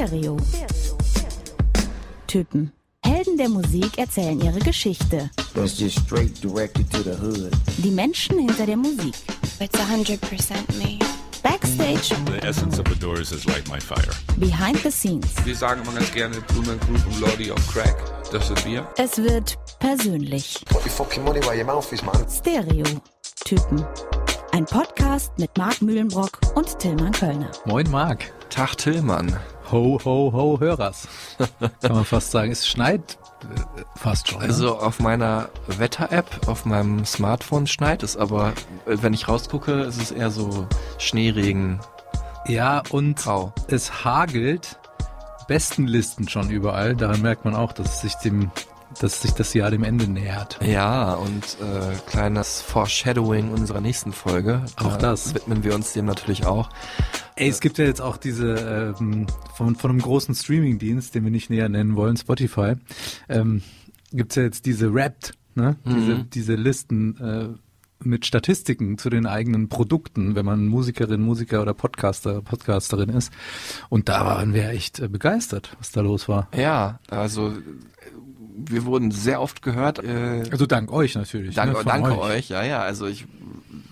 [0.00, 0.38] Stereo.
[2.26, 2.72] Typen.
[3.04, 5.28] Helden der Musik erzählen ihre Geschichte.
[5.54, 7.52] That's just straight directed to the hood.
[7.84, 9.14] Die Menschen hinter der Musik.
[9.58, 10.18] It's 100%
[10.78, 10.98] me.
[11.42, 14.14] Backstage, The essence of the Doors is light my fire.
[14.38, 15.26] behind the scenes.
[15.44, 17.96] Wir sagen immer ganz gerne Blumen Group und Lordy of Crack.
[18.32, 18.88] Das sind wir.
[18.96, 20.62] Es wird persönlich.
[20.64, 22.24] Put your fucking money where your mouth is, man.
[22.26, 22.86] Stereo.
[23.44, 23.84] Typen.
[24.52, 27.50] Ein Podcast mit Marc Mühlenbrock und Tillmann Kölner.
[27.66, 28.32] Moin Marc.
[28.50, 29.36] Tag Tillmann.
[29.70, 31.06] Ho, ho, ho, Hörers.
[31.80, 32.50] Kann man fast sagen.
[32.50, 34.40] Es schneit äh, fast schon.
[34.40, 34.46] ne?
[34.46, 38.48] Also auf meiner Wetter-App, auf meinem Smartphone schneit es, aber
[38.86, 40.66] äh, wenn ich rausgucke, ist es eher so
[40.98, 41.78] Schneeregen.
[42.46, 43.52] ja, und Grau.
[43.68, 44.78] es hagelt
[45.46, 46.96] Bestenlisten schon überall.
[46.96, 48.50] Daran merkt man auch, dass es sich dem,
[49.00, 50.58] dass sich das Jahr dem Ende nähert.
[50.64, 54.64] Ja, und äh, kleines Foreshadowing unserer nächsten Folge.
[54.76, 55.34] Auch Da das.
[55.34, 56.70] Widmen wir uns dem natürlich auch.
[57.36, 61.30] Ey, es gibt ja jetzt auch diese ähm, von, von einem großen Streamingdienst, den wir
[61.30, 62.74] nicht näher nennen wollen, Spotify,
[63.28, 63.62] ähm,
[64.12, 65.76] gibt's ja jetzt diese Wrapped, ne?
[65.86, 67.48] Diese, diese Listen äh,
[68.02, 73.32] mit Statistiken zu den eigenen Produkten, wenn man Musikerin, Musiker oder Podcaster, Podcasterin ist.
[73.88, 76.48] Und da waren wir echt äh, begeistert, was da los war.
[76.56, 77.52] Ja, also äh,
[78.68, 79.98] wir wurden sehr oft gehört.
[80.02, 81.54] Äh, Also dank euch natürlich.
[81.54, 82.48] Dank, ne, danke euch.
[82.48, 83.26] ja, ja, also ich,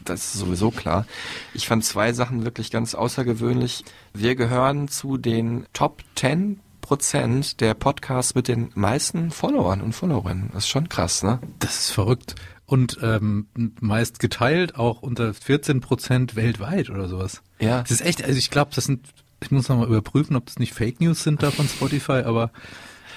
[0.04, 1.06] das ist sowieso klar.
[1.54, 3.84] Ich fand zwei Sachen wirklich ganz außergewöhnlich.
[4.14, 10.50] Wir gehören zu den Top 10 Prozent der Podcasts mit den meisten Followern und Followerinnen.
[10.54, 11.38] Das ist schon krass, ne?
[11.58, 12.34] Das ist verrückt.
[12.64, 13.46] Und ähm,
[13.80, 17.42] meist geteilt, auch unter 14 Prozent weltweit oder sowas.
[17.60, 17.82] Ja.
[17.82, 19.06] Das ist echt, also ich glaube, das sind,
[19.42, 22.50] ich muss nochmal überprüfen, ob das nicht Fake News sind da von Spotify, aber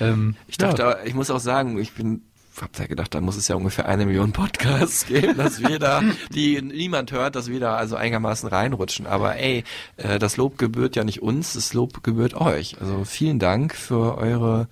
[0.02, 2.24] ähm, Ich dachte, ich muss auch sagen, ich bin
[2.60, 6.02] hab da gedacht, da muss es ja ungefähr eine Million Podcasts geben, dass wir da,
[6.34, 9.08] die niemand hört, dass wir da also einigermaßen reinrutschen.
[9.08, 9.64] Aber ey,
[9.98, 12.80] äh, das Lob gebührt ja nicht uns, das Lob gebührt euch.
[12.82, 14.68] Also vielen Dank für eure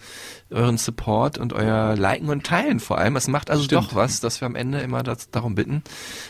[0.51, 3.15] euren Support und euer Liken und Teilen vor allem.
[3.15, 3.83] Es macht also Stimmt.
[3.83, 5.83] doch was, dass wir am Ende immer das, darum bitten.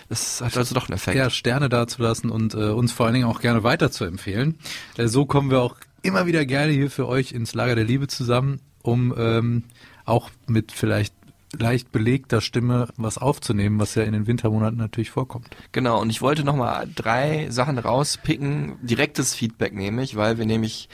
[0.10, 1.18] Es hat also doch einen Effekt.
[1.18, 4.60] ja, Sterne dazulassen und äh, uns vor allen Dingen auch gerne weiter zu empfehlen.
[4.98, 8.08] Äh, so kommen wir auch immer wieder gerne hier für euch ins Lager der Liebe
[8.08, 9.64] zusammen, um ähm,
[10.06, 11.14] auch mit vielleicht
[11.58, 15.48] leicht belegter Stimme was aufzunehmen, was ja in den Wintermonaten natürlich vorkommt.
[15.72, 18.78] Genau, und ich wollte nochmal drei Sachen rauspicken.
[18.82, 20.90] Direktes Feedback nämlich, weil wir nämlich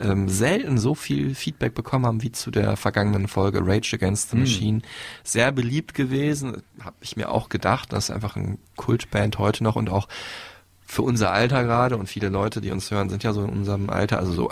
[0.00, 4.36] ähm, selten so viel Feedback bekommen haben wie zu der vergangenen Folge Rage Against the
[4.36, 4.82] Machine.
[5.22, 7.92] Sehr beliebt gewesen, habe ich mir auch gedacht.
[7.92, 10.08] Das ist einfach ein Kultband heute noch und auch
[10.86, 13.90] für unser Alter gerade und viele Leute, die uns hören, sind ja so in unserem
[13.90, 14.50] Alter, also so,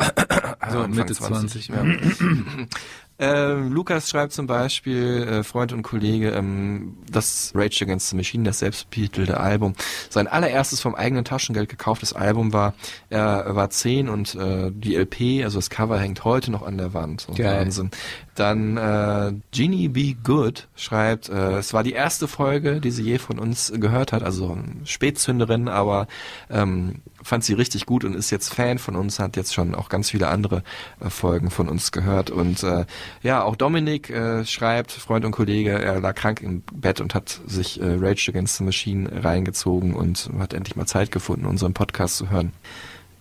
[0.70, 1.84] So Mitte 20, ja.
[3.22, 8.42] Ähm, Lukas schreibt zum Beispiel, äh, Freund und Kollege, ähm, das Rage Against the Machine,
[8.42, 9.74] das selbstbetitelte Album,
[10.10, 12.74] sein allererstes vom eigenen Taschengeld gekauftes Album war,
[13.10, 16.94] er war 10 und äh, die LP, also das Cover hängt heute noch an der
[16.94, 17.28] Wand.
[17.36, 17.60] Geil.
[17.60, 17.92] Wahnsinn.
[18.34, 23.18] Dann äh, Genie Be Good schreibt, äh, es war die erste Folge, die sie je
[23.18, 26.08] von uns gehört hat, also ähm, Spätzünderin, aber
[26.50, 29.88] ähm, fand sie richtig gut und ist jetzt Fan von uns, hat jetzt schon auch
[29.88, 30.62] ganz viele andere
[31.00, 32.30] äh, Folgen von uns gehört.
[32.30, 32.86] Und äh,
[33.22, 37.40] ja, auch Dominik äh, schreibt, Freund und Kollege, er lag krank im Bett und hat
[37.46, 42.16] sich äh, Rage Against the Machine reingezogen und hat endlich mal Zeit gefunden, unseren Podcast
[42.16, 42.52] zu hören.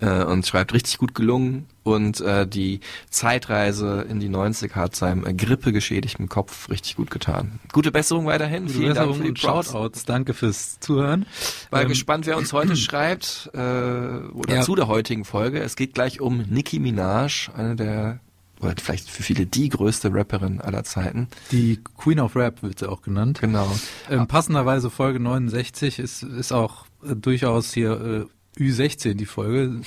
[0.01, 2.79] Äh, und schreibt richtig gut gelungen und äh, die
[3.11, 7.59] Zeitreise in die 90 hat seinem äh, grippegeschädigten Kopf richtig gut getan.
[7.71, 8.63] Gute Besserung weiterhin.
[8.65, 9.67] Gute Vielen Dank Besserung für die Props.
[9.67, 10.05] Shoutouts.
[10.05, 11.27] Danke fürs Zuhören.
[11.69, 14.61] Mal Ähm, gespannt, wer uns heute schreibt äh, oder Ja.
[14.63, 15.59] zu der heutigen Folge.
[15.59, 18.19] Es geht gleich um Nicki Minaj, eine der
[18.59, 21.27] oder vielleicht für viele die größte Rapperin aller Zeiten.
[21.51, 23.39] Die Queen of Rap wird sie auch genannt.
[23.41, 23.71] Genau.
[24.09, 28.25] Ähm, passenderweise Folge 69 ist, ist auch äh, durchaus hier äh,
[28.57, 29.81] Ü16 die Folge.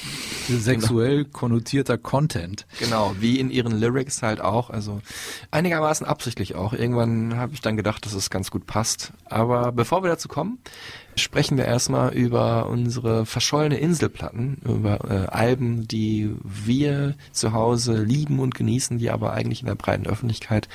[0.49, 2.67] Sexuell konnotierter Content.
[2.79, 5.03] Genau, wie in ihren Lyrics halt auch, also
[5.51, 6.73] einigermaßen absichtlich auch.
[6.73, 9.13] Irgendwann habe ich dann gedacht, dass es ganz gut passt.
[9.27, 10.59] Aber bevor wir dazu kommen,
[11.17, 18.41] sprechen wir erstmal über unsere verschollene Inselplatten, über äh, Alben, die wir zu Hause lieben
[18.41, 20.69] und genießen, die aber eigentlich in der breiten Öffentlichkeit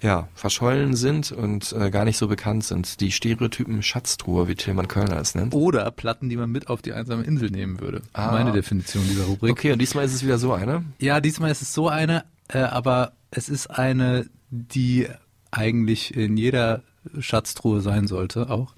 [0.00, 3.00] ja verschollen sind und äh, gar nicht so bekannt sind.
[3.00, 5.54] Die Stereotypen Schatztruhe, wie Tillmann Kölner es nennt.
[5.54, 8.02] Oder Platten, die man mit auf die einsame Insel nehmen würde.
[8.12, 8.32] Ah.
[8.32, 9.52] Meine Definition dieser Rubrik.
[9.52, 10.84] Okay, und diesmal ist es wieder so eine.
[10.98, 15.08] Ja, diesmal ist es so eine, äh, aber es ist eine, die
[15.50, 16.82] eigentlich in jeder
[17.18, 18.74] Schatztruhe sein sollte auch.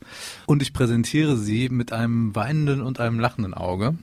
[0.46, 3.96] Und ich präsentiere sie mit einem weinenden und einem lachenden Auge,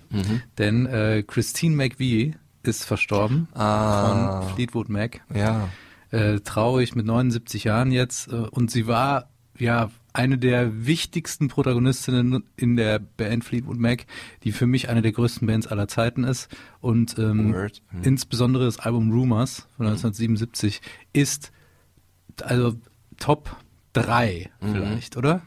[0.58, 4.42] denn äh, Christine McVie ist verstorben Ah.
[4.42, 5.22] von Fleetwood Mac.
[5.34, 5.70] Ja.
[6.12, 12.44] Äh, traurig mit 79 Jahren jetzt äh, und sie war ja eine der wichtigsten Protagonistinnen
[12.58, 14.06] in der Band Fleetwood Mac,
[14.44, 16.50] die für mich eine der größten Bands aller Zeiten ist.
[16.82, 17.48] Und ähm.
[17.52, 17.70] Mhm.
[18.04, 20.82] insbesondere das Album Rumors von 1977
[21.14, 21.52] ist
[22.44, 22.76] also
[23.18, 23.56] Top
[23.94, 24.74] 3 Mhm.
[24.74, 25.42] vielleicht, oder?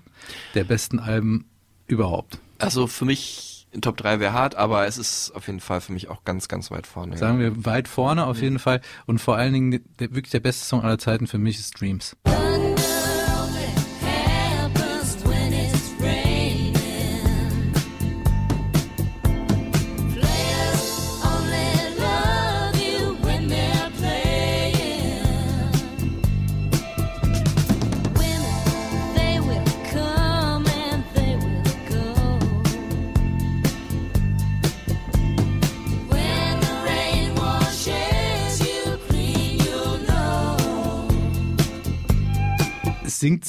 [0.54, 1.46] Der besten Alben
[1.86, 2.38] überhaupt.
[2.58, 5.92] Also für mich in Top 3 wäre hart, aber es ist auf jeden Fall für
[5.92, 7.16] mich auch ganz, ganz weit vorne.
[7.18, 8.80] Sagen wir weit vorne auf jeden Fall.
[9.06, 12.16] Und vor allen Dingen der, wirklich der beste Song aller Zeiten für mich ist Dreams.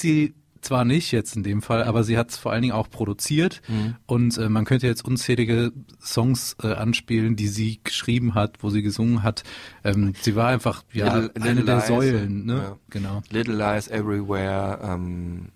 [0.05, 2.89] Sie zwar nicht jetzt in dem Fall, aber sie hat es vor allen Dingen auch
[2.89, 3.61] produziert
[4.07, 5.71] und äh, man könnte jetzt unzählige
[6.01, 9.43] Songs äh, anspielen, die sie geschrieben hat, wo sie gesungen hat.
[9.83, 12.55] Ähm, sie war einfach ja Little- eine Little der Lies, Säulen, ne?
[12.55, 12.77] ja.
[12.89, 13.21] Genau.
[13.29, 15.49] Little Lies Everywhere, ähm,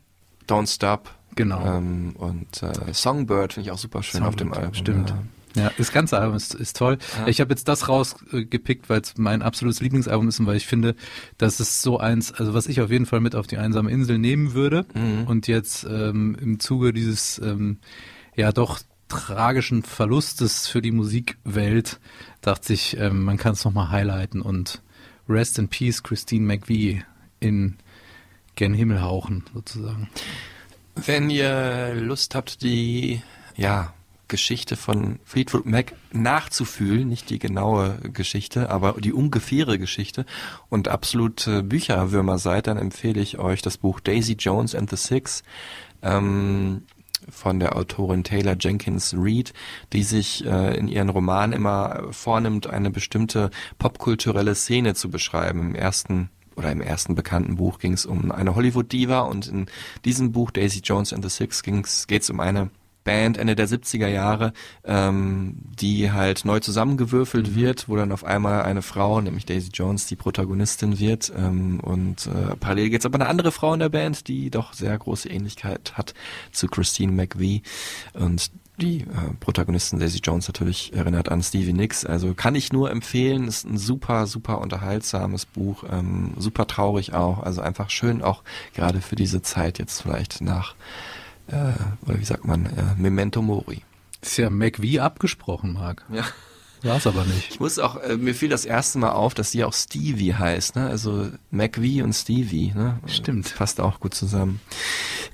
[0.48, 1.10] Don't Stop.
[1.36, 1.66] Genau.
[1.66, 4.74] Ähm, und äh, Songbird finde ich auch super schön auf dem Album.
[4.76, 5.10] Stimmt.
[5.10, 5.18] Ja.
[5.56, 6.98] Ja, das ganze Album ist, ist toll.
[7.18, 7.28] Ja.
[7.28, 10.96] Ich habe jetzt das rausgepickt, weil es mein absolutes Lieblingsalbum ist und weil ich finde,
[11.38, 14.18] dass es so eins, also was ich auf jeden Fall mit auf die einsame Insel
[14.20, 15.24] nehmen würde Mhm.
[15.28, 17.78] und jetzt ähm, im Zuge dieses ähm,
[18.36, 22.00] ja doch tragischen Verlustes für die Musikwelt
[22.42, 24.82] dachte ich, ähm, man kann es nochmal highlighten und
[25.28, 27.04] Rest in Peace Christine McVie
[27.40, 27.78] in
[28.56, 30.10] gen Himmel hauchen sozusagen.
[30.96, 33.22] Wenn ihr Lust habt, die
[33.56, 33.94] ja,
[34.30, 40.26] Geschichte von Fleetwood Mac nachzufühlen, nicht die genaue Geschichte, aber die ungefähre Geschichte
[40.70, 45.44] und absolute Bücherwürmer seid, dann empfehle ich euch das Buch Daisy Jones and the Six
[46.02, 46.84] ähm,
[47.30, 49.54] von der Autorin Taylor Jenkins Reid,
[49.92, 55.60] die sich äh, in ihren Romanen immer vornimmt, eine bestimmte popkulturelle Szene zu beschreiben.
[55.60, 59.68] Im ersten oder im ersten bekannten Buch ging es um eine Hollywood-Diva und in
[60.06, 62.70] diesem Buch Daisy Jones and the Six geht es um eine
[63.10, 64.54] Band Ende der 70er Jahre,
[64.84, 70.06] ähm, die halt neu zusammengewürfelt wird, wo dann auf einmal eine Frau, nämlich Daisy Jones,
[70.06, 71.34] die Protagonistin wird.
[71.36, 74.96] Ähm, und äh, parallel es aber eine andere Frau in der Band, die doch sehr
[74.96, 76.14] große Ähnlichkeit hat
[76.52, 77.64] zu Christine McVie.
[78.14, 82.06] Und die äh, Protagonistin Daisy Jones natürlich erinnert an Stevie Nicks.
[82.06, 83.48] Also kann ich nur empfehlen.
[83.48, 85.84] Ist ein super, super unterhaltsames Buch.
[85.90, 87.40] Ähm, super traurig auch.
[87.40, 88.44] Also einfach schön auch
[88.76, 90.76] gerade für diese Zeit jetzt vielleicht nach,
[91.50, 93.82] äh, oder wie sagt man, äh, Memento Mori.
[94.22, 96.06] Ist ja McVie abgesprochen, Marc.
[96.12, 96.26] Ja.
[96.84, 97.50] War es aber nicht.
[97.50, 100.78] Ich muss auch, äh, mir fiel das erste Mal auf, dass sie auch Stevie heißt,
[100.78, 100.88] ne?
[100.88, 103.00] Also McVie und Stevie, ne?
[103.06, 103.48] Stimmt.
[103.48, 104.62] Das passt auch gut zusammen.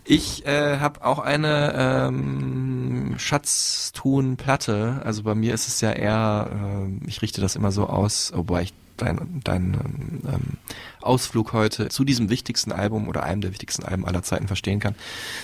[0.03, 5.01] Ich äh, habe auch eine ähm, Schatztun-Platte.
[5.03, 8.63] Also bei mir ist es ja eher, äh, ich richte das immer so aus, wobei
[8.63, 9.73] ich deinen dein,
[10.27, 10.57] ähm,
[11.01, 14.95] Ausflug heute zu diesem wichtigsten Album oder einem der wichtigsten Alben aller Zeiten verstehen kann.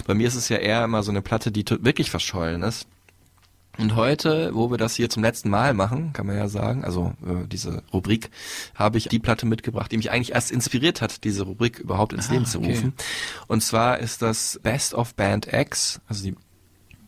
[0.08, 2.88] Bei mir ist es ja eher immer so eine Platte, die wirklich verschollen ist.
[3.78, 7.14] Und heute, wo wir das hier zum letzten Mal machen, kann man ja sagen, also
[7.26, 8.30] äh, diese Rubrik,
[8.76, 12.30] habe ich die Platte mitgebracht, die mich eigentlich erst inspiriert hat, diese Rubrik überhaupt ins
[12.30, 12.72] Ah, Leben zu okay.
[12.72, 12.94] rufen.
[13.48, 16.36] Und zwar ist das Best of Band X, also die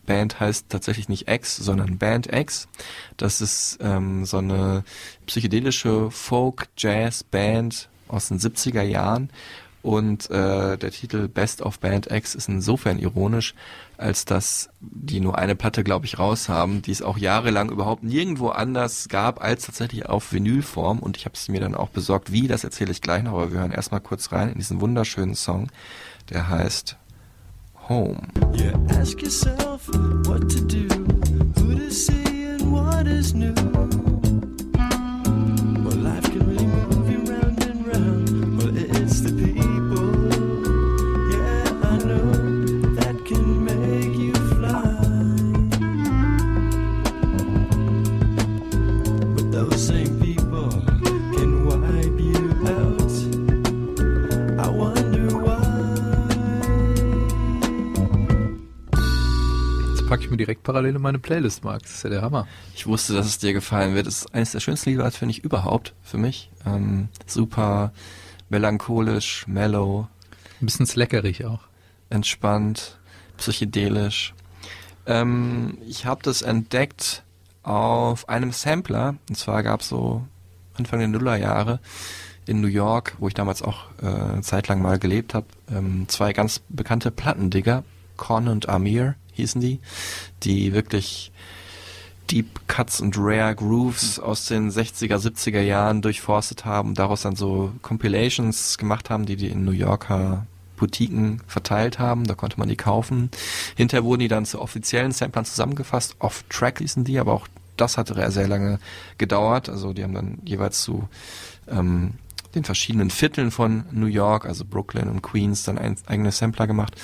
[0.04, 2.68] Band heißt tatsächlich nicht X, sondern Band X.
[3.16, 4.84] Das ist ähm, so eine
[5.26, 9.30] psychedelische Folk-Jazz-Band aus den 70er Jahren.
[9.84, 13.54] Und äh, der Titel Best of Band X ist insofern ironisch,
[13.98, 18.02] als dass die nur eine Platte, glaube ich, raus haben, die es auch jahrelang überhaupt
[18.02, 21.00] nirgendwo anders gab als tatsächlich auf Vinylform.
[21.00, 22.32] Und ich habe es mir dann auch besorgt.
[22.32, 25.34] Wie, das erzähle ich gleich noch, aber wir hören erstmal kurz rein in diesen wunderschönen
[25.34, 25.68] Song,
[26.30, 26.96] der heißt
[27.88, 28.26] Home.
[28.54, 29.86] You ask yourself
[30.26, 30.88] what to do,
[31.58, 34.13] who to see, and what is new.
[60.14, 61.82] Packe ich mir direkt parallel in meine Playlist, Marc.
[61.82, 62.46] Das ist ja der Hammer.
[62.76, 64.06] Ich wusste, dass es dir gefallen wird.
[64.06, 66.52] Es ist eines der schönsten Lieder, finde ich, überhaupt für mich.
[66.64, 67.92] Ähm, super
[68.48, 70.06] melancholisch, mellow,
[70.60, 71.62] Ein bisschen sleckerig auch.
[72.10, 73.00] entspannt,
[73.38, 74.34] psychedelisch.
[75.06, 77.24] Ähm, ich habe das entdeckt
[77.64, 79.16] auf einem Sampler.
[79.28, 80.24] Und zwar gab es so
[80.74, 81.80] Anfang der Nullerjahre
[82.46, 86.04] in New York, wo ich damals auch äh, eine Zeit lang mal gelebt habe, ähm,
[86.06, 87.82] zwei ganz bekannte Plattendigger,
[88.16, 89.80] Con und Amir hießen die,
[90.42, 91.32] die wirklich
[92.30, 97.72] Deep Cuts und Rare Grooves aus den 60er, 70er Jahren durchforstet haben, daraus dann so
[97.82, 102.76] Compilations gemacht haben, die die in New Yorker Boutiquen verteilt haben, da konnte man die
[102.76, 103.30] kaufen.
[103.76, 108.30] Hinterher wurden die dann zu offiziellen Samplern zusammengefasst, off-track hießen die, aber auch das hatte
[108.30, 108.78] sehr lange
[109.18, 111.08] gedauert, also die haben dann jeweils zu
[111.68, 112.14] ähm,
[112.54, 116.94] den verschiedenen Vierteln von New York, also Brooklyn und Queens, dann ein, eigene Sampler gemacht.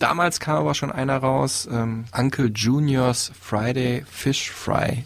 [0.00, 5.04] Damals kam aber schon einer raus, ähm, Uncle Juniors Friday Fish Fry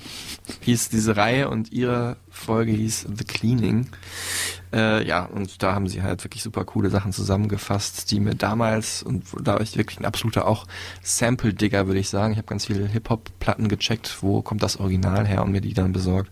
[0.61, 3.89] hieß diese Reihe und ihre Folge hieß The Cleaning.
[4.73, 9.03] Äh, ja, und da haben sie halt wirklich super coole Sachen zusammengefasst, die mir damals,
[9.03, 10.67] und da war ich wirklich ein absoluter auch
[11.03, 12.33] Sample-Digger, würde ich sagen.
[12.33, 15.93] Ich habe ganz viele Hip-Hop-Platten gecheckt, wo kommt das Original her und mir die dann
[15.93, 16.31] besorgt.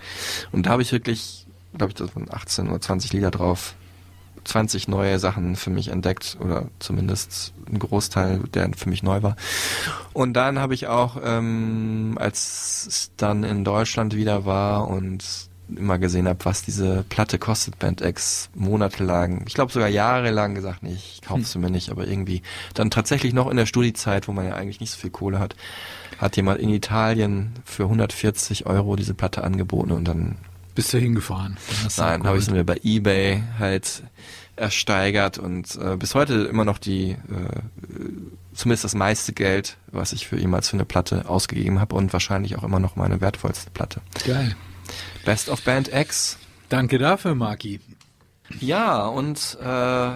[0.53, 3.75] Und da habe ich wirklich, glaube ich, da waren 18 oder 20 Lieder drauf,
[4.45, 9.37] 20 neue Sachen für mich entdeckt oder zumindest ein Großteil, der für mich neu war.
[10.13, 15.25] Und dann habe ich auch, ähm, als es dann in Deutschland wieder war und
[15.77, 20.83] immer gesehen habe, was diese Platte kostet, Band X, monatelang, ich glaube sogar jahrelang gesagt,
[20.83, 22.43] nee, ich kaufe sie mir nicht, aber irgendwie
[22.75, 25.57] dann tatsächlich noch in der Studiezeit, wo man ja eigentlich nicht so viel Kohle hat,
[26.19, 30.37] hat jemand in Italien für 140 Euro diese Platte angeboten und dann
[30.75, 31.57] Bist du hingefahren?
[31.97, 34.03] Nein, habe ich mir bei eBay halt
[34.57, 37.17] ersteigert und äh, bis heute immer noch die, äh,
[38.55, 42.57] zumindest das meiste Geld, was ich für jemals für eine Platte ausgegeben habe und wahrscheinlich
[42.57, 44.01] auch immer noch meine wertvollste Platte.
[44.27, 44.55] Geil.
[45.25, 46.39] Best of Band X.
[46.69, 47.81] Danke dafür, Maki.
[48.61, 50.11] Ja, und äh,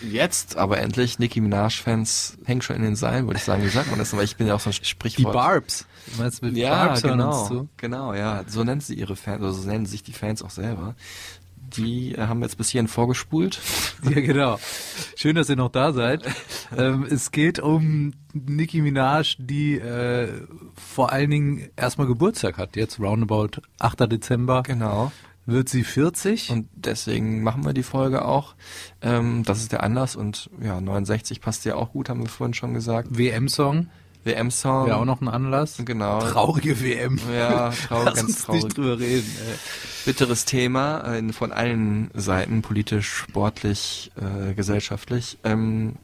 [0.00, 3.62] jetzt aber endlich Nicki Minaj-Fans hängen schon in den Seilen, würde ich sagen.
[3.64, 4.12] Wie sagt man das?
[4.12, 5.32] Aber ich bin ja auch so ein Die Sprichwort.
[5.32, 5.86] Barbs.
[6.14, 7.46] Du meinst mit Ja, Barbs genau.
[7.48, 7.68] zu?
[7.76, 8.44] Genau, ja.
[8.46, 10.94] So nennen sie ihre Fans, also so nennen sich die Fans auch selber.
[11.76, 13.58] Die äh, haben jetzt bis hierhin vorgespult.
[14.04, 14.58] Ja, genau.
[15.16, 16.22] Schön, dass ihr noch da seid.
[16.76, 20.28] ähm, es geht um Nicki Minaj, die äh,
[20.76, 22.76] vor allen Dingen erstmal Geburtstag hat.
[22.76, 24.00] Jetzt roundabout 8.
[24.12, 25.10] Dezember Genau.
[25.46, 26.50] Wird sie 40.
[26.50, 28.54] Und deswegen machen wir die Folge auch.
[29.00, 32.54] Ähm, das ist der Anlass und ja, 69 passt ja auch gut, haben wir vorhin
[32.54, 33.16] schon gesagt.
[33.16, 33.88] WM-Song
[34.26, 34.86] WM-Song.
[34.88, 35.80] wäre auch noch ein Anlass.
[35.84, 36.18] Genau.
[36.20, 37.18] Traurige WM.
[37.32, 38.64] Ja, traurig, Lass ganz uns traurig.
[38.64, 39.30] nicht drüber reden.
[39.48, 39.54] Ey.
[40.04, 45.38] bitteres Thema äh, von allen Seiten, politisch, sportlich, äh, gesellschaftlich.
[45.44, 45.94] Ähm,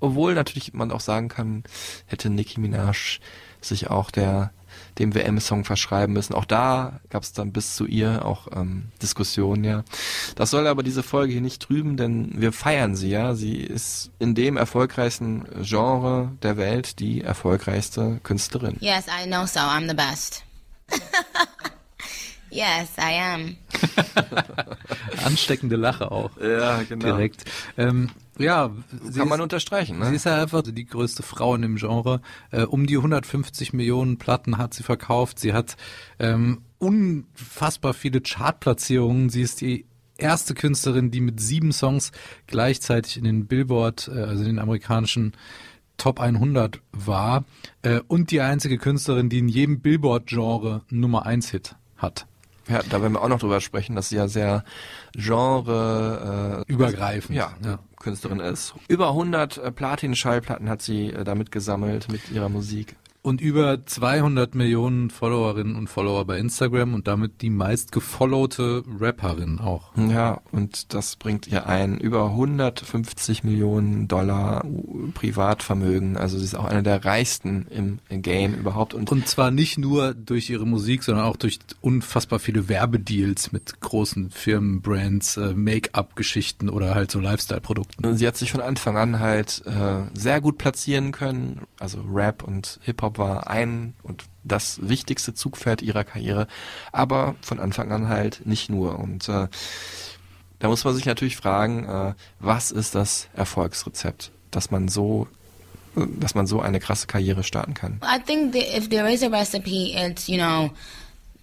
[0.00, 1.64] obwohl natürlich man auch sagen kann,
[2.06, 3.18] hätte Nicki Minaj
[3.60, 4.52] sich auch der
[4.98, 6.34] dem WM-Song verschreiben müssen.
[6.34, 9.84] Auch da gab es dann bis zu ihr auch ähm, Diskussionen, ja.
[10.36, 13.34] Das soll aber diese Folge hier nicht trüben, denn wir feiern sie, ja.
[13.34, 18.76] Sie ist in dem erfolgreichsten Genre der Welt die erfolgreichste Künstlerin.
[18.80, 19.60] Yes, I know so.
[19.60, 20.44] I'm the best.
[22.50, 23.56] yes, I am.
[25.24, 26.30] Ansteckende Lache auch.
[26.40, 27.06] Ja, genau.
[27.06, 27.44] Direkt.
[27.76, 28.70] Ähm, ja,
[29.10, 30.06] sie Kann man ist- unterstreichen, ne?
[30.10, 32.20] Sie ist ja einfach die größte Frau in dem Genre.
[32.50, 35.38] Äh, um die 150 Millionen Platten hat sie verkauft.
[35.38, 35.76] Sie hat
[36.18, 39.30] ähm, unfassbar viele Chartplatzierungen.
[39.30, 39.86] Sie ist die
[40.18, 42.12] erste Künstlerin, die mit sieben Songs
[42.46, 45.32] gleichzeitig in den Billboard, äh, also in den amerikanischen
[45.96, 47.44] Top 100 war.
[47.82, 52.26] Äh, und die einzige Künstlerin, die in jedem Billboard-Genre Nummer 1 Hit hat.
[52.68, 54.64] Ja, da werden wir auch noch drüber sprechen, dass sie ja sehr
[55.14, 57.36] Genre äh, Übergreifend.
[57.36, 57.78] ja, ja.
[58.04, 58.74] Künstlerin ist.
[58.88, 62.96] Über 100 äh, Platin-Schallplatten hat sie äh, damit gesammelt mit ihrer Musik.
[63.24, 69.60] Und über 200 Millionen Followerinnen und Follower bei Instagram und damit die meist gefollowte Rapperin
[69.60, 69.92] auch.
[69.96, 74.62] Ja, und das bringt ihr ein über 150 Millionen Dollar
[75.14, 76.18] Privatvermögen.
[76.18, 78.92] Also sie ist auch eine der reichsten im, Game überhaupt.
[78.92, 83.80] Und, Und zwar nicht nur durch ihre Musik, sondern auch durch unfassbar viele Werbedeals mit
[83.80, 88.18] großen Firmen, Brands, äh, Make-up-Geschichten oder halt so Lifestyle-Produkten.
[88.18, 91.62] sie hat sich von Anfang an halt äh, sehr gut platzieren können.
[91.78, 96.46] Also Rap und Hip-Hop war ein und das wichtigste Zugpferd ihrer Karriere,
[96.92, 98.98] aber von Anfang an halt nicht nur.
[98.98, 99.48] Und äh,
[100.58, 105.28] da muss man sich natürlich fragen, äh, was ist das Erfolgsrezept, dass man so
[105.96, 108.00] dass man so eine krasse Karriere starten kann.
[108.02, 110.70] I think that if there is a recipe, it's, you know,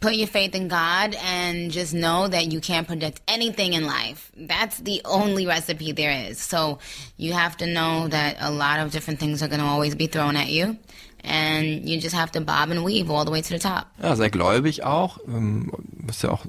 [0.02, 4.32] put your faith in God and just know that you can't predict anything in life.
[4.36, 6.40] That's the only recipe there is.
[6.40, 6.80] So
[7.18, 10.08] you have to know that a lot of different things are going to always be
[10.08, 10.78] thrown at you.
[11.24, 13.86] And you just have to bob and weave all the way to the top.
[14.02, 15.20] Ja, sehr gläubig auch.
[15.28, 15.72] Ähm,
[16.08, 16.46] ist ja auch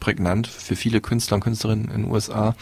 [0.00, 2.54] prägnant für viele Künstler und Künstlerinnen in den USA.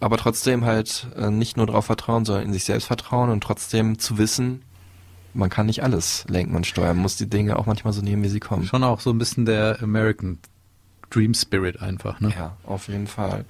[0.00, 3.98] Aber trotzdem halt äh, nicht nur darauf vertrauen, sondern in sich selbst vertrauen und trotzdem
[3.98, 4.62] zu wissen,
[5.34, 8.22] man kann nicht alles lenken und steuern, man muss die Dinge auch manchmal so nehmen,
[8.22, 8.64] wie sie kommen.
[8.64, 10.38] Schon auch so ein bisschen der American
[11.14, 12.20] Dream Spirit einfach.
[12.20, 12.32] Ne?
[12.36, 13.44] Ja, auf jeden Fall.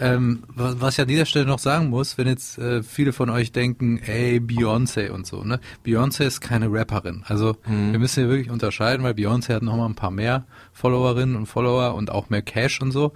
[0.00, 3.30] Ähm, wa- was ich an dieser Stelle noch sagen muss, wenn jetzt äh, viele von
[3.30, 5.58] euch denken, ey, Beyoncé und so, ne?
[5.84, 7.24] Beyoncé ist keine Rapperin.
[7.26, 7.56] Also
[7.92, 11.46] wir müssen hier wirklich unterscheiden, weil Beyoncé hat noch mal ein paar mehr Followerinnen und
[11.46, 13.12] Follower und auch mehr Cash und so.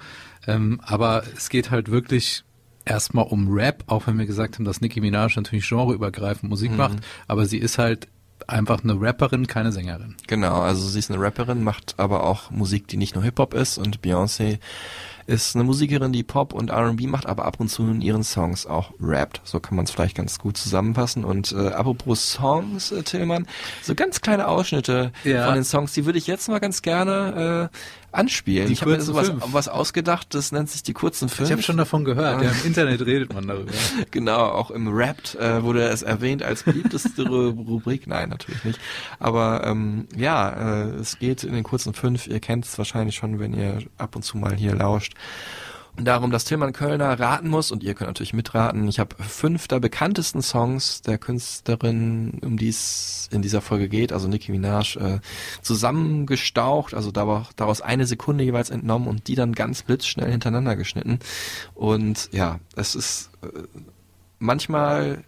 [0.46, 2.44] Ähm, aber es geht halt wirklich
[2.84, 6.98] erstmal um Rap, auch wenn wir gesagt haben, dass Nicki Minaj natürlich genreübergreifend Musik macht,
[7.28, 8.08] aber sie ist halt
[8.46, 10.16] einfach eine Rapperin, keine Sängerin.
[10.26, 13.78] Genau, also sie ist eine Rapperin, macht aber auch Musik, die nicht nur Hip-Hop ist
[13.78, 14.58] und Beyoncé
[15.26, 18.66] ist eine Musikerin, die Pop und R&B macht, aber ab und zu in ihren Songs
[18.66, 19.40] auch rappt.
[19.44, 21.24] So kann man es vielleicht ganz gut zusammenfassen.
[21.24, 23.46] Und äh, apropos Songs, äh, Tillmann,
[23.82, 25.46] so ganz kleine Ausschnitte Ja.
[25.46, 27.76] von den Songs, die würde ich jetzt mal ganz gerne äh,
[28.14, 28.66] anspielen.
[28.68, 31.48] Die ich habe mir sowas was ausgedacht, das nennt sich die kurzen fünf.
[31.48, 33.72] Ich habe schon davon gehört, ja, im Internet redet man darüber.
[34.10, 38.06] Genau, auch im Rapt äh, wurde es erwähnt als beliebteste Ru- Rubrik.
[38.06, 38.78] Nein, natürlich nicht.
[39.18, 42.26] Aber ähm, ja, äh, es geht in den kurzen fünf.
[42.26, 45.14] Ihr kennt es wahrscheinlich schon, wenn ihr ab und zu mal hier lauscht.
[45.96, 48.88] Darum, dass Tillmann Kölner raten muss und ihr könnt natürlich mitraten.
[48.88, 54.12] Ich habe fünf der bekanntesten Songs der Künstlerin, um die es in dieser Folge geht,
[54.12, 55.20] also Nicki Minaj, äh,
[55.62, 61.20] zusammengestaucht, also daraus daraus eine Sekunde jeweils entnommen und die dann ganz blitzschnell hintereinander geschnitten.
[61.74, 63.62] Und ja, es ist äh,
[64.40, 65.22] manchmal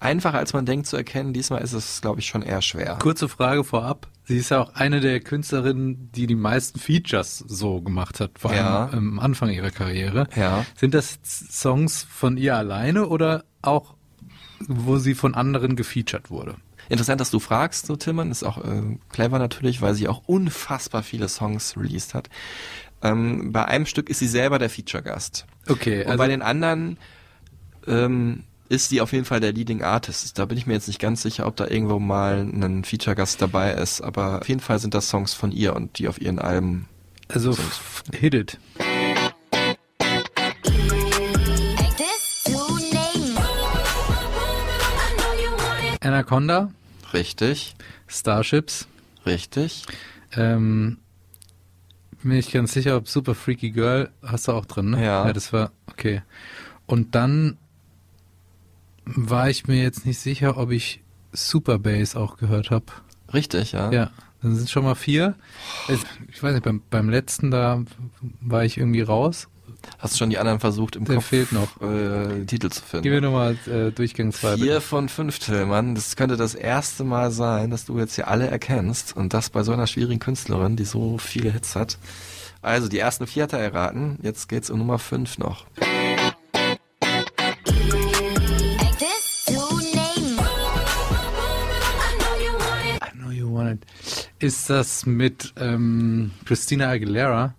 [0.00, 1.32] einfacher, als man denkt zu erkennen.
[1.32, 2.98] Diesmal ist es, glaube ich, schon eher schwer.
[3.00, 4.08] Kurze Frage vorab.
[4.28, 8.50] Sie ist ja auch eine der Künstlerinnen, die die meisten Features so gemacht hat, vor
[8.50, 8.90] allem Ja.
[8.92, 10.28] am Anfang ihrer Karriere.
[10.36, 10.66] Ja.
[10.76, 13.94] Sind das Songs von ihr alleine oder auch,
[14.68, 16.56] wo sie von anderen gefeatured wurde?
[16.90, 21.02] Interessant, dass du fragst, so Tillmann, ist auch äh, clever natürlich, weil sie auch unfassbar
[21.02, 22.28] viele Songs released hat.
[23.02, 25.46] Ähm, bei einem Stück ist sie selber der Feature-Gast.
[25.68, 26.98] Okay, Und also bei den anderen
[27.86, 30.38] ähm, ist sie auf jeden Fall der Leading Artist.
[30.38, 33.72] Da bin ich mir jetzt nicht ganz sicher, ob da irgendwo mal ein Feature-Gast dabei
[33.72, 36.86] ist, aber auf jeden Fall sind das Songs von ihr und die auf ihren Alben.
[37.28, 38.58] also f- Hit It.
[46.00, 46.70] Anaconda,
[47.12, 47.74] Richtig,
[48.06, 48.86] Starships.
[49.26, 49.84] richtig.
[50.36, 50.98] Ähm,
[52.22, 54.98] bin ich ganz sicher, ob Super Freaky Girl hast du auch drin, ne?
[55.04, 55.26] Ja.
[55.26, 56.22] Ja, das war, okay.
[56.86, 57.56] Und dann
[59.16, 62.86] war ich mir jetzt nicht sicher, ob ich Super Bass auch gehört habe.
[63.32, 63.90] Richtig, ja.
[63.90, 64.10] Ja,
[64.42, 65.34] dann sind schon mal vier.
[66.30, 67.82] Ich weiß nicht, beim, beim letzten da
[68.40, 69.48] war ich irgendwie raus.
[69.98, 71.80] Hast du schon die anderen versucht im Der Kopf fehlt noch.
[71.80, 73.04] Äh, Titel zu finden?
[73.04, 74.62] Gib mir nochmal äh, durchgangsweise.
[74.62, 75.94] Vier von fünf, Tillmann.
[75.94, 79.16] Das könnte das erste Mal sein, dass du jetzt hier alle erkennst.
[79.16, 81.98] Und das bei so einer schwierigen Künstlerin, die so viele Hits hat.
[82.60, 84.18] Also, die ersten vier hat er erraten.
[84.22, 85.64] Jetzt geht's um Nummer fünf noch.
[93.72, 93.86] It.
[94.38, 97.54] Ist das mit ähm, Christina Aguilera?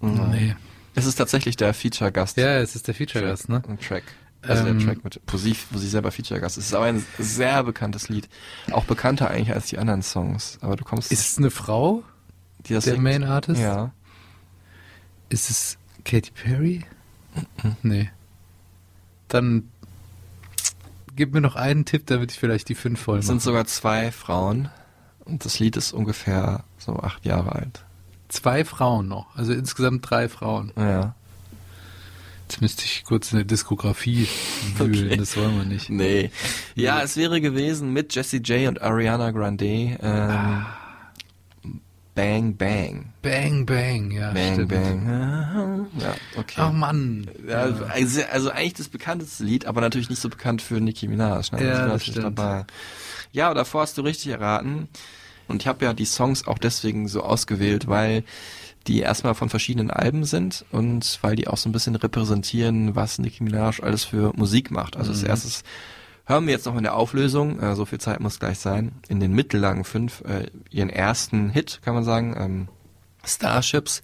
[0.00, 0.54] Nee.
[0.94, 2.36] Es ist tatsächlich der Feature-Gast.
[2.36, 3.62] Ja, es ist der Feature-Gast, ne?
[3.68, 4.04] Ein Track.
[4.42, 6.64] Also Ähm, der Track, mit, wo, sie, wo sie selber Feature-Gast ist.
[6.64, 8.28] Es ist aber ein sehr bekanntes Lied.
[8.70, 10.58] Auch bekannter eigentlich als die anderen Songs.
[10.60, 11.10] Aber du kommst...
[11.12, 12.02] Ist es eine Frau?
[12.66, 13.04] die das der singt?
[13.04, 13.60] Main Artist?
[13.60, 13.92] Ja.
[15.28, 16.84] Ist es Katy Perry?
[17.82, 18.10] Nee.
[19.28, 19.68] Dann
[21.14, 23.44] gib mir noch einen Tipp, damit ich vielleicht die fünf voll Es sind mache.
[23.44, 24.70] sogar zwei Frauen.
[25.28, 27.84] Und das Lied ist ungefähr so acht Jahre alt.
[28.28, 30.72] Zwei Frauen noch, also insgesamt drei Frauen.
[30.76, 31.14] Ja.
[32.48, 34.26] Jetzt müsste ich kurz in der Diskografie
[34.78, 35.16] wühlen, Okay.
[35.18, 35.90] das wollen wir nicht.
[35.90, 36.30] Nee.
[36.74, 39.98] Ja, es wäre gewesen mit Jessie J und Ariana Grande.
[40.02, 40.64] Ähm,
[42.14, 43.12] Bang Bang.
[43.22, 44.68] Bang Bang, ja, Bang stimmt.
[44.70, 45.86] Bang.
[45.98, 46.56] Ja, okay.
[46.56, 47.28] Ach Mann.
[47.46, 51.50] Ja, also, also eigentlich das bekannteste Lied, aber natürlich nicht so bekannt für Nicki Minaj.
[51.52, 51.64] Ne?
[51.64, 52.38] Ja, ist das natürlich stimmt.
[52.38, 52.64] Dabei.
[53.32, 54.88] Ja, davor hast du richtig erraten.
[55.48, 58.24] Und ich habe ja die Songs auch deswegen so ausgewählt, weil
[58.86, 63.18] die erstmal von verschiedenen Alben sind und weil die auch so ein bisschen repräsentieren, was
[63.18, 64.96] Nicki Minaj alles für Musik macht.
[64.96, 65.64] Also als erstes
[66.24, 69.20] hören wir jetzt noch in der Auflösung, äh, so viel Zeit muss gleich sein, in
[69.20, 72.68] den mittellangen fünf, äh, ihren ersten Hit, kann man sagen, ähm,
[73.24, 74.02] Starships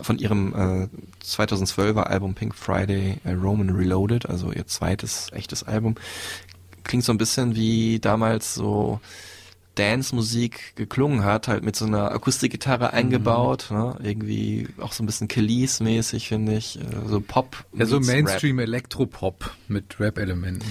[0.00, 5.96] von ihrem äh, 2012er Album Pink Friday äh, Roman Reloaded, also ihr zweites echtes Album.
[6.84, 9.00] Klingt so ein bisschen wie damals so
[9.74, 13.96] Dance-Musik geklungen hat, halt mit so einer Akustikgitarre eingebaut, ne?
[14.02, 17.64] irgendwie auch so ein bisschen Kelis-mäßig, finde ich, äh, so Pop.
[17.74, 20.68] Ja, so Mainstream Elektropop mit Rap-Elementen.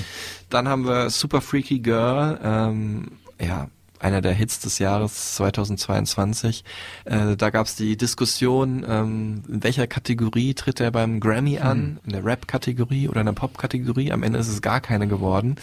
[0.50, 3.70] dann haben wir Super Freaky Girl, ähm, ja,
[4.02, 6.64] einer der Hits des Jahres 2022.
[7.06, 12.00] Äh, da gab es die Diskussion, ähm, in welcher Kategorie tritt er beim Grammy an?
[12.06, 14.12] In der Rap-Kategorie oder in der Pop-Kategorie?
[14.12, 15.56] Am Ende ist es gar keine geworden,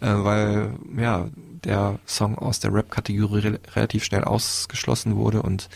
[0.00, 1.28] äh, weil ja
[1.66, 5.68] der Song aus der Rap-Kategorie re relativ schnell ausgeschlossen wurde und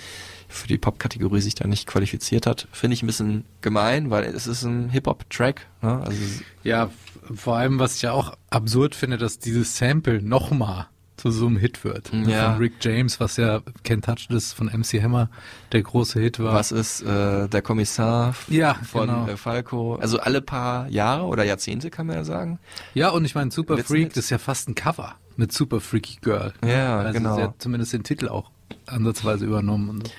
[0.48, 2.66] für die Pop-Kategorie sich da nicht qualifiziert hat.
[2.72, 5.66] Finde ich ein bisschen gemein, weil es ist ein Hip-Hop-Track.
[5.82, 6.02] Ne?
[6.04, 6.18] Also
[6.64, 6.90] Ja,
[7.34, 11.58] vor allem, was ich ja auch absurd finde, dass dieses Sample nochmal zu so einem
[11.58, 12.10] Hit wird.
[12.26, 12.52] Ja.
[12.52, 15.28] Von Rick James, was ja Can't Touch This von MC Hammer
[15.70, 16.54] der große Hit war.
[16.54, 19.28] was ist äh, der Kommissar Ja, von genau.
[19.28, 19.96] äh, Falco?
[19.96, 22.58] Also alle paar Jahre oder Jahrzehnte kann man ja sagen.
[22.94, 25.80] Ja, und ich meine, Super Letzten Freak, das ist ja fast ein Cover mit Super
[25.80, 26.52] Freaky Girl.
[26.64, 27.36] Ja, also genau.
[27.36, 28.50] Sie hat zumindest den Titel auch
[28.86, 29.88] ansatzweise übernommen.
[29.88, 30.12] Und so.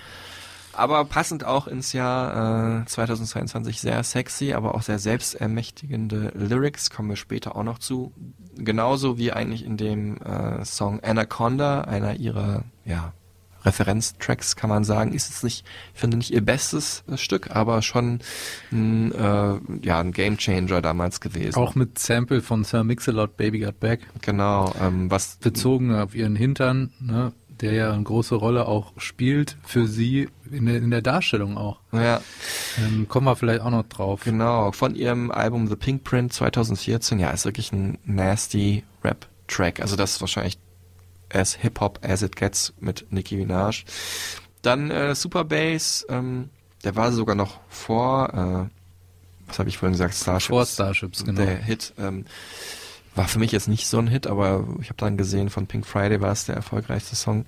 [0.73, 7.09] Aber passend auch ins Jahr äh, 2022 sehr sexy, aber auch sehr selbstermächtigende Lyrics, kommen
[7.09, 8.13] wir später auch noch zu.
[8.55, 13.13] Genauso wie eigentlich in dem äh, Song Anaconda, einer ihrer ja,
[13.63, 17.81] Referenztracks, kann man sagen, ist es nicht, ich finde nicht ihr bestes äh, Stück, aber
[17.81, 18.19] schon
[18.71, 21.55] ein, äh, ja, ein Gamechanger damals gewesen.
[21.55, 26.35] Auch mit Sample von Sir Mix-a-Lot, Baby Got Back, genau, ähm, was bezogen auf ihren
[26.35, 31.01] Hintern, ne, der ja eine große Rolle auch spielt für sie in der, in der
[31.01, 31.79] Darstellung auch.
[31.93, 32.21] ja,
[32.77, 34.21] Ähm, kommen wir vielleicht auch noch drauf.
[34.23, 39.79] Genau, von ihrem Album The Pink Print 2014, ja, ist wirklich ein nasty Rap-Track.
[39.81, 40.57] Also das ist wahrscheinlich
[41.33, 43.83] as Hip-Hop as it gets mit Nicki Minaj.
[44.61, 46.49] Dann äh, Super Bass, ähm,
[46.83, 50.47] der war sogar noch vor, äh, was habe ich vorhin gesagt, Starships.
[50.47, 51.41] Vor Starships, genau.
[51.41, 52.25] Der Hit, ähm,
[53.15, 55.85] war für mich jetzt nicht so ein Hit, aber ich habe dann gesehen, von Pink
[55.85, 57.45] Friday war es der erfolgreichste Song.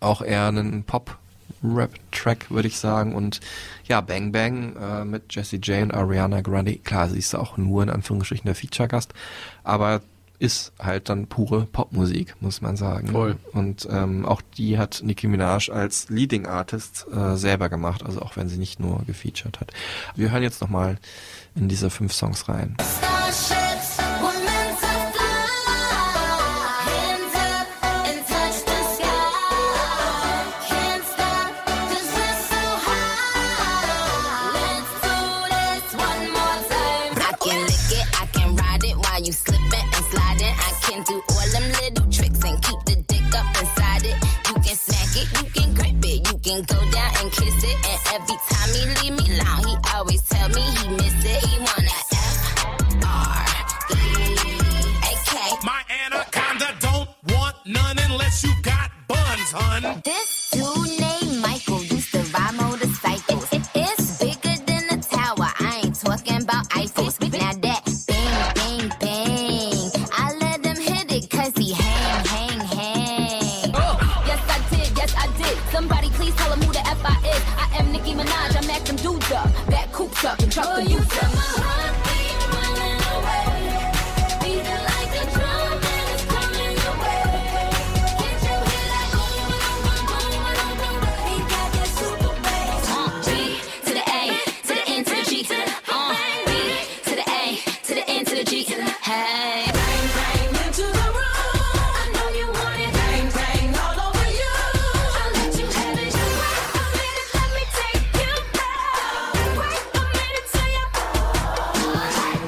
[0.00, 3.14] Auch eher ein Pop-Rap-Track, würde ich sagen.
[3.14, 3.40] Und
[3.86, 6.76] ja, Bang Bang äh, mit Jessie J und Ariana Grande.
[6.76, 9.14] Klar, sie ist auch nur in Anführungsstrichen der Feature-Gast,
[9.62, 10.02] aber
[10.38, 13.08] ist halt dann pure Popmusik, muss man sagen.
[13.08, 13.36] Voll.
[13.52, 18.36] Und ähm, auch die hat Nicki Minaj als Leading Artist äh, selber gemacht, also auch
[18.36, 19.72] wenn sie nicht nur gefeatured hat.
[20.16, 20.98] Wir hören jetzt nochmal
[21.54, 22.76] in diese fünf Songs rein.
[22.80, 23.63] Starships
[46.54, 47.76] can go down and kiss it.
[47.90, 51.44] And every time he leave me alone, he always tell me he miss it.
[51.44, 52.64] He wanna F
[53.04, 53.44] R
[53.90, 54.02] E
[55.02, 55.32] A K.
[55.64, 60.02] My anaconda don't want none unless you got buns, hun.
[60.04, 60.43] This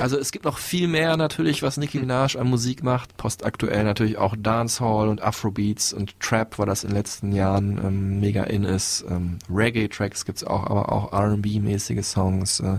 [0.06, 3.16] Also es gibt noch viel mehr natürlich, was Nicki Minaj an Musik macht.
[3.16, 8.20] Postaktuell natürlich auch Dancehall und Afrobeats und Trap, weil das in den letzten Jahren ähm,
[8.20, 9.04] mega in ist.
[9.10, 12.60] Ähm, Reggae-Tracks gibt's auch, aber auch R&B-mäßige Songs.
[12.60, 12.78] Äh,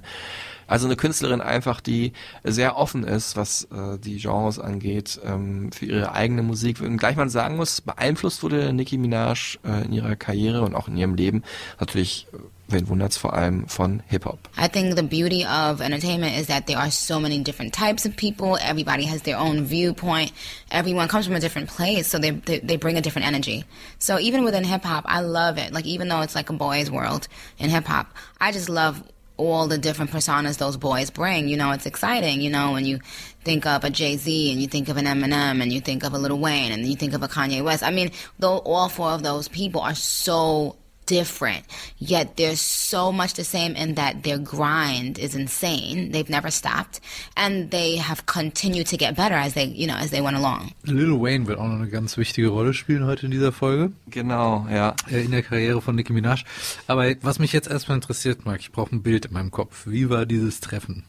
[0.67, 2.13] also eine Künstlerin einfach, die
[2.45, 6.79] sehr offen ist, was äh, die Genres angeht, ähm, für ihre eigene Musik.
[6.79, 10.87] Und gleich man sagen muss, beeinflusst wurde Nicki Minaj äh, in ihrer Karriere und auch
[10.87, 11.43] in ihrem Leben
[11.77, 12.27] natürlich,
[12.69, 14.49] wen wundert's vor allem, von Hip-Hop.
[14.57, 18.15] I think the beauty of entertainment is that there are so many different types of
[18.15, 18.57] people.
[18.61, 20.31] Everybody has their own viewpoint.
[20.71, 23.65] Everyone comes from a different place, so they they, they bring a different energy.
[23.99, 25.73] So even within hip hop, I love it.
[25.73, 27.27] Like even though it's like a boys' world
[27.57, 29.03] in hip hop, I just love
[29.37, 31.47] all the different personas those boys bring.
[31.47, 32.41] You know, it's exciting.
[32.41, 32.99] You know, when you
[33.43, 36.13] think of a Jay Z and you think of an Eminem and you think of
[36.13, 37.83] a Lil Wayne and you think of a Kanye West.
[37.83, 40.75] I mean, though all four of those people are so
[41.07, 41.65] different,
[41.97, 46.11] yet they're so much the same in that their grind is insane.
[46.11, 47.01] They've never stopped,
[47.35, 50.73] and they have continued to get better as they, you know, as they went along.
[50.83, 53.91] Lil Wayne wird auch noch eine ganz wichtige Rolle spielen heute in dieser Folge.
[54.09, 54.95] Genau, ja.
[55.09, 56.43] äh, in der Karriere von Nicki Minaj.
[56.87, 59.87] Aber was mich jetzt erstmal interessiert, Marc, ich brauche ein Bild in meinem Kopf.
[59.87, 61.03] Wie war dieses Treffen?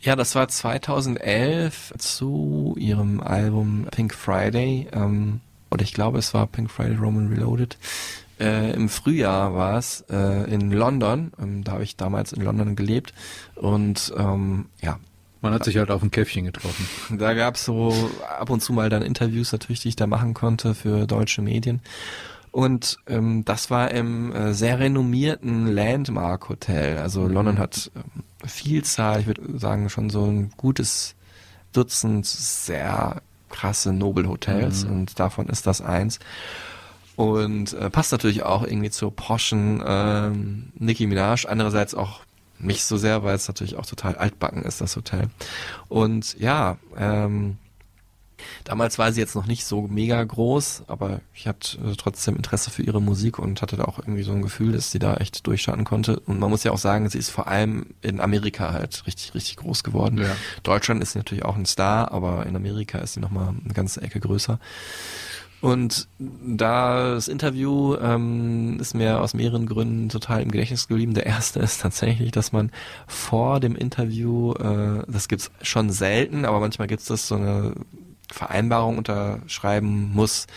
[0.00, 4.88] Ja, das war 2011 zu ihrem Album Pink Friday.
[4.92, 7.78] Ähm, oder ich glaube, es war Pink Friday Roman Reloaded.
[8.42, 11.32] Äh, Im Frühjahr war es äh, in London.
[11.40, 13.14] Ähm, da habe ich damals in London gelebt.
[13.54, 14.98] Und ähm, ja,
[15.42, 16.88] Man hat sich halt auf ein Käffchen getroffen.
[17.18, 17.94] Da gab's so
[18.38, 21.80] ab und zu mal dann Interviews natürlich, die ich da machen konnte für deutsche Medien.
[22.50, 26.98] Und ähm, das war im äh, sehr renommierten Landmark Hotel.
[26.98, 31.14] Also London hat ähm, Vielzahl, ich würde sagen schon so ein gutes
[31.72, 36.18] Dutzend sehr krasse Nobelhotels und davon ist das eins.
[37.16, 41.46] Und äh, passt natürlich auch irgendwie zur Porschen ähm, Nicki Minaj.
[41.46, 42.20] Andererseits auch
[42.58, 45.28] nicht so sehr, weil es natürlich auch total altbacken ist, das Hotel.
[45.88, 47.58] Und ja, ähm,
[48.64, 52.82] damals war sie jetzt noch nicht so mega groß, aber ich hatte trotzdem Interesse für
[52.82, 55.84] ihre Musik und hatte da auch irgendwie so ein Gefühl, dass sie da echt durchstarten
[55.84, 56.20] konnte.
[56.20, 59.56] Und man muss ja auch sagen, sie ist vor allem in Amerika halt richtig, richtig
[59.56, 60.18] groß geworden.
[60.18, 60.34] Ja.
[60.62, 64.20] Deutschland ist natürlich auch ein Star, aber in Amerika ist sie nochmal eine ganze Ecke
[64.20, 64.58] größer.
[65.62, 71.14] Und das Interview ähm, ist mir aus mehreren Gründen total im Gedächtnis geblieben.
[71.14, 72.72] Der erste ist tatsächlich, dass man
[73.06, 77.74] vor dem Interview, äh, das gibt's schon selten, aber manchmal gibt's das so eine
[78.28, 80.48] Vereinbarung unterschreiben muss,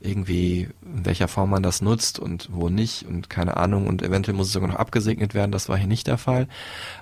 [0.00, 4.36] irgendwie in welcher Form man das nutzt und wo nicht und keine Ahnung und eventuell
[4.36, 6.48] muss es sogar noch abgesegnet werden, das war hier nicht der Fall.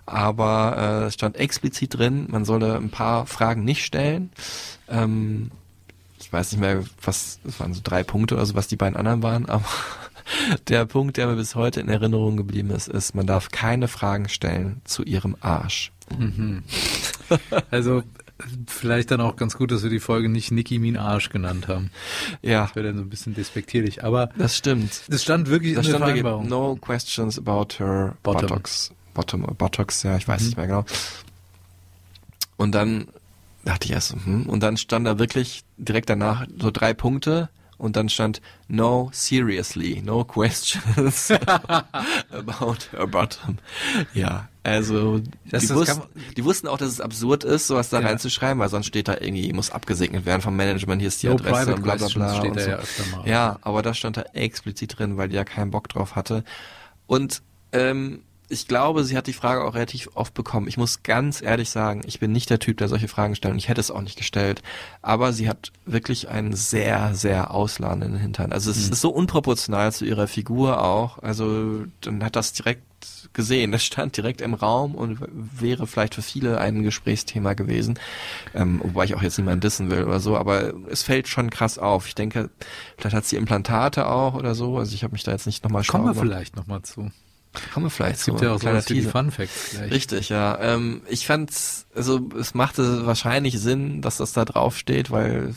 [0.04, 4.32] Aber äh, es stand explizit drin, man solle ein paar Fragen nicht stellen.
[4.88, 5.52] Ähm,
[6.26, 8.96] ich weiß nicht mehr, was, es waren so drei Punkte oder so, was die beiden
[8.96, 9.64] anderen waren, aber
[10.68, 14.28] der Punkt, der mir bis heute in Erinnerung geblieben ist, ist, man darf keine Fragen
[14.28, 15.92] stellen zu ihrem Arsch.
[17.70, 18.02] Also
[18.66, 21.90] vielleicht dann auch ganz gut, dass wir die Folge nicht Nicki Min Arsch genannt haben.
[22.42, 24.04] Ja, Das wäre dann so ein bisschen despektierlich.
[24.04, 25.02] Aber das stimmt.
[25.08, 26.48] das stand wirklich Da in der Vereinbarung.
[26.48, 28.42] no questions about her Bottom.
[28.42, 28.90] buttocks.
[29.14, 30.46] Bottom, buttocks, ja, ich weiß Mhm.
[30.48, 30.84] nicht mehr genau.
[32.56, 33.08] Und dann
[33.66, 37.94] dachte ich erst, hm, und dann stand da wirklich direkt danach so drei Punkte und
[37.96, 41.30] dann stand no seriously, no questions
[42.30, 43.58] about her bottom.
[44.14, 45.18] Ja, also
[45.50, 46.02] Das- die, das wussten,
[46.36, 48.06] die wussten auch, dass es absurd ist, sowas da Ja.
[48.06, 51.34] reinzuschreiben, weil sonst steht da irgendwie, muss abgesegnet werden vom Management, hier ist die No
[51.34, 52.40] Adresse und bla bla bla.
[52.42, 52.70] und da so.
[52.70, 52.78] ja.
[53.26, 56.44] Ja, aber das stand da explizit drin, weil die ja keinen Bock drauf hatte.
[57.06, 60.68] Und ähm, ich glaube, sie hat die Frage auch relativ oft bekommen.
[60.68, 63.58] Ich muss ganz ehrlich sagen, ich bin nicht der Typ, der solche Fragen stellt und
[63.58, 64.62] ich hätte es auch nicht gestellt.
[65.02, 68.52] Aber sie hat wirklich einen sehr, sehr ausladenden Hintern.
[68.52, 71.18] Also es ist so unproportional zu ihrer Figur auch.
[71.22, 72.82] Also dann hat das direkt
[73.32, 73.72] gesehen.
[73.72, 77.98] Das stand direkt im Raum und wäre vielleicht für viele ein Gesprächsthema gewesen.
[78.54, 81.78] Ähm, wobei ich auch jetzt niemanden dissen will oder so, aber es fällt schon krass
[81.78, 82.06] auf.
[82.06, 82.50] Ich denke,
[82.96, 84.78] vielleicht hat sie Implantate auch oder so.
[84.78, 87.10] Also ich habe mich da jetzt nicht nochmal Kommen wir vielleicht nochmal zu.
[87.72, 88.44] Kommen wir vielleicht Es gibt zu.
[88.44, 89.10] ja auch Kleiner sowas wie die Teaser.
[89.12, 89.90] Fun Facts gleich.
[89.90, 90.58] Richtig, ja.
[90.60, 95.54] Ähm, ich fand's, also es machte wahrscheinlich Sinn, dass das da drauf steht, weil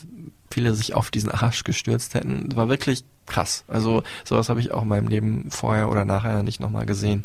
[0.51, 2.55] viele sich auf diesen Arsch gestürzt hätten.
[2.55, 3.63] War wirklich krass.
[3.67, 7.23] Also sowas habe ich auch in meinem Leben vorher oder nachher nicht nochmal gesehen.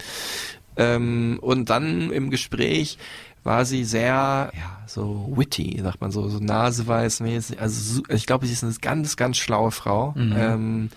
[0.76, 2.98] Ähm, und dann im Gespräch
[3.44, 7.60] war sie sehr, ja, so witty, sagt man so, so naseweißmäßig.
[7.60, 10.14] Also ich glaube, sie ist eine ganz, ganz schlaue Frau.
[10.16, 10.90] Ähm,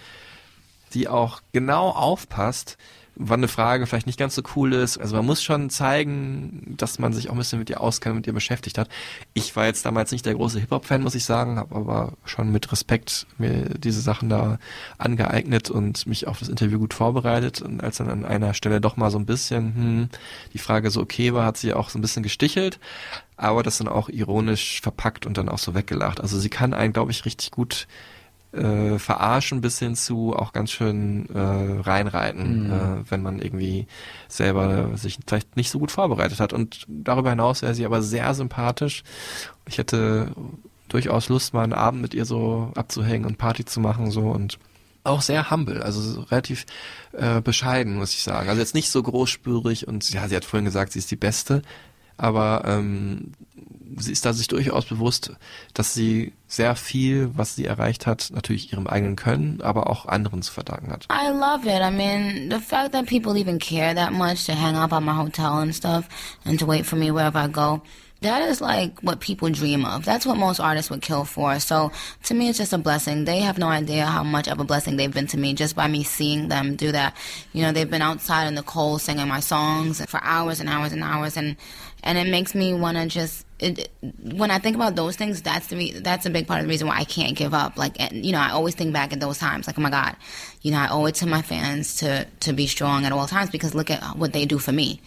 [0.93, 2.77] die auch genau aufpasst,
[3.19, 4.97] wann eine Frage vielleicht nicht ganz so cool ist.
[4.97, 8.27] Also man muss schon zeigen, dass man sich auch ein bisschen mit ihr auskennt, mit
[8.27, 8.89] ihr beschäftigt hat.
[9.33, 12.71] Ich war jetzt damals nicht der große Hip-Hop-Fan, muss ich sagen, habe aber schon mit
[12.71, 14.59] Respekt mir diese Sachen da
[14.97, 17.61] angeeignet und mich auf das Interview gut vorbereitet.
[17.61, 20.09] Und als dann an einer Stelle doch mal so ein bisschen hm,
[20.53, 22.79] die Frage so okay war, hat sie auch so ein bisschen gestichelt,
[23.35, 26.21] aber das dann auch ironisch verpackt und dann auch so weggelacht.
[26.21, 27.87] Also sie kann einen, glaube ich, richtig gut
[28.51, 33.87] äh, verarschen bis hin zu auch ganz schön äh, reinreiten, äh, wenn man irgendwie
[34.27, 36.53] selber sich vielleicht nicht so gut vorbereitet hat.
[36.53, 39.03] Und darüber hinaus wäre sie aber sehr sympathisch.
[39.67, 40.31] Ich hätte
[40.87, 44.57] durchaus Lust, mal einen Abend mit ihr so abzuhängen und Party zu machen so und
[45.03, 46.65] auch sehr humble, also so relativ
[47.13, 48.49] äh, bescheiden, muss ich sagen.
[48.49, 51.61] Also jetzt nicht so großspürig und ja, sie hat vorhin gesagt, sie ist die Beste,
[52.17, 53.31] aber ähm,
[53.99, 55.31] sie ist da sich durchaus bewusst,
[55.73, 60.41] dass sie sehr viel, was sie erreicht hat, natürlich ihrem eigenen Können, aber auch anderen
[60.41, 61.07] zu verdanken hat.
[61.11, 61.81] I love it.
[61.81, 65.13] I mean, the fact that people even care that much to hang up at my
[65.13, 66.07] hotel and stuff
[66.45, 67.81] and to wait for me wherever I go,
[68.21, 70.03] that is like what people dream of.
[70.03, 71.59] That's what most artists would kill for.
[71.59, 71.91] So
[72.23, 73.25] to me, it's just a blessing.
[73.25, 75.87] They have no idea how much of a blessing they've been to me just by
[75.87, 77.15] me seeing them do that.
[77.53, 80.93] You know, they've been outside in the cold singing my songs for hours and hours
[80.93, 81.57] and hours, and
[82.03, 83.45] and it makes me want to just.
[83.59, 83.89] It,
[84.21, 86.69] when I think about those things, that's the re- that's a big part of the
[86.69, 87.75] reason why I can't give up.
[87.77, 90.15] Like, and, you know, I always think back at those times, like, oh my God,
[90.61, 93.49] you know, I owe it to my fans to to be strong at all times
[93.49, 95.01] because look at what they do for me.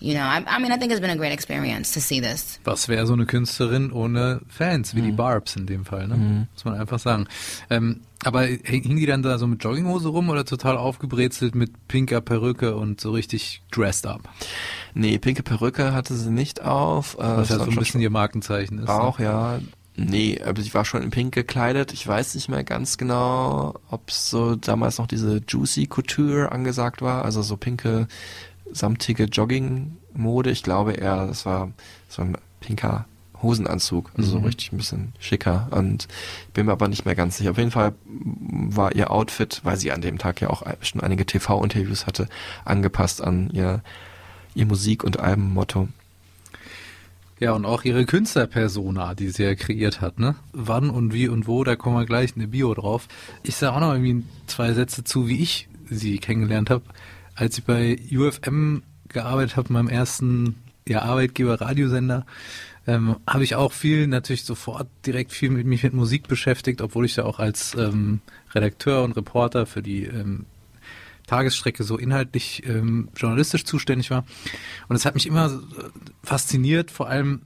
[0.00, 2.58] You know, I, I mean, I think it's been a great experience to see this.
[2.64, 5.16] Was wäre so eine Künstlerin ohne Fans, wie die mhm.
[5.16, 6.16] Barbs in dem Fall, ne?
[6.16, 6.46] Mhm.
[6.52, 7.26] Muss man einfach sagen.
[7.70, 11.88] Ähm, aber hing hing die dann da so mit Jogginghose rum oder total aufgebrezelt mit
[11.88, 14.22] pinker Perücke und so richtig dressed up?
[14.94, 17.14] Nee, pinke Perücke hatte sie nicht auf.
[17.18, 18.88] Äh, Was ja so ein bisschen ihr Markenzeichen ist.
[18.88, 19.58] Auch, ja.
[19.96, 21.92] Nee, aber sie war schon in pink gekleidet.
[21.92, 27.24] Ich weiß nicht mehr ganz genau, ob so damals noch diese Juicy Couture angesagt war,
[27.24, 28.08] also so pinke,
[28.72, 30.50] samtige Jogging-Mode.
[30.50, 31.70] Ich glaube eher, das war
[32.08, 33.06] so ein pinker
[33.44, 34.44] Hosenanzug, also so Mhm.
[34.46, 35.68] richtig ein bisschen schicker.
[35.70, 36.08] Und
[36.48, 37.52] ich bin mir aber nicht mehr ganz sicher.
[37.52, 41.24] Auf jeden Fall war ihr Outfit, weil sie an dem Tag ja auch schon einige
[41.26, 42.28] TV-Interviews hatte,
[42.64, 43.82] angepasst an ihr,
[44.56, 45.88] ihr Musik- und Albenmotto.
[47.40, 50.36] Ja, und auch ihre Künstlerpersona, die sie ja kreiert hat, ne?
[50.52, 53.08] Wann und wie und wo, da kommen wir gleich in der Bio drauf.
[53.42, 56.84] Ich sage auch noch irgendwie zwei Sätze zu, wie ich sie kennengelernt habe.
[57.34, 60.54] Als ich bei UFM gearbeitet habe, meinem ersten
[60.86, 62.24] ja, Arbeitgeber Radiosender,
[62.86, 67.06] ähm, habe ich auch viel, natürlich sofort direkt viel mit mich mit Musik beschäftigt, obwohl
[67.06, 68.20] ich ja auch als ähm,
[68.54, 70.46] Redakteur und Reporter für die ähm,
[71.26, 74.24] Tagesstrecke so inhaltlich ähm, journalistisch zuständig war.
[74.88, 75.84] Und es hat mich immer äh,
[76.22, 77.42] fasziniert, vor allem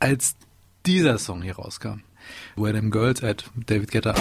[0.00, 0.36] als
[0.86, 2.02] dieser Song hier rauskam.
[2.56, 4.14] Where Them Girls at David Guetta.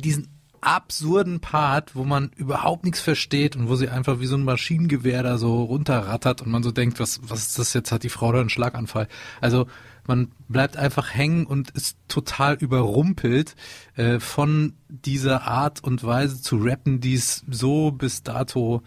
[0.00, 0.28] Diesen
[0.60, 5.22] absurden Part, wo man überhaupt nichts versteht und wo sie einfach wie so ein Maschinengewehr
[5.22, 7.92] da so runterrattert und man so denkt, was, was ist das jetzt?
[7.92, 9.08] Hat die Frau da einen Schlaganfall?
[9.40, 9.66] Also
[10.06, 13.54] man bleibt einfach hängen und ist total überrumpelt
[13.96, 18.82] äh, von dieser Art und Weise zu rappen, die es so bis dato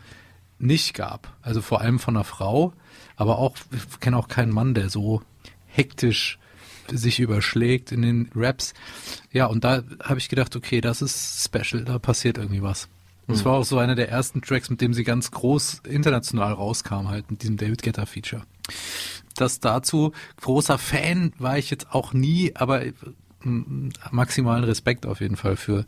[0.59, 1.35] nicht gab.
[1.41, 2.73] Also vor allem von einer Frau,
[3.15, 5.21] aber auch, ich kenne auch keinen Mann, der so
[5.65, 6.39] hektisch
[6.91, 8.73] sich überschlägt in den Raps.
[9.31, 12.87] Ja, und da habe ich gedacht, okay, das ist special, da passiert irgendwie was.
[13.27, 13.45] Es Mhm.
[13.45, 17.31] war auch so einer der ersten Tracks, mit dem sie ganz groß international rauskam, halt
[17.31, 18.43] mit diesem David Guetta Feature.
[19.35, 22.83] Das dazu, großer Fan war ich jetzt auch nie, aber
[23.43, 25.85] mm, maximalen Respekt auf jeden Fall für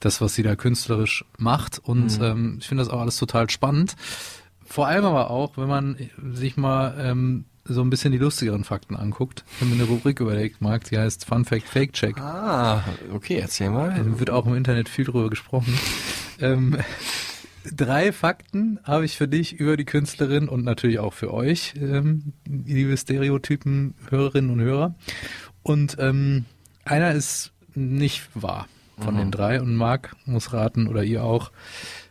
[0.00, 1.78] das, was sie da künstlerisch macht.
[1.78, 2.24] Und Mhm.
[2.24, 3.94] ähm, ich finde das auch alles total spannend.
[4.64, 5.96] Vor allem aber auch, wenn man
[6.32, 9.44] sich mal ähm, so ein bisschen die lustigeren Fakten anguckt.
[9.54, 12.18] Ich habe mir eine Rubrik überlegt, Marc, die heißt Fun Fact Fake Check.
[12.18, 12.82] Ah,
[13.14, 13.90] okay, erzähl mal.
[13.94, 15.72] Da wird auch im Internet viel drüber gesprochen.
[16.40, 16.76] ähm,
[17.64, 22.32] drei Fakten habe ich für dich über die Künstlerin und natürlich auch für euch, ähm,
[22.46, 24.94] liebe Stereotypen, Hörerinnen und Hörer.
[25.62, 26.46] Und ähm,
[26.84, 28.66] einer ist nicht wahr
[28.98, 29.18] von Mhm.
[29.18, 31.52] den drei und Marc muss raten oder ihr auch,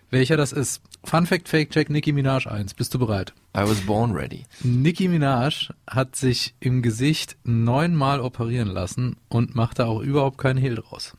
[0.10, 0.82] welcher das ist.
[1.04, 2.74] Fun Fact Fake Check Nicki Minaj 1.
[2.76, 3.34] Bist du bereit?
[3.54, 4.46] I was born ready.
[4.64, 10.58] Nicki Minaj hat sich im Gesicht neunmal operieren lassen und macht da auch überhaupt keinen
[10.58, 11.18] Hehl draus.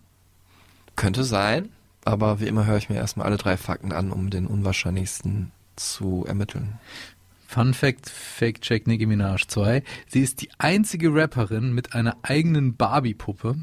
[0.97, 1.69] Könnte sein,
[2.05, 6.25] aber wie immer höre ich mir erstmal alle drei Fakten an, um den unwahrscheinlichsten zu
[6.27, 6.79] ermitteln.
[7.47, 9.83] Fun Fact, Fake Check Nicki Minaj 2.
[10.09, 13.57] Sie ist die einzige Rapperin mit einer eigenen Barbie-Puppe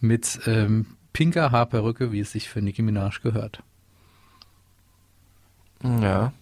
[0.00, 3.62] mit ähm, pinker Haarperücke, wie es sich für Nicki Minaj gehört.
[5.82, 6.34] Ja.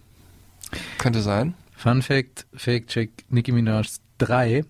[0.97, 1.53] Könnte sein.
[1.75, 4.65] Fun Fact, Fake Check Nicki Minaj 3.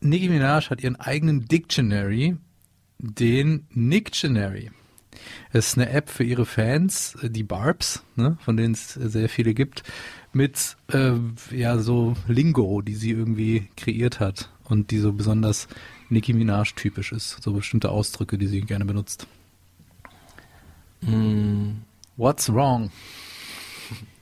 [0.00, 2.36] Nicki Minaj hat ihren eigenen Dictionary,
[2.98, 4.70] den Nictionary.
[5.52, 9.54] Es ist eine App für ihre Fans, die Barbs, ne, von denen es sehr viele
[9.54, 9.82] gibt,
[10.32, 11.12] mit äh,
[11.50, 15.68] ja so Lingo, die sie irgendwie kreiert hat und die so besonders
[16.08, 19.26] Nicki Minaj typisch ist, so bestimmte Ausdrücke, die sie gerne benutzt.
[21.04, 21.82] Hm.
[22.16, 22.90] What's wrong?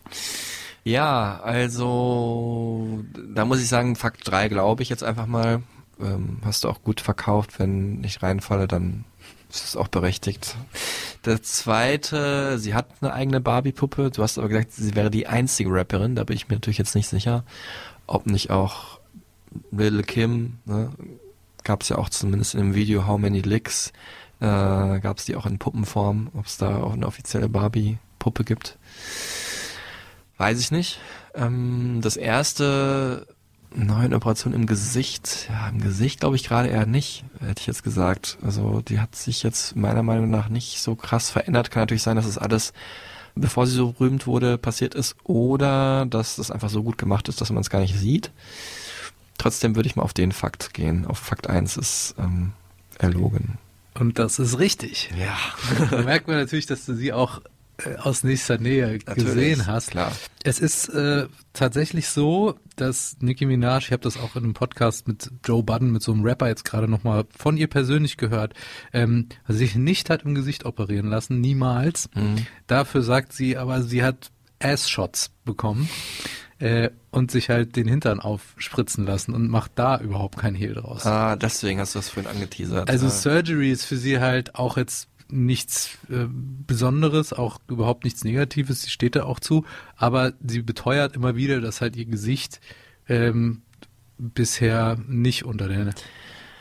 [0.88, 5.62] Ja, also da muss ich sagen, Fakt 3 glaube ich jetzt einfach mal.
[6.00, 7.58] Ähm, hast du auch gut verkauft.
[7.58, 9.04] Wenn ich reinfalle, dann
[9.50, 10.56] ist es auch berechtigt.
[11.26, 14.10] Der zweite, sie hat eine eigene Barbie-Puppe.
[14.10, 16.16] Du hast aber gesagt, sie wäre die einzige Rapperin.
[16.16, 17.44] Da bin ich mir natürlich jetzt nicht sicher,
[18.06, 18.98] ob nicht auch
[19.70, 20.90] Lil Kim, ne,
[21.64, 23.92] gab es ja auch zumindest in dem Video How Many Licks,
[24.40, 28.78] äh, gab es die auch in Puppenform, ob es da auch eine offizielle Barbie-Puppe gibt.
[30.38, 30.98] Weiß ich nicht.
[31.34, 33.26] Ähm, das erste
[33.74, 37.82] neue Operation im Gesicht, ja, im Gesicht glaube ich gerade eher nicht, hätte ich jetzt
[37.82, 38.38] gesagt.
[38.42, 41.70] Also die hat sich jetzt meiner Meinung nach nicht so krass verändert.
[41.70, 42.72] Kann natürlich sein, dass es alles,
[43.34, 47.40] bevor sie so berühmt wurde, passiert ist oder dass das einfach so gut gemacht ist,
[47.40, 48.30] dass man es gar nicht sieht.
[49.36, 51.06] Trotzdem würde ich mal auf den Fakt gehen.
[51.06, 52.52] Auf Fakt 1 ist ähm,
[52.98, 53.58] erlogen.
[53.94, 55.10] Und das ist richtig.
[55.18, 55.36] Ja.
[55.90, 57.40] Da merkt man natürlich, dass du sie auch
[57.98, 59.90] aus nächster Nähe Natürlich, gesehen hast.
[59.92, 60.12] klar.
[60.42, 65.06] Es ist äh, tatsächlich so, dass Nicki Minaj, ich habe das auch in einem Podcast
[65.06, 68.54] mit Joe Budden, mit so einem Rapper jetzt gerade nochmal von ihr persönlich gehört,
[68.92, 72.08] ähm, sich nicht hat im Gesicht operieren lassen, niemals.
[72.14, 72.46] Mhm.
[72.66, 75.88] Dafür sagt sie aber, sie hat Ass-Shots bekommen
[76.58, 81.06] äh, und sich halt den Hintern aufspritzen lassen und macht da überhaupt kein Hehl draus.
[81.06, 82.90] Ah, deswegen hast du das vorhin angeteasert.
[82.90, 83.10] Also Ah.
[83.10, 88.90] Surgery ist für sie halt auch jetzt nichts äh, Besonderes, auch überhaupt nichts Negatives, sie
[88.90, 89.64] steht da auch zu,
[89.96, 92.60] aber sie beteuert immer wieder, dass halt ihr Gesicht
[93.08, 93.62] ähm,
[94.18, 95.94] bisher nicht unter der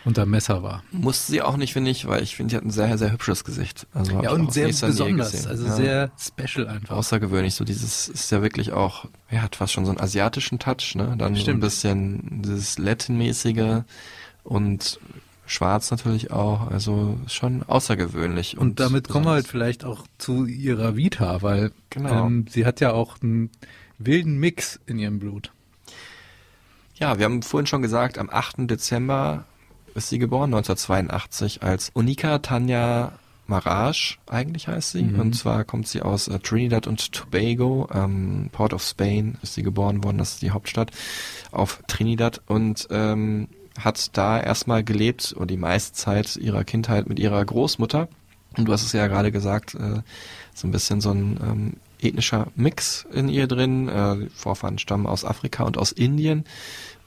[0.06, 0.84] unter Messer war.
[0.92, 3.44] Musste sie auch nicht, finde ich, weil ich finde, sie hat ein sehr, sehr hübsches
[3.44, 3.88] Gesicht.
[3.94, 5.76] Also Ja, und sehr besonders, also Ja.
[5.76, 6.96] sehr special einfach.
[6.96, 7.56] außergewöhnlich.
[7.56, 11.16] So dieses ist ja wirklich auch, ja, hat fast schon so einen asiatischen Touch, ne?
[11.18, 11.60] Dann so ein Stimmt.
[11.60, 13.84] bisschen dieses Latin-mäßige
[14.44, 15.00] und
[15.48, 16.70] schwarz natürlich auch.
[16.70, 18.58] Also schon außergewöhnlich.
[18.58, 19.52] Und damit kommen wir halt besonders.
[19.52, 22.28] vielleicht auch zu ihrer Vita, weil Genau.
[22.28, 23.50] ähm, sie hat ja auch einen
[23.98, 25.52] wilden Mix in ihrem Blut.
[26.96, 28.70] Ja, wir haben vorhin schon gesagt, am 8.
[28.70, 29.46] Dezember
[29.96, 33.14] ist sie geboren, 1982, als Unika Tanja
[33.48, 35.04] Maraj, eigentlich heißt sie.
[35.04, 35.20] Mhm.
[35.20, 39.64] Und zwar kommt sie aus äh, Trinidad und Tobago, ähm, Port of Spain ist sie
[39.64, 40.92] geboren worden, das ist die Hauptstadt
[41.52, 43.48] auf Trinidad und ähm,
[43.80, 48.08] hat da erstmal gelebt, oder die meiste Zeit ihrer Kindheit mit ihrer Großmutter.
[48.58, 50.02] Und du hast es ja gerade gesagt, äh,
[50.54, 53.88] so ein bisschen so ein ähm, ethnischer Mix in ihr drin.
[53.88, 56.46] Äh, Vorfahren stammen aus Afrika und aus Indien.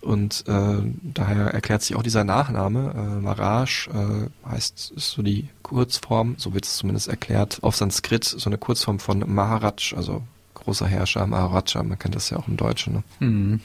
[0.00, 2.92] Und äh, daher erklärt sich auch dieser Nachname.
[2.94, 8.24] Äh, Maraj äh, heißt, ist so die Kurzform, so wird es zumindest erklärt, auf Sanskrit,
[8.24, 10.22] so eine Kurzform von Maharaj, also
[10.54, 12.94] großer Herrscher, Maharaja, man kennt das ja auch im Deutschen.
[12.94, 13.02] Ne?
[13.20, 13.60] Mhm.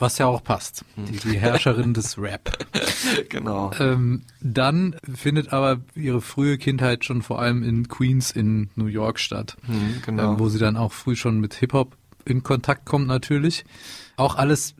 [0.00, 0.84] Was ja auch passt.
[0.96, 2.58] Die, die Herrscherin des Rap.
[3.28, 3.70] Genau.
[3.78, 9.18] Ähm, dann findet aber ihre frühe Kindheit schon vor allem in Queens in New York
[9.18, 10.32] statt, Mhm, genau.
[10.32, 13.64] ähm, wo sie dann auch früh schon mit Hip-Hop in Kontakt kommt natürlich.
[14.16, 14.74] Auch alles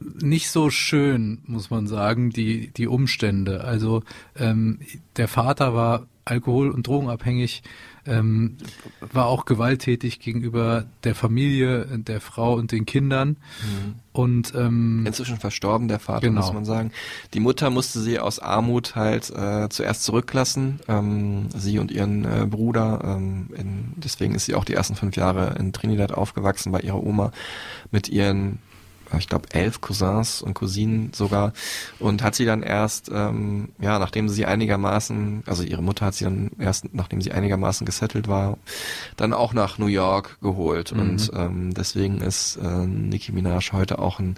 [0.00, 3.62] nicht so schön, muss man sagen, die, die Umstände.
[3.64, 4.02] Also
[4.36, 4.80] ähm,
[5.16, 7.62] der Vater war alkohol- und drogenabhängig,
[8.06, 8.56] ähm,
[9.00, 13.36] war auch gewalttätig gegenüber der Familie, der Frau und den Kindern.
[14.12, 16.40] Und ähm, Inzwischen verstorben, der Vater, Genau.
[16.40, 16.90] muss man sagen.
[17.32, 22.46] Die Mutter musste sie aus Armut halt äh, zuerst zurücklassen, ähm, sie und ihren äh,
[22.46, 23.00] Bruder.
[23.04, 27.02] Ähm, in, deswegen ist sie auch die ersten fünf Jahre in Trinidad aufgewachsen bei ihrer
[27.02, 27.32] Oma
[27.90, 28.58] mit ihren,
[29.18, 31.52] ich glaube, elf Cousins und Cousinen sogar.
[31.98, 36.24] Und hat sie dann erst, ähm, ja, nachdem sie einigermaßen, also ihre Mutter hat sie
[36.24, 38.58] dann erst, nachdem sie einigermaßen gesettelt war,
[39.16, 40.92] dann auch nach New York geholt.
[40.92, 41.00] Mhm.
[41.00, 44.36] Und ähm, deswegen ist äh, Nicki Minaj heute auch ein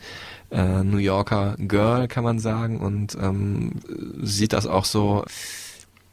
[0.50, 3.72] äh, New Yorker Girl, kann man sagen, und ähm,
[4.22, 5.24] sieht das auch so,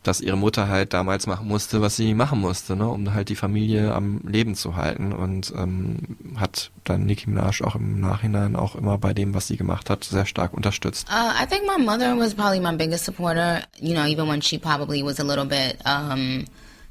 [0.03, 3.35] dass ihre Mutter halt damals machen musste, was sie machen musste, ne, um halt die
[3.35, 8.75] Familie am Leben zu halten und ähm, hat dann Nicki Minaj auch im Nachhinein auch
[8.75, 11.07] immer bei dem, was sie gemacht hat, sehr stark unterstützt.
[11.09, 13.61] Uh, I think my mother was probably my biggest supporter.
[13.79, 16.45] You know, even when she probably was a little bit um,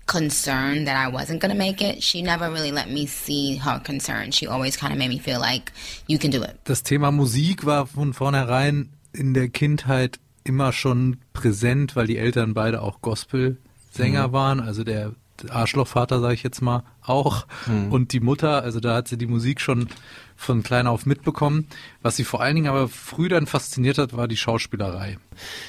[0.06, 3.80] concerned that I wasn't going to make it, she never really let me see her
[3.80, 4.30] concern.
[4.30, 5.72] She always kind of made me feel like
[6.06, 6.56] you can do it.
[6.64, 10.18] das Thema Musik war von vornherein in der Kindheit
[10.50, 14.32] immer schon präsent, weil die Eltern beide auch Gospel-Sänger Mhm.
[14.32, 14.60] waren.
[14.60, 15.12] Also der
[15.48, 17.46] Arschlochvater, sage ich jetzt mal, auch.
[17.66, 17.92] Mhm.
[17.92, 19.88] Und die Mutter, also da hat sie die Musik schon
[20.40, 21.66] von klein auf mitbekommen.
[22.00, 25.18] Was sie vor allen Dingen aber früh dann fasziniert hat, war die Schauspielerei.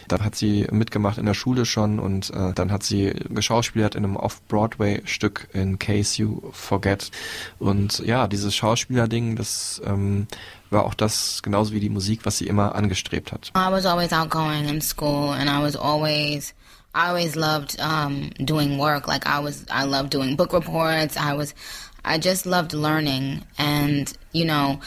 [0.08, 4.06] Da hat sie mitgemacht in der Schule schon und äh, dann hat sie geschauspielert in
[4.06, 7.12] einem Off-Broadway-Stück in Case You Forget.
[7.60, 10.28] Und ja, dieses Schauspielerding, das ähm,
[10.70, 13.52] war auch das, genauso wie die Musik, was sie immer angestrebt hat.
[13.56, 16.54] I was always outgoing in school, and I was always,
[16.96, 19.06] I always loved um, doing work.
[19.06, 21.18] Like I was, I loved doing book reports.
[21.18, 21.54] I was,
[22.04, 24.80] I just loved learning, and you know,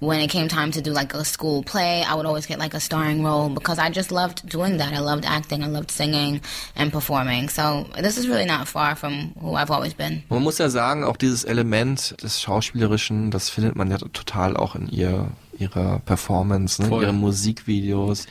[0.00, 2.74] when it came time to do like a school play, I would always get like
[2.74, 4.92] a starring role because I just loved doing that.
[4.92, 6.40] I loved acting, I loved singing
[6.76, 7.48] and performing.
[7.48, 10.22] So this is really not far from who I've always been.
[10.30, 14.76] Man muss ja sagen, auch dieses Element des Schauspielerischen, das findet man ja total auch
[14.76, 16.88] in ihr, ihrer Performance, ne?
[16.88, 17.02] Voll.
[17.02, 18.26] ihre Musikvideos,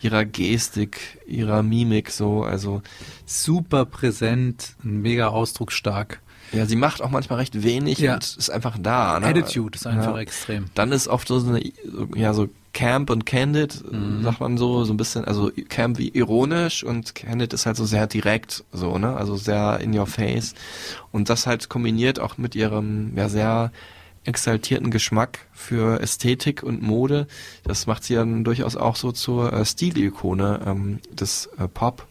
[0.00, 2.80] ihrer Gestik, ihrer Mimik so, also
[3.26, 6.20] Super präsent, mega ausdrucksstark.
[6.52, 8.14] Ja, sie macht auch manchmal recht wenig Ja.
[8.14, 9.18] und ist einfach da.
[9.20, 9.26] Ne?
[9.26, 10.18] Attitude ist einfach Ja.
[10.20, 10.66] extrem.
[10.74, 11.62] Dann ist oft so eine,
[12.14, 14.22] ja, so Camp und Candid, Mhm.
[14.22, 17.84] sagt man so, so ein bisschen, also Camp wie ironisch und Candid ist halt so
[17.84, 20.54] sehr direkt, so, ne, also sehr in your face.
[21.12, 23.72] Und das halt kombiniert auch mit ihrem, ja, sehr
[24.24, 27.26] exaltierten Geschmack für Ästhetik und Mode.
[27.64, 32.06] Das macht sie dann durchaus auch so zur äh, Stilikone ähm, des äh, Pop,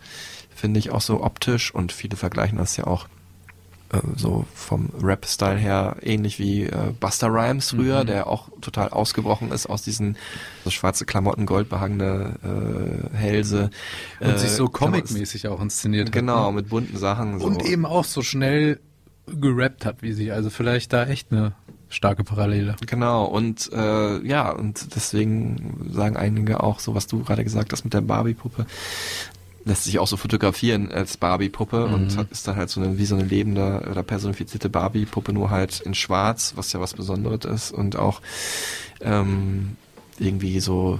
[0.53, 3.07] finde ich auch so optisch und viele vergleichen das ja auch
[4.15, 8.07] so vom Rap-Style her ähnlich wie äh, Buster Rhymes früher, Mhm.
[8.07, 10.15] der auch total ausgebrochen ist aus diesen
[10.63, 13.69] so schwarze Klamotten, goldbehangene äh, Hälse.
[14.19, 16.49] Und äh, sich so comic-mäßig auch inszeniert Genau, hat.
[16.49, 16.55] ne?
[16.61, 17.39] mit bunten Sachen.
[17.39, 17.47] So.
[17.47, 18.79] Und eben auch so schnell
[19.27, 20.31] gerappt hat wie sie.
[20.31, 21.53] Also vielleicht da echt eine
[21.91, 22.75] starke Parallele.
[22.85, 27.83] Genau, und äh, ja, und deswegen sagen einige auch so, was du gerade gesagt hast
[27.83, 28.67] mit der Barbie-Puppe,
[29.66, 33.05] lässt sich auch so fotografieren als Barbie-Puppe und hat, ist dann halt so eine, wie
[33.05, 37.72] so eine lebende oder personifizierte Barbie-Puppe, nur halt in schwarz, was ja was Besonderes ist
[37.72, 38.22] und auch
[39.01, 39.76] ähm,
[40.18, 40.99] irgendwie so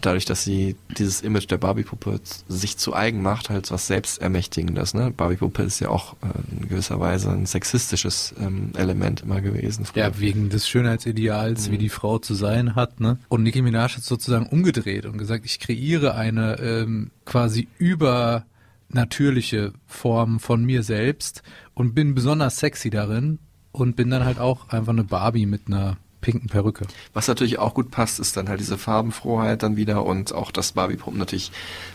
[0.00, 4.94] dadurch, dass sie dieses Image der Barbie-Puppe sich zu eigen macht, halt was Selbstermächtigendes.
[4.94, 5.10] Ne?
[5.10, 9.84] Barbie-Puppe ist ja auch äh, in gewisser Weise ein sexistisches ähm, Element immer gewesen.
[9.84, 10.04] früher.
[10.04, 13.00] Ja, wegen des Schönheitsideals, wie die Frau zu sein hat.
[13.00, 13.18] Ne?
[13.28, 20.40] Und Nicki Minaj hat sozusagen umgedreht und gesagt, ich kreiere eine ähm, quasi übernatürliche Form
[20.40, 21.42] von mir selbst
[21.74, 23.38] und bin besonders sexy darin
[23.72, 26.86] und bin dann halt auch einfach eine Barbie mit einer pinken Perücke.
[27.14, 30.72] Was natürlich auch gut passt, ist dann halt diese Farbenfroheit dann wieder und auch das
[30.72, 31.50] Barbie-Puppen natürlich,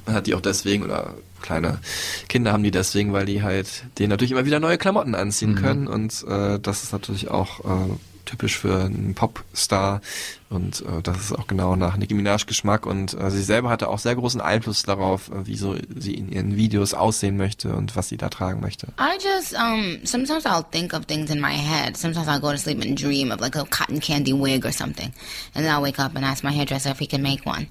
[0.06, 1.80] man hat die auch deswegen oder kleine
[2.28, 5.56] Kinder haben die deswegen, weil die halt denen natürlich immer wieder neue Klamotten anziehen Mhm.
[5.56, 7.94] können und äh, das ist natürlich auch äh,
[8.26, 10.02] typisch für einen Popstar
[10.50, 13.88] und äh, das ist auch genau nach Nicki Minaj Geschmack und äh, sie selber hatte
[13.90, 17.96] auch sehr großen Einfluss darauf, äh, wie so sie in ihren Videos aussehen möchte und
[17.96, 18.88] was sie da tragen möchte.
[19.00, 21.98] I just um sometimes I'll think of things in my head.
[21.98, 25.12] Sometimes I'll go to sleep and dream of like a cotton candy wig or something,
[25.56, 27.68] and then I'll wake up and ask my hairdresser if he can make one.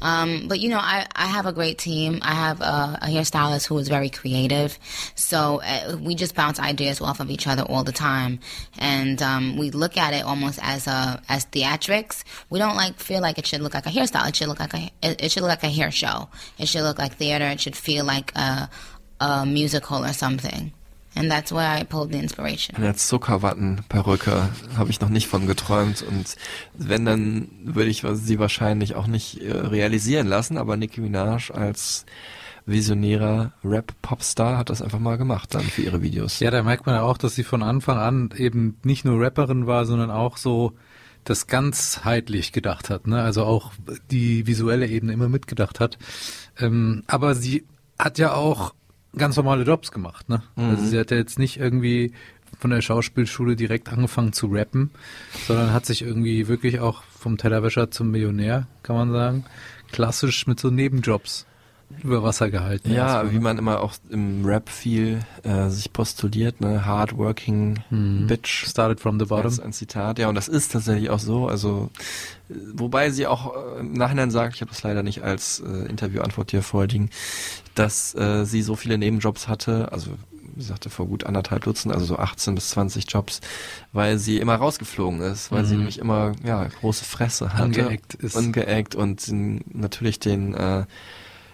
[0.00, 2.20] Um, but you know, I I have a great team.
[2.22, 4.78] I have a, a hairstylist who is very creative,
[5.14, 8.38] so uh, we just bounce ideas off of each other all the time,
[8.78, 12.13] and um, we look at it almost as a as theatrics.
[12.50, 14.28] We don't like feel like it should look like a hairstyle.
[14.28, 16.28] It should look like a it, it should look like a hair show.
[16.58, 17.46] It should look like theater.
[17.46, 18.68] It should feel like a
[19.20, 20.72] a musical or something.
[21.16, 22.76] And that's where I pulled the inspiration.
[22.76, 26.36] Eine Zuckerwattenperücke habe ich noch nicht von geträumt und
[26.74, 32.04] wenn, dann würde ich sie wahrscheinlich auch nicht äh, realisieren lassen, aber Nicki Minaj als
[32.66, 36.40] visionärer Rap-Popstar hat das einfach mal gemacht dann für ihre Videos.
[36.40, 39.66] Ja, da merkt man ja auch, dass sie von Anfang an eben nicht nur Rapperin
[39.66, 40.72] war, sondern auch so
[41.24, 43.22] das ganzheitlich gedacht hat, ne?
[43.22, 43.72] Also auch
[44.10, 45.98] die visuelle Ebene immer mitgedacht hat.
[46.58, 47.64] Ähm, aber sie
[47.98, 48.74] hat ja auch
[49.16, 50.42] ganz normale Jobs gemacht, ne?
[50.56, 52.12] Also sie hat ja jetzt nicht irgendwie
[52.58, 54.90] von der Schauspielschule direkt angefangen zu rappen,
[55.46, 59.44] sondern hat sich irgendwie wirklich auch vom Tellerwäscher zum Millionär, kann man sagen,
[59.92, 61.46] klassisch mit so Nebenjobs
[62.02, 62.92] über Wasser gehalten.
[62.92, 67.78] Ja, erstmal, wie man immer auch im Rap viel äh, sich postuliert, ne, hardworking
[68.26, 68.66] bitch.
[68.66, 69.44] Started from the bottom.
[69.44, 71.48] Das ist ein Zitat, ja, und das ist tatsächlich auch so.
[71.48, 71.90] Also,
[72.50, 75.88] äh, wobei sie auch äh, im Nachhinein sagt, ich habe das leider nicht als äh,
[75.88, 77.10] Interviewantwort hier vorliegen,
[77.74, 80.10] dass äh, sie so viele Nebenjobs hatte, also
[80.56, 83.40] sie sagte vor gut anderthalb Dutzend, also so 18 bis 20 Jobs,
[83.92, 88.36] weil sie immer rausgeflogen ist, weil sie nämlich immer ja große Fresse hatte, Angeeckt ist.
[88.36, 89.26] ungeeckt und
[89.74, 90.84] natürlich den äh,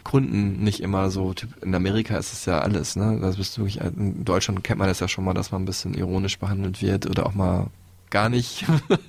[0.05, 3.19] Kunden nicht immer so, typ, in Amerika ist es ja alles, ne?
[3.21, 5.67] Das bist du wirklich, in Deutschland kennt man das ja schon mal, dass man ein
[5.67, 7.69] bisschen ironisch behandelt wird oder auch mal
[8.11, 8.65] gar nicht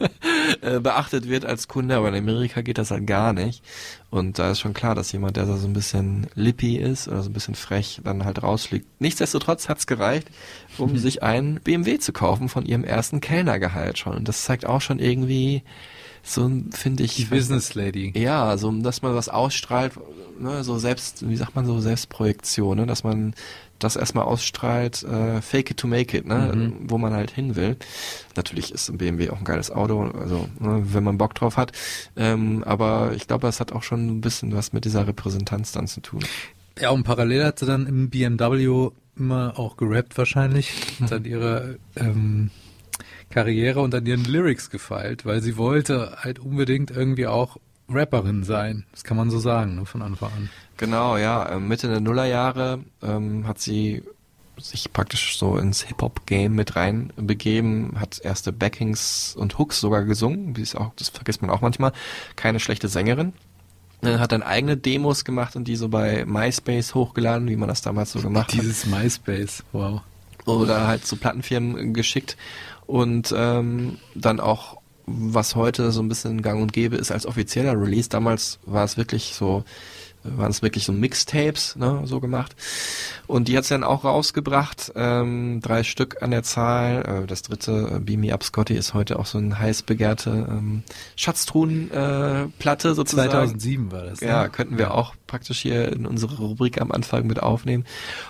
[0.61, 3.63] äh, beachtet wird als Kunde, aber in Amerika geht das halt gar nicht.
[4.09, 7.23] Und da ist schon klar, dass jemand, der da so ein bisschen lippy ist oder
[7.23, 8.85] so ein bisschen frech, dann halt rausfliegt.
[8.99, 10.29] Nichtsdestotrotz hat's gereicht,
[10.77, 14.15] um sich einen BMW zu kaufen von ihrem ersten Kellnergehalt schon.
[14.15, 15.63] Und das zeigt auch schon irgendwie
[16.23, 18.11] so, finde ich, Die Business Lady.
[18.15, 19.93] ja, so dass man was ausstrahlt,
[20.39, 23.33] ne, so selbst, wie sagt man so, Selbstprojektion, ne, dass man
[23.79, 27.77] das erstmal ausstrahlt, äh, fake it to make it, ne, wo man halt hin will.
[28.35, 31.71] Natürlich ist ein BMW auch ein geiles Auto, also ne, wenn man Bock drauf hat.
[32.15, 35.87] Ähm, aber ich glaube, es hat auch schon ein bisschen was mit dieser Repräsentanz dann
[35.87, 36.19] zu tun.
[36.79, 41.79] Ja, und parallel hat sie dann im BMW immer auch gerappt wahrscheinlich, hat dann ihre
[41.95, 42.49] ähm,
[43.31, 47.57] Karriere und an ihren Lyrics gefeilt, weil sie wollte halt unbedingt irgendwie auch
[47.89, 48.85] Rapperin sein.
[48.91, 50.49] Das kann man so sagen, ne, von Anfang an.
[50.77, 51.51] Genau, ja.
[51.51, 54.03] ähm, Mitte der Nullerjahre ähm, hat sie
[54.57, 60.55] sich praktisch so ins Hip-Hop-Game mit rein begeben, hat erste Backings und Hooks sogar gesungen,
[60.55, 61.93] wie es auch, das vergisst man auch manchmal.
[62.35, 63.33] Keine schlechte Sängerin.
[64.01, 67.81] Äh, Hat dann eigene Demos gemacht und die so bei MySpace hochgeladen, wie man das
[67.81, 70.01] damals so gemacht hat Dieses MySpace, wow.
[70.45, 72.37] Oder halt zu Plattenfirmen geschickt
[72.85, 77.79] und ähm, dann auch was heute so ein bisschen gang und gäbe ist als offizieller
[77.79, 78.09] Release.
[78.09, 79.63] Damals war es wirklich so
[80.23, 82.55] waren es wirklich so Mixtapes, ne, so gemacht.
[83.27, 87.23] Und die hat sie dann auch rausgebracht, ähm, drei Stück an der Zahl.
[87.23, 90.47] Äh, das dritte, äh, Beam Me Up Scotty, ist heute auch so eine heiß begehrte
[90.49, 90.83] ähm,
[91.15, 93.31] Schatztruhenplatte äh, sozusagen.
[93.31, 94.19] 2007 war das.
[94.21, 94.49] Ja, ne?
[94.49, 97.85] könnten wir auch praktisch hier in unsere Rubrik am Anfang mit aufnehmen.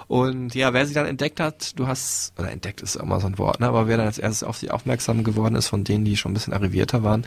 [0.07, 3.37] Und ja, wer sie dann entdeckt hat, du hast, oder entdeckt ist immer so ein
[3.37, 6.17] Wort, ne, aber wer dann als erstes auf sie aufmerksam geworden ist, von denen, die
[6.17, 7.25] schon ein bisschen arrivierter waren,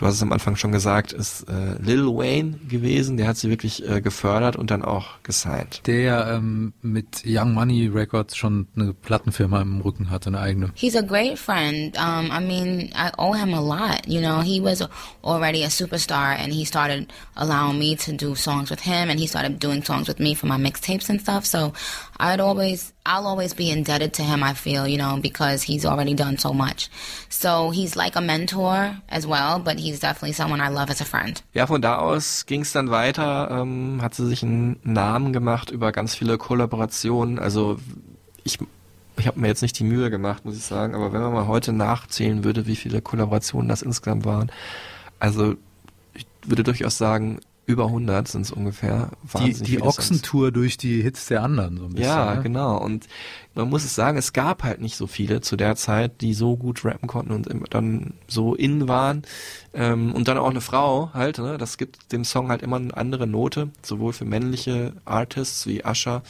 [0.00, 3.50] du hast es am Anfang schon gesagt, ist äh, Lil Wayne gewesen, der hat sie
[3.50, 5.82] wirklich äh, gefördert und dann auch gesigned.
[5.86, 10.70] Der ja ähm, mit Young Money Records schon eine Plattenfirma im Rücken hatte, eine eigene.
[10.74, 11.98] He's a great friend.
[11.98, 14.06] Um, I mean, I owe him a lot.
[14.06, 14.82] You know, he was
[15.22, 19.26] already a superstar, and he started allowing me to do songs with him, and he
[19.26, 21.44] started doing songs with me for my mixtapes and stuff.
[21.44, 21.74] So,
[22.18, 24.42] I'd always, I'll always be indebted to him.
[24.42, 26.90] I feel, you know, because he's already done so much.
[27.28, 31.04] So he's like a mentor as well, but he's definitely someone I love as a
[31.04, 31.42] friend.
[31.54, 35.70] Ja, von da aus ging es dann weiter, ähm, hat sie sich einen Namen gemacht
[35.70, 37.38] über ganz viele Kollaborationen.
[37.38, 37.78] Also
[38.44, 38.58] ich,
[39.16, 41.46] ich habe mir jetzt nicht die Mühe gemacht, muss ich sagen, aber wenn man mal
[41.46, 44.52] heute nachzählen würde, wie viele Kollaborationen das insgesamt waren,
[45.18, 45.54] also
[46.14, 47.40] ich würde durchaus sagen,
[47.70, 49.10] über 100 sind es ungefähr.
[49.22, 49.98] Die, Wahnsinnig die Songs.
[49.98, 52.04] Ochsentour durch die Hits der anderen so ein bisschen.
[52.04, 52.42] Ja, ne?
[52.42, 52.78] genau.
[52.78, 53.06] Und
[53.54, 56.56] man muss es sagen, es gab halt nicht so viele zu der Zeit, die so
[56.56, 59.22] gut rappen konnten und dann so in waren.
[59.72, 61.58] Ähm, und dann auch eine Frau halt, ne?
[61.58, 66.22] Das gibt dem Song halt immer eine andere Note, sowohl für männliche Artists wie Usher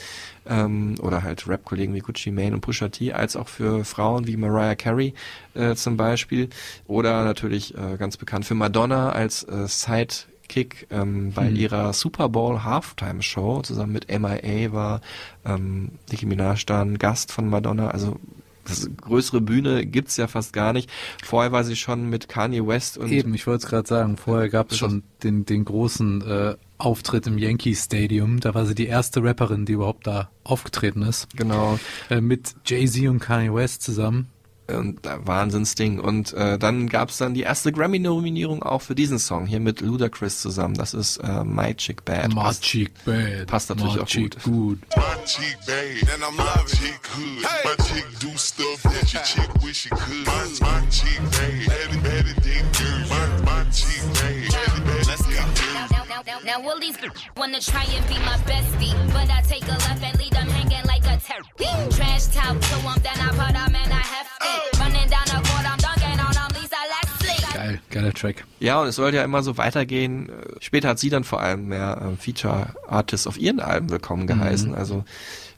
[0.47, 4.37] ähm, oder halt Rap-Kollegen wie Gucci Mane und Pusha T, als auch für Frauen wie
[4.37, 5.15] Mariah Carey
[5.55, 6.49] äh, zum Beispiel.
[6.87, 10.15] Oder natürlich äh, ganz bekannt für Madonna als äh, Side
[10.51, 11.57] Kick ähm, bei Hm.
[11.57, 15.01] ihrer Super Bowl Halftime Show zusammen mit MIA war
[15.47, 17.89] ähm, Nicki Minaj dann Gast von Madonna.
[17.89, 18.17] Also
[18.67, 20.91] das größere Bühne gibt's ja fast gar nicht.
[21.25, 24.49] Vorher war sie schon mit Kanye West und Eben, ich wollte es gerade sagen, vorher
[24.49, 28.41] gab es schon den, den großen äh, Auftritt im Yankee Stadium.
[28.41, 31.29] Da war sie die erste Rapperin, die überhaupt da aufgetreten ist.
[31.37, 31.79] genau
[32.11, 34.29] Äh, mit Jay-Z und Kanye West zusammen.
[34.77, 36.01] Und äh, Wahnsinnsding.
[36.01, 40.41] Und äh, dann gab's dann die erste Grammy-Nominierung auch für diesen Song hier mit Ludacris
[40.41, 40.75] zusammen.
[40.75, 42.29] Das ist äh, My Chick Bad.
[42.29, 43.47] My Passt- Chick Bad.
[43.47, 44.43] passt natürlich My auch Chick gut.
[44.45, 44.79] gut.
[44.97, 47.43] My chick bad, and I'm my chick good.
[47.65, 50.27] My chick do stuff that your chick wish she could.
[50.27, 53.11] My, my chick bad, better than yours.
[53.11, 55.31] My, my chick bad, better Let's go.
[55.75, 56.97] Now, now, now, now, will these
[57.37, 58.95] wanna try and be my bestie?
[59.13, 61.97] But I take a left and leave them hanging like a turkey.
[61.97, 64.79] Trash talk to them, then I put them in a hefty.
[64.79, 67.55] Running down the court, I'm dunking on them, Lisa Leslie.
[67.55, 68.45] Geil, geiler Track.
[68.61, 70.31] Ja, und es sollte ja immer so weitergehen.
[70.61, 74.75] Später hat sie dann vor allem mehr äh, Feature-Artists auf ihren Alben willkommen geheißen.
[74.75, 75.05] Also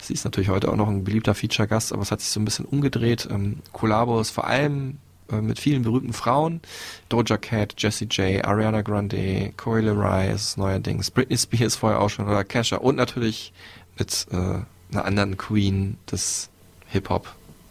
[0.01, 2.45] sie ist natürlich heute auch noch ein beliebter Feature-Gast, aber es hat sich so ein
[2.45, 3.29] bisschen umgedreht.
[3.31, 4.99] Ähm, Kollabos vor allem
[5.31, 6.61] äh, mit vielen berühmten Frauen.
[7.09, 12.45] Doja Cat, Jessie J, Ariana Grande, Coyle Rise neuerdings, Britney Spears vorher auch schon oder
[12.45, 13.53] Kesha und natürlich
[13.99, 14.61] mit äh,
[14.93, 16.49] einer anderen Queen des
[16.89, 17.27] Hip-Hop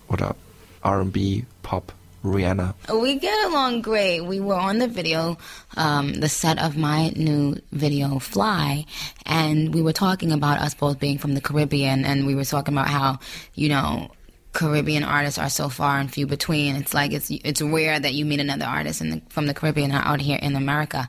[0.08, 0.36] oder
[0.82, 1.94] R&B, Pop,
[2.24, 2.74] Rihanna.
[2.90, 4.22] We get along great.
[4.22, 5.38] We were on the video,
[5.78, 8.86] um, the set of my new video, Fly,
[9.26, 12.74] and we were talking about us both being from the Caribbean, and we were talking
[12.74, 13.20] about how,
[13.56, 14.12] you know,
[14.54, 16.76] Caribbean artists are so far and few between.
[16.76, 20.20] It's like it's it's rare that you meet another artist the, from the Caribbean out
[20.20, 21.08] here in America,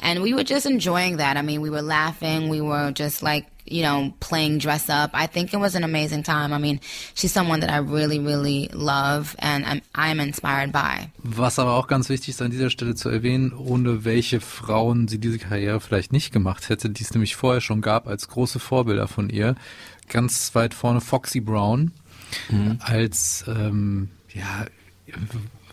[0.00, 1.36] and we were just enjoying that.
[1.36, 2.48] I mean, we were laughing.
[2.48, 5.10] We were just like you know playing dress up.
[5.14, 6.52] I think it was an amazing time.
[6.52, 6.80] I mean,
[7.14, 11.10] she's someone that I really really love, and I'm I'm inspired by.
[11.22, 15.18] Was aber auch ganz wichtig ist an dieser Stelle zu erwähnen, ohne welche Frauen sie
[15.18, 19.08] diese Karriere vielleicht nicht gemacht hätte, die es nämlich vorher schon gab als große Vorbilder
[19.08, 19.54] von ihr.
[20.08, 21.92] Ganz weit vorne Foxy Brown
[22.80, 24.66] als ähm, ja,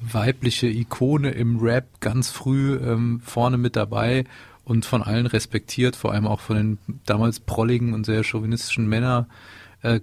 [0.02, 4.26] weibliche Ikone im Rap ganz früh ähm, vorne mit dabei
[4.68, 9.30] und von allen respektiert, vor allem auch von den damals prolligen und sehr chauvinistischen Männer
[9.82, 10.02] äh,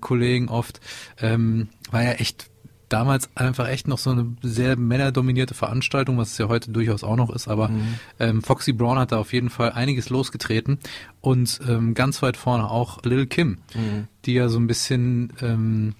[0.48, 0.80] oft,
[1.20, 2.50] ähm, war ja echt
[2.88, 7.16] damals einfach echt noch so eine sehr männerdominierte Veranstaltung, was es ja heute durchaus auch
[7.16, 7.68] noch ist, aber
[8.20, 10.78] ähm, Foxy Brown hat da auf jeden Fall einiges losgetreten
[11.20, 13.58] und ähm, ganz weit vorne auch Lil Kim,
[14.24, 15.94] die ja so ein bisschen ähm,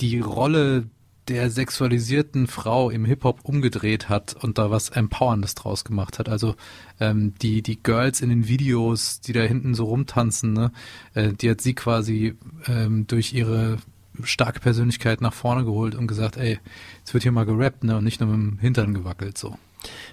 [0.00, 0.88] die Rolle
[1.28, 6.28] der sexualisierten Frau im Hip-Hop umgedreht hat und da was Empowerndes draus gemacht hat.
[6.28, 6.54] Also
[7.00, 10.72] ähm, die, die Girls in den Videos, die da hinten so rumtanzen, ne,
[11.14, 12.34] äh, die hat sie quasi
[12.66, 13.78] ähm, durch ihre
[14.22, 16.60] starke Persönlichkeit nach vorne geholt und gesagt, ey,
[16.98, 19.58] jetzt wird hier mal gerappt, ne, und nicht nur mit dem Hintern gewackelt, so.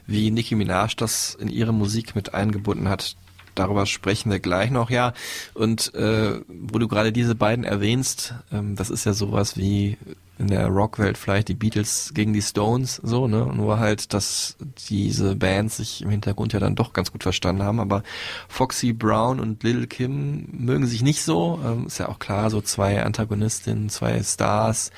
[0.08, 3.16] wie Nicki Minaj das in ihre Musik mit eingebunden hat.
[3.54, 5.14] Darüber sprechen wir gleich noch, ja.
[5.54, 9.98] Und äh, wo du gerade diese beiden erwähnst, ähm, das ist ja sowas wie
[10.42, 13.46] in der Rockwelt vielleicht die Beatles gegen die Stones, so, ne?
[13.54, 14.58] Nur halt, dass
[14.90, 17.80] diese Bands sich im Hintergrund ja dann doch ganz gut verstanden haben.
[17.80, 18.02] Aber
[18.50, 21.60] Foxy Brown und Lil Kim mögen sich nicht so.
[21.64, 24.92] Ähm, ist ja auch klar, so zwei Antagonistinnen, zwei Stars,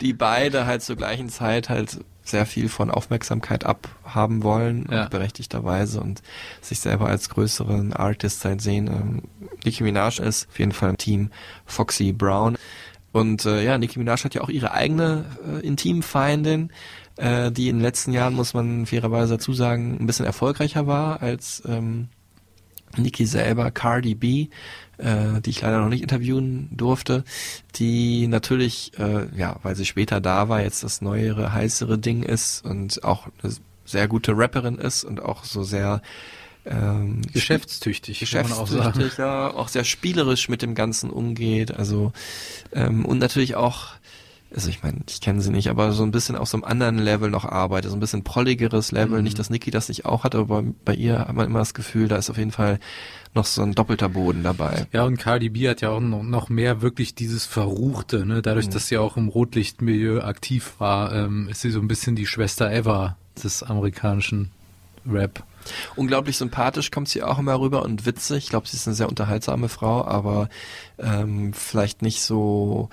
[0.00, 5.02] die beide halt zur gleichen Zeit halt sehr viel von Aufmerksamkeit abhaben wollen, Ja.
[5.02, 6.22] und berechtigterweise und
[6.62, 8.86] sich selber als größeren Artist halt sehen.
[8.86, 9.22] Ähm,
[9.64, 11.30] Nicki Minaj ist auf jeden Fall Team
[11.66, 12.56] Foxy Brown.
[13.14, 16.72] Und äh, ja, Nicki Minaj hat ja auch ihre eigene äh, Intimfeindin,
[17.16, 21.22] äh, die in den letzten Jahren, muss man fairerweise dazu sagen, ein bisschen erfolgreicher war
[21.22, 22.08] als ähm,
[22.96, 24.48] Nicki selber, Cardi B,
[24.98, 27.22] äh, die ich leider noch nicht interviewen durfte,
[27.76, 32.64] die natürlich, äh, ja, weil sie später da war, jetzt das neuere, heißere Ding ist
[32.64, 33.54] und auch eine
[33.84, 36.02] sehr gute Rapperin ist und auch so sehr
[36.66, 38.78] ähm, Geschäftstüchtig, kann man auch sagen.
[38.78, 42.12] geschäftstüchtig, ja, auch sehr spielerisch mit dem Ganzen umgeht, also
[42.72, 43.94] ähm, und natürlich auch
[44.54, 46.98] also ich meine, ich kenne sie nicht, aber so ein bisschen auf so einem anderen
[46.98, 49.18] Level noch arbeitet, so ein bisschen prolligeres Level.
[49.18, 49.24] Mhm.
[49.24, 51.74] Nicht, dass Niki das nicht auch hat, aber bei, bei ihr hat man immer das
[51.74, 52.78] Gefühl, da ist auf jeden Fall
[53.34, 54.86] noch so ein doppelter Boden dabei.
[54.92, 58.36] Ja, und Cardi B hat ja auch noch, mehr wirklich dieses Verruchte, ne?
[58.36, 58.42] Mhm.
[58.42, 62.26] Dadurch, dass sie auch im Rotlichtmilieu aktiv war, ähm, ist sie so ein bisschen die
[62.26, 64.50] Schwester Eva des amerikanischen
[65.04, 65.42] Rap.
[65.96, 68.44] Unglaublich sympathisch kommt sie auch immer rüber und witzig.
[68.44, 70.48] Ich glaube, sie ist eine sehr unterhaltsame Frau, aber
[70.98, 72.88] ähm, vielleicht nicht so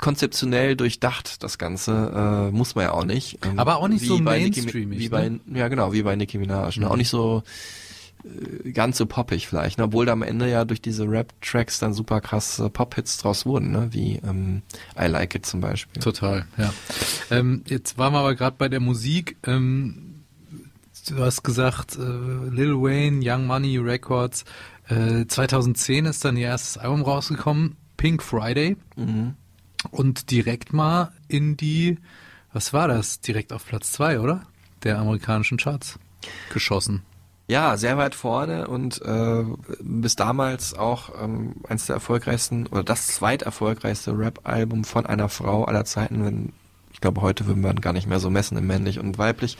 [0.00, 3.38] konzeptionell durchdacht, das Ganze, äh, muss man ja auch nicht.
[3.44, 5.40] Ähm, Aber auch nicht wie so mainstreamig, wie bei, ne?
[5.54, 6.78] Ja, genau, wie bei Nicki Minaj.
[6.78, 6.86] Ne?
[6.86, 6.92] Mhm.
[6.92, 7.42] Auch nicht so
[8.24, 9.84] äh, ganz so poppig vielleicht, ne?
[9.84, 13.88] obwohl da am Ende ja durch diese Rap-Tracks dann super krasse Pop-Hits draus wurden, ne?
[13.92, 14.62] wie ähm,
[14.98, 16.02] I Like It zum Beispiel.
[16.02, 16.72] Total, ja.
[17.30, 19.36] Ähm, jetzt waren wir aber gerade bei der Musik.
[19.46, 20.09] Ähm,
[21.10, 24.44] du hast gesagt, äh, Lil Wayne, Young Money Records.
[24.88, 28.76] Äh, 2010 ist dann ihr erstes Album rausgekommen, Pink Friday.
[28.96, 29.34] Mhm.
[29.90, 31.98] Und direkt mal in die,
[32.52, 33.20] was war das?
[33.20, 34.42] Direkt auf Platz zwei, oder?
[34.82, 35.98] Der amerikanischen Charts
[36.52, 37.02] geschossen.
[37.48, 39.44] Ja, sehr weit vorne und äh,
[39.80, 45.84] bis damals auch ähm, eines der erfolgreichsten oder das zweiterfolgreichste Rap-Album von einer Frau aller
[45.84, 46.24] Zeiten.
[46.24, 46.52] Wenn
[46.92, 49.56] ich glaube, heute würden wir gar nicht mehr so messen in männlich und weiblich.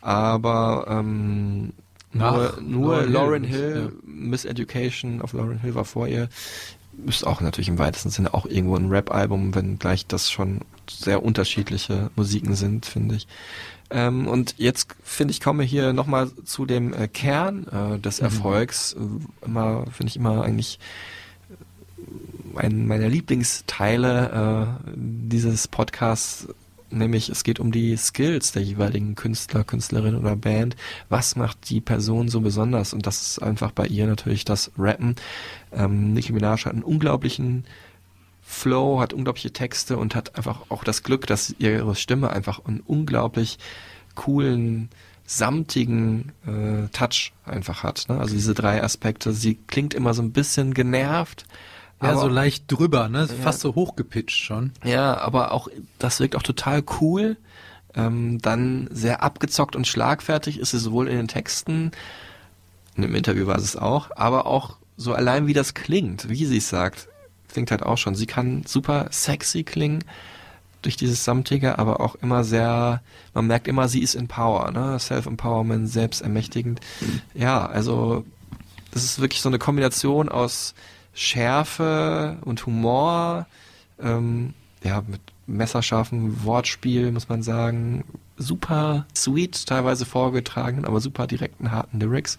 [0.00, 1.72] Aber ähm,
[2.12, 6.28] nur, nur Lauryn Lauren Hill, Hill, Miss Education auf Lauren Hill war vor ihr.
[7.06, 11.22] Ist auch natürlich im weitesten Sinne auch irgendwo ein Rap-Album, wenn gleich das schon sehr
[11.22, 13.28] unterschiedliche Musiken sind, finde ich.
[13.90, 18.24] Ähm, und jetzt finde ich komme hier nochmal zu dem äh, Kern äh, des Mhm.
[18.24, 18.94] Erfolgs.
[18.94, 20.78] Äh, immer finde ich immer eigentlich
[22.56, 26.48] ein meiner Lieblingsteile äh, dieses Podcasts,
[26.90, 30.76] nämlich es geht um die Skills der jeweiligen Künstler, Künstlerin oder Band.
[31.08, 32.92] Was macht die Person so besonders?
[32.92, 35.16] Und das ist einfach bei ihr natürlich das Rappen.
[35.72, 37.64] Ähm, Nicki Minaj hat einen unglaublichen
[38.42, 42.80] Flow, hat unglaubliche Texte und hat einfach auch das Glück, dass ihre Stimme einfach einen
[42.80, 43.58] unglaublich
[44.14, 44.88] coolen,
[45.24, 48.06] samtigen äh, Touch einfach hat.
[48.08, 48.18] Ne?
[48.18, 49.32] Also diese drei Aspekte.
[49.32, 51.46] Sie klingt immer so ein bisschen genervt.
[52.02, 53.20] Ja, aber so leicht drüber, ne?
[53.28, 53.34] Ja.
[53.42, 54.72] Fast so hochgepitcht schon.
[54.84, 57.36] ja, aber auch, das wirkt auch total cool.
[57.94, 61.90] Ähm, dann sehr abgezockt und schlagfertig ist es sowohl in den Texten,
[62.96, 66.58] und im Interview war es auch, aber auch so allein wie das klingt, wie sie
[66.58, 67.08] es sagt,
[67.48, 68.14] klingt halt auch schon.
[68.14, 70.04] Sie kann super sexy klingen
[70.82, 73.02] durch dieses Samtige, aber auch immer sehr,
[73.34, 74.98] man merkt immer, sie ist in Power, ne?
[74.98, 76.80] Self-Empowerment, selbstermächtigend.
[77.34, 78.24] Ja, also
[78.92, 80.74] das ist wirklich so eine Kombination aus
[81.20, 83.46] Schärfe und Humor,
[84.02, 88.04] ähm, ja, mit messerscharfem Wortspiel, muss man sagen.
[88.38, 92.38] Super sweet, teilweise vorgetragen, aber super direkten, harten Lyrics.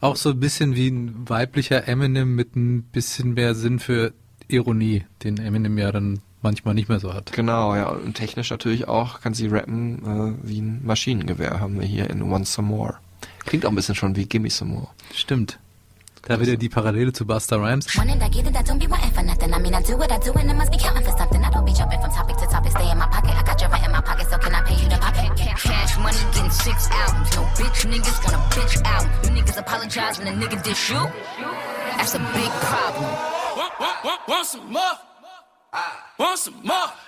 [0.00, 4.12] Auch so ein bisschen wie ein weiblicher Eminem mit ein bisschen mehr Sinn für
[4.48, 7.30] Ironie, den Eminem ja dann manchmal nicht mehr so hat.
[7.30, 11.86] Genau, ja, und technisch natürlich auch kann sie rappen äh, wie ein Maschinengewehr, haben wir
[11.86, 12.96] hier in Want Some More.
[13.46, 14.88] Klingt auch ein bisschen schon wie Gimme Some More.
[15.14, 15.60] Stimmt.
[16.28, 17.86] Da wieder die Parallele zu Busta Rhymes.
[36.18, 36.98] Want some more?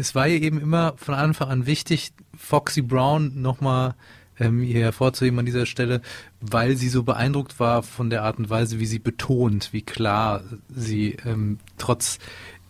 [0.00, 3.94] Es war ihr eben immer von Anfang an wichtig, Foxy Brown nochmal
[4.38, 6.00] ähm, hier hervorzuheben an dieser Stelle,
[6.40, 10.42] weil sie so beeindruckt war von der Art und Weise, wie sie betont, wie klar
[10.74, 12.18] sie ähm, trotz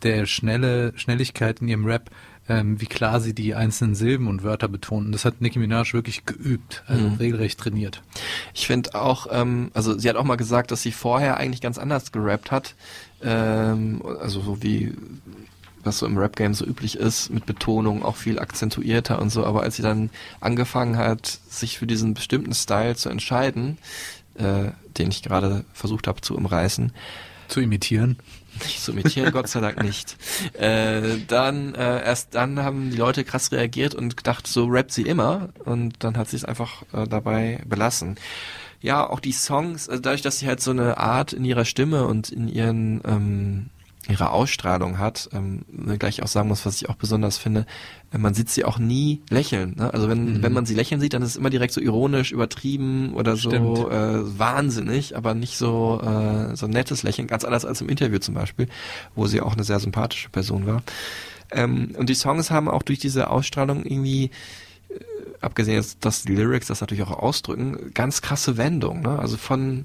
[0.03, 2.11] der schnelle Schnelligkeit in ihrem Rap
[2.49, 5.12] ähm, wie klar sie die einzelnen Silben und Wörter betonen.
[5.12, 7.14] Das hat Nicki Minaj wirklich geübt, also Mhm.
[7.14, 8.03] regelrecht trainiert.
[8.55, 11.78] Ich finde auch, ähm, also sie hat auch mal gesagt, dass sie vorher eigentlich ganz
[11.78, 12.74] anders gerappt hat.
[13.22, 14.95] Ähm, also so wie
[15.85, 19.45] was so im Rap-Game so üblich ist, mit Betonung auch viel akzentuierter und so.
[19.45, 20.11] Aber als sie dann
[20.41, 23.78] angefangen hat, sich für diesen bestimmten Style zu entscheiden,
[24.35, 26.93] äh, den ich gerade versucht habe zu umreißen,
[27.49, 28.16] Zu imitieren.
[28.62, 30.16] nicht zu imitieren, Gott sei Dank nicht.
[30.59, 35.03] Äh, dann, äh, erst dann haben die Leute krass reagiert und gedacht, so rappt sie
[35.03, 35.49] immer.
[35.64, 38.16] Und dann hat sie es einfach äh, dabei belassen.
[38.83, 42.07] Ja, auch die Songs, also dadurch, dass sie halt so eine Art in ihrer Stimme
[42.07, 43.66] und in ihren ähm,
[44.11, 45.62] ihrer Ausstrahlung hat, ähm,
[45.98, 47.66] gleich auch sagen muss, was ich auch besonders finde,
[48.12, 49.74] äh, man sieht sie auch nie lächeln.
[49.76, 49.92] Ne?
[49.94, 50.42] Also wenn, Mhm.
[50.42, 53.50] wenn man sie lächeln sieht, dann ist es immer direkt so ironisch, übertrieben oder so
[53.50, 58.18] äh, wahnsinnig, aber nicht so äh, so ein nettes Lächeln, ganz anders als im Interview
[58.18, 58.68] zum Beispiel,
[59.14, 60.82] wo sie auch eine sehr sympathische Person war.
[61.52, 64.30] Ähm, und die Songs haben auch durch diese Ausstrahlung irgendwie
[64.88, 64.94] äh,
[65.40, 69.00] abgesehen jetzt, dass die Lyrics das natürlich auch ausdrücken, ganz krasse Wendung.
[69.02, 69.18] Ne?
[69.18, 69.84] Also von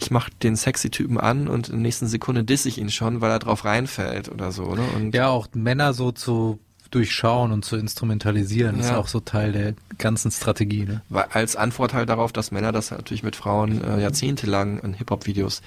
[0.00, 3.20] ich mach den sexy Typen an und in der nächsten Sekunde diss ich ihn schon,
[3.20, 4.74] weil er drauf reinfällt oder so.
[4.74, 4.82] Ne?
[4.96, 6.58] Und Ja, auch Männer so zu
[6.90, 8.96] durchschauen und zu instrumentalisieren, ist Ja.
[8.96, 10.86] auch so Teil der ganzen Strategie.
[10.86, 11.02] Ne?
[11.08, 15.62] Weil- als Antwort halt darauf, dass Männer das natürlich mit Frauen äh, jahrzehntelang in Hip-Hop-Videos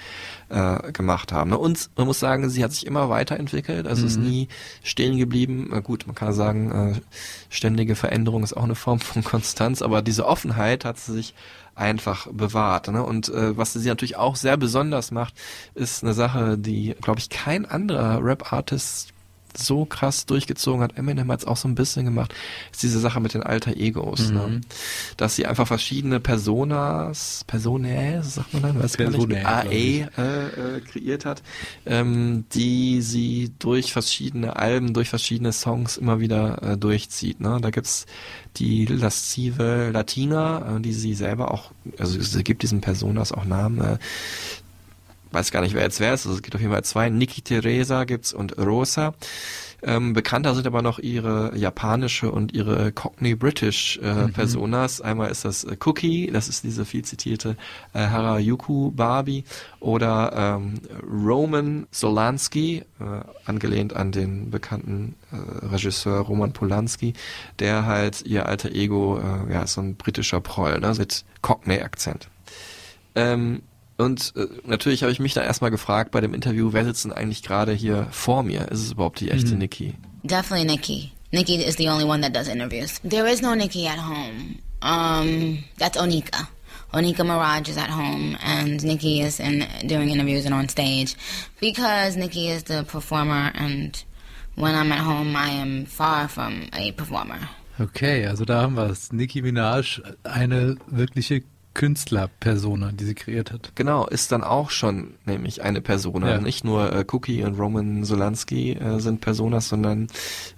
[0.50, 1.48] äh, gemacht haben.
[1.48, 1.56] Ne?
[1.56, 4.24] Und man muss sagen, sie hat sich immer weiterentwickelt, also ist Mhm.
[4.28, 4.48] nie
[4.82, 5.68] stehen geblieben.
[5.70, 7.00] Na gut, man kann sagen, äh,
[7.48, 11.34] ständige Veränderung ist auch eine Form von Konstanz, aber diese Offenheit hat sie sich
[11.74, 12.88] einfach bewahrt.
[12.88, 13.02] Ne?
[13.02, 15.34] Und äh, was sie natürlich auch sehr besonders macht,
[15.74, 19.13] ist eine Sache, die, glaube ich, kein anderer Rap-Artist
[19.56, 20.96] so krass durchgezogen hat.
[20.96, 22.34] Eminem hat es auch so ein bisschen gemacht,
[22.72, 24.28] ist diese Sache mit den alter Egos.
[24.28, 24.34] Mhm.
[24.34, 24.60] Ne?
[25.16, 30.04] Dass sie einfach verschiedene Personas, Personäs, sagt man dann, weiß gar Personä, nicht, glaub ich.
[30.18, 31.42] AE äh, äh, kreiert hat,
[31.86, 37.40] ähm, die sie durch verschiedene Alben, durch verschiedene Songs immer wieder äh, durchzieht.
[37.40, 37.58] Ne?
[37.60, 38.06] Da gibt's
[38.56, 43.80] die lascive Latina, äh, die sie selber auch, also sie gibt diesen Personas auch Namen,
[43.80, 43.98] äh,
[45.34, 46.26] weiß gar nicht, wer jetzt wer ist.
[46.26, 47.10] Also es gibt auf jeden Fall zwei.
[47.10, 49.14] Niki Teresa gibt's und Rosa.
[49.86, 54.32] Ähm, bekannter sind aber noch ihre japanische und ihre Cockney-British äh, Mhm.
[54.32, 55.02] Personas.
[55.02, 57.56] Einmal ist das äh, Cookie, das ist diese viel zitierte
[57.92, 59.44] äh, Harajuku Barbie
[59.80, 63.04] oder ähm, Roman Solansky, äh,
[63.44, 67.12] angelehnt an den bekannten äh, Regisseur Roman Polanski,
[67.58, 72.30] der halt ihr alter Ego, äh, ja, ist so ein britischer Proll, ne, mit Cockney-Akzent.
[73.16, 73.62] Ähm,
[73.96, 77.12] und äh, natürlich habe ich mich da erstmal gefragt bei dem Interview, wer sitzt denn
[77.12, 78.68] eigentlich gerade hier vor mir?
[78.70, 79.58] Ist es überhaupt die echte Mhm.
[79.58, 79.94] Nikki?
[80.22, 81.12] Definitely Nikki.
[81.32, 83.00] Nikki is the only one that does interviews.
[83.08, 84.58] There is no Nikki at home.
[84.82, 86.46] Um, that's Onika.
[86.92, 91.16] Onika Mirage is at home, and Nikki is in doing interviews and on stage
[91.60, 94.00] because Nikki is the performer, and
[94.54, 97.48] when I'm at home, I am far from a performer.
[97.80, 99.10] Okay, also da haben wir es.
[99.12, 101.42] Nicki Minaj, eine wirkliche
[101.74, 103.72] Künstlerpersona, die sie kreiert hat.
[103.74, 106.30] Genau, ist dann auch schon nämlich eine Persona.
[106.30, 106.40] Ja.
[106.40, 110.06] Nicht nur äh, Cookie und Roman Solansky äh, sind Personas, sondern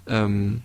[0.07, 0.61] ähm,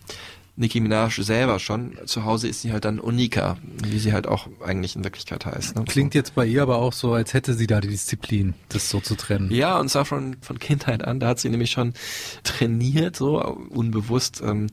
[0.55, 1.97] Nicki Minaj selber schon.
[2.05, 5.77] Zu Hause ist sie halt dann Onika, wie sie halt auch eigentlich in Wirklichkeit heißt.
[5.77, 5.85] Ne?
[5.85, 9.01] Klingt jetzt bei ihr aber auch so, als hätte sie da die Disziplin, das so
[9.01, 9.51] zu trennen.
[9.51, 11.21] Ja, und zwar schon von Kindheit an.
[11.21, 11.95] Da hat sie nämlich schon
[12.45, 14.43] trainiert, so unbewusst.
[14.45, 14.67] Ähm,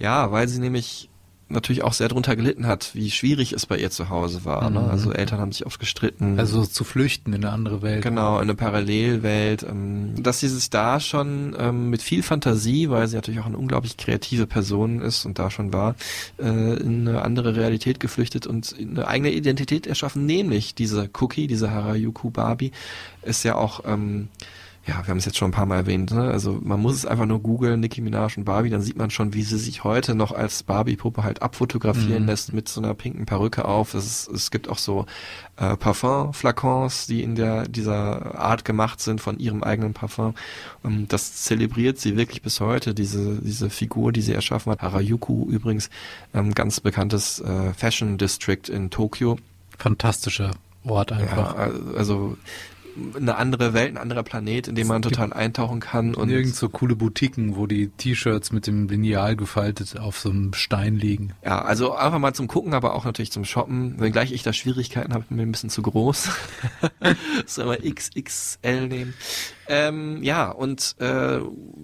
[0.00, 1.08] ja, weil sie nämlich
[1.52, 4.68] natürlich auch sehr drunter gelitten hat, wie schwierig es bei ihr zu Hause war.
[4.70, 4.80] Ne?
[4.80, 4.88] Mhm.
[4.88, 6.38] Also Eltern haben sich oft gestritten.
[6.38, 8.02] Also zu flüchten in eine andere Welt.
[8.02, 9.62] Genau, in eine Parallelwelt.
[9.62, 13.58] Ähm, dass sie sich da schon ähm, mit viel Fantasie, weil sie natürlich auch eine
[13.58, 15.94] unglaublich kreative Person ist und da schon war,
[16.38, 21.70] äh, in eine andere Realität geflüchtet und eine eigene Identität erschaffen, nämlich diese Cookie, diese
[21.70, 22.72] Harajuku Barbie,
[23.22, 24.28] ist ja auch ähm,
[24.84, 26.30] ja, wir haben es jetzt schon ein paar Mal erwähnt, ne?
[26.30, 29.32] Also man muss es einfach nur googeln, Nicki Minaj und Barbie, dann sieht man schon,
[29.32, 32.28] wie sie sich heute noch als Barbie-Puppe halt abfotografieren Mhm.
[32.28, 33.94] lässt mit so einer pinken Perücke auf.
[33.94, 35.06] Es, ist, es gibt auch so
[35.56, 40.34] äh, Parfum-Flakons, die in der dieser Art gemacht sind von ihrem eigenen Parfum.
[40.82, 44.82] Und das zelebriert sie wirklich bis heute, diese, diese Figur, die sie erschaffen hat.
[44.82, 45.90] Harajuku übrigens,
[46.34, 49.38] ähm, ganz bekanntes äh, Fashion District in Tokio.
[49.78, 50.50] Fantastischer
[50.84, 51.56] Ort einfach.
[51.56, 52.36] Ja, also
[53.16, 56.68] eine andere Welt, ein anderer Planet, in dem man total eintauchen kann und Nirgends so
[56.68, 61.32] coole Boutiquen, wo die T-Shirts mit dem Lineal gefaltet auf so einem Stein liegen.
[61.44, 63.98] ja, also einfach mal zum Gucken, aber auch natürlich zum Shoppen.
[64.00, 66.28] Wenngleich ich da Schwierigkeiten habe, bin mir ein bisschen zu groß.
[67.46, 69.14] Soll mal XXL nehmen.
[69.68, 71.38] Ähm, ja, und äh,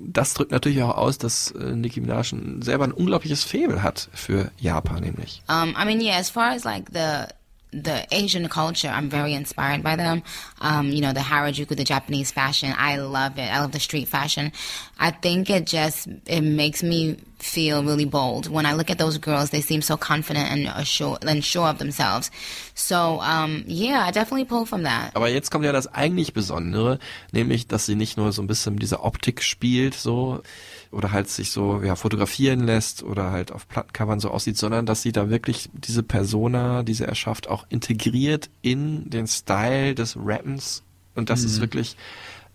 [0.06, 4.08] das drückt natürlich auch aus, dass äh, Nicki Minaj ein- selber ein unglaubliches Faible hat
[4.12, 5.42] für Japan nämlich.
[5.48, 7.32] Um, I mean, yeah, as far as like the
[7.70, 10.22] the Asian culture, I'm very inspired by them.
[10.60, 13.52] Um, you know, the Harajuku, the Japanese fashion, I love it.
[13.52, 14.52] I love the street fashion.
[14.98, 18.48] I think it just it makes me feel really bold.
[18.50, 21.78] When I look at those girls, they seem so confident and sure and sure of
[21.78, 22.30] themselves.
[22.74, 25.14] So um, yeah, I definitely pull from that.
[25.14, 26.98] Aber jetzt kommt ja das eigentlich Besondere,
[27.32, 30.42] nämlich, dass sie nicht nur so ein bisschen mit dieser Optik spielt, so,
[30.90, 35.02] oder halt sich so, ja, fotografieren lässt oder halt auf Plattencovern so aussieht, sondern dass
[35.02, 40.82] sie da wirklich diese Persona, diese erschafft, auch integriert in den Style des Rappens.
[41.14, 41.96] Und das ist wirklich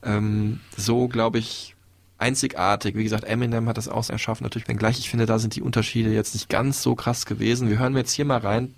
[0.04, 1.76] ähm, so, glaube ich,
[2.18, 2.95] einzigartig.
[2.95, 4.99] Wie gesagt, Eminem hat das auch erschaffen, natürlich wenngleich.
[4.99, 7.70] Ich finde, da sind die Unterschiede jetzt nicht ganz so krass gewesen.
[7.70, 8.76] Wir hören jetzt hier mal rein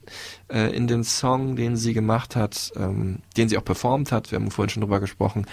[0.48, 4.32] äh, in den Song, den sie gemacht hat, ähm, den sie auch performt hat.
[4.32, 5.46] Wir haben vorhin schon drüber gesprochen.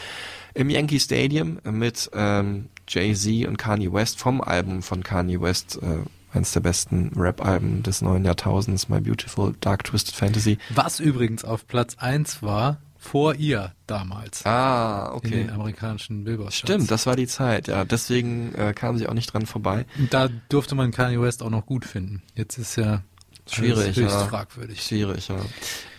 [0.55, 5.79] Im Yankee Stadium mit ähm, Jay-Z und Kanye West vom Album von Kanye West.
[5.83, 6.05] Äh,
[6.35, 10.57] eines der besten Rap-Alben des neuen Jahrtausends, My Beautiful Dark Twisted Fantasy.
[10.71, 14.47] Was übrigens auf Platz 1 war, vor ihr damals.
[14.47, 15.31] Ah, In okay.
[15.31, 16.55] den amerikanischen Billboard.
[16.55, 17.85] Stimmt, das war die Zeit, ja.
[17.85, 19.87] Deswegen äh, kam sie auch nicht dran vorbei.
[20.11, 22.23] Da durfte man Kanye West auch noch gut finden.
[22.35, 23.03] Jetzt ist ja
[23.51, 24.27] Schwierig, höchst ja.
[24.27, 24.81] fragwürdig.
[24.81, 25.37] Schwierig, ja.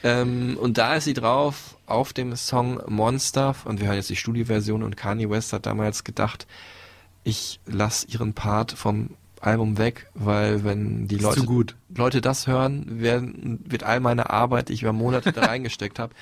[0.04, 4.16] Ähm, und da ist sie drauf auf dem Song Monster und wir hören jetzt die
[4.16, 6.48] Studioversion und Kanye West hat damals gedacht,
[7.26, 11.76] ich lass ihren Part vom Album weg, weil wenn die Leute, gut.
[11.94, 16.14] Leute das hören, werden, wird all meine Arbeit, die ich über Monate da reingesteckt habe,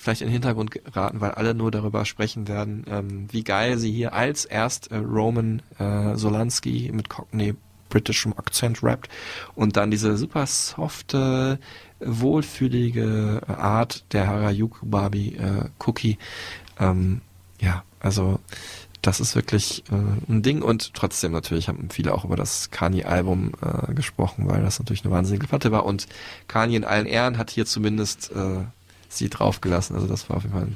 [0.00, 3.92] vielleicht in den Hintergrund geraten, weil alle nur darüber sprechen werden, ähm, wie geil sie
[3.92, 7.54] hier als erst äh, Roman äh, Solansky mit Cockney
[7.88, 9.10] britischem Akzent rappt
[9.54, 11.58] und dann diese super softe,
[11.98, 16.16] wohlfühlige Art der Harajuku Barbie äh, Cookie.
[16.78, 17.20] Ähm,
[17.60, 18.38] ja, also
[19.02, 23.52] das ist wirklich äh, ein Ding und trotzdem natürlich haben viele auch über das Kanye-Album
[23.60, 26.06] äh, gesprochen, weil das natürlich eine wahnsinnige Platte war und
[26.48, 28.64] Kanye in allen Ehren hat hier zumindest äh,
[29.10, 29.96] sie draufgelassen.
[29.96, 30.68] Also das war auf jeden Fall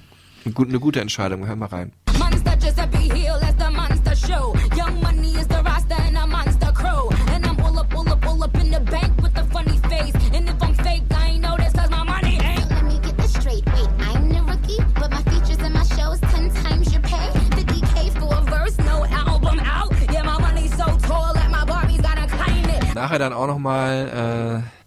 [0.44, 1.46] eine, gut, eine gute Entscheidung.
[1.46, 1.92] Hör mal rein.
[2.18, 4.54] Monster Giuseppe Hill as the monster show.
[4.76, 7.08] Young money is the roster and a monster crow.
[7.34, 10.14] And I'm all up, all up, all up in the bank with a funny face.
[10.32, 12.70] And if I'm fake, I ain't know this cause my money ain't.
[12.70, 13.64] Let me get this straight.
[13.66, 17.30] Wait, I'm the rookie, but my features and my shows ten times your pay.
[17.56, 19.92] 50k for a verse, no album out.
[20.12, 22.94] Yeah, my money's so tall that my Barbies gotta climb it.
[22.94, 24.83] Nachher dann auch nochmal äh,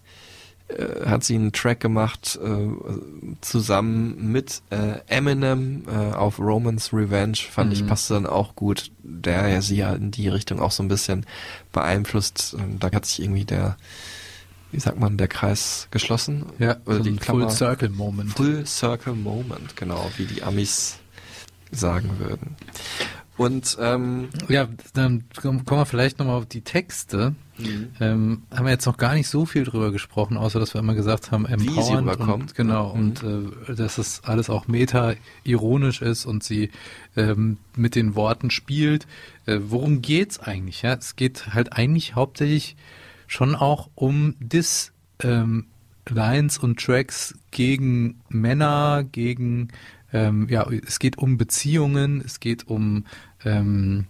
[0.70, 2.68] äh, hat sie einen Track gemacht äh,
[3.42, 7.38] zusammen mit äh, Eminem äh, auf Romans Revenge.
[7.50, 10.84] Fand ich passte dann auch gut, der ja sie ja in die Richtung auch so
[10.84, 11.26] ein bisschen
[11.72, 12.54] beeinflusst.
[12.54, 13.78] Und da hat sich irgendwie der,
[14.72, 16.46] wie sagt man, der Kreis geschlossen.
[16.60, 18.32] Ja, Oder so die Klammer- Full Circle Moment.
[18.32, 20.98] Full Circle Moment, genau, wie die Amis
[21.72, 22.56] sagen würden.
[23.38, 27.36] Und ähm, Ja, dann kommen wir vielleicht nochmal auf die Texte.
[27.60, 27.88] Mhm.
[28.00, 30.94] Ähm, haben wir jetzt noch gar nicht so viel drüber gesprochen, außer dass wir immer
[30.96, 33.00] gesagt haben, empowernd und genau Mhm.
[33.00, 33.24] und
[33.70, 36.72] äh, dass es alles auch meta-ironisch ist und sie
[37.16, 39.08] ähm, mit den Worten spielt.
[39.46, 40.82] Äh, worum geht's eigentlich?
[40.84, 42.76] Ja, es geht halt eigentlich hauptsächlich
[43.28, 45.66] schon auch um Dis ähm,
[46.10, 49.70] Lines und Tracks gegen Männer, gegen
[50.14, 53.06] ähm, ja, es geht um Beziehungen, es geht um
[53.44, 54.08] ähm,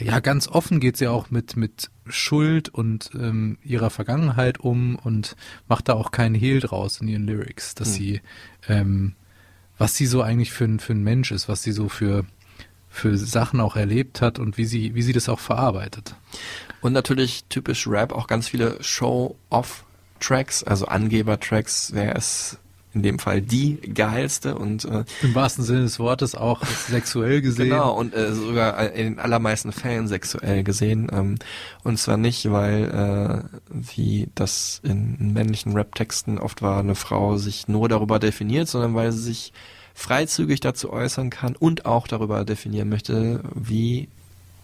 [0.00, 5.34] ja, ganz offen geht sie auch mit, mit Schuld und ähm, ihrer Vergangenheit um und
[5.66, 7.94] macht da auch keinen Hehl draus in ihren Lyrics, dass Hm.
[7.94, 8.20] sie,
[8.68, 9.14] ähm,
[9.76, 12.24] was sie so eigentlich für, ein- für ein Mensch ist, was sie so für,
[12.88, 16.14] für Sachen auch erlebt hat und wie sie, wie sie das auch verarbeitet.
[16.80, 22.58] Und natürlich typisch Rap auch ganz viele Show-Off-Tracks, also Angeber-Tracks, wer ist
[22.94, 27.70] in dem Fall die geilste und äh, Im wahrsten Sinne des Wortes auch sexuell gesehen.
[27.70, 31.08] Genau, und äh, sogar in den allermeisten Fällen sexuell gesehen.
[31.12, 31.36] Ähm,
[31.84, 37.68] und zwar nicht, weil, äh, wie das in männlichen Rap-Texten oft war, eine Frau sich
[37.68, 39.52] nur darüber definiert, sondern weil sie sich
[39.94, 44.08] freizügig dazu äußern kann und auch darüber definieren möchte, wie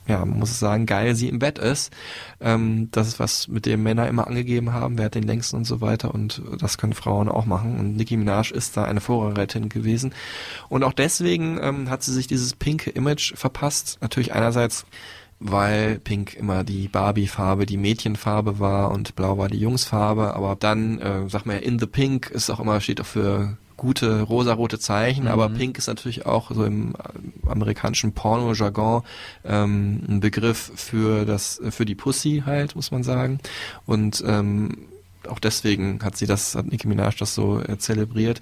[0.06, 1.92] ja, man muss sagen, geil sie im Bett ist.
[2.40, 5.64] Ähm, das ist was, mit dem Männer immer angegeben haben, wer hat den längsten und
[5.64, 9.68] so weiter und das können Frauen auch machen und Nicki Minaj ist da eine Vorreiterin
[9.68, 10.14] gewesen
[10.68, 13.98] und auch deswegen ähm, hat sie sich dieses pinke Image verpasst.
[14.00, 14.86] Natürlich einerseits
[15.40, 20.98] weil Pink immer die Barbie-Farbe, die Mädchenfarbe war und Blau war die Jungsfarbe, aber dann,
[21.00, 25.28] äh, sag mal, in the Pink ist auch immer, steht auch für gute rosarote Zeichen,
[25.28, 29.02] aber Pink ist natürlich auch so im äh, amerikanischen Porno-Jargon
[29.44, 33.38] ähm, ein Begriff für das, für die Pussy halt, muss man sagen.
[33.86, 34.88] Und ähm,
[35.28, 38.40] auch deswegen hat sie das, hat Nicki Minaj das so äh, zelebriert.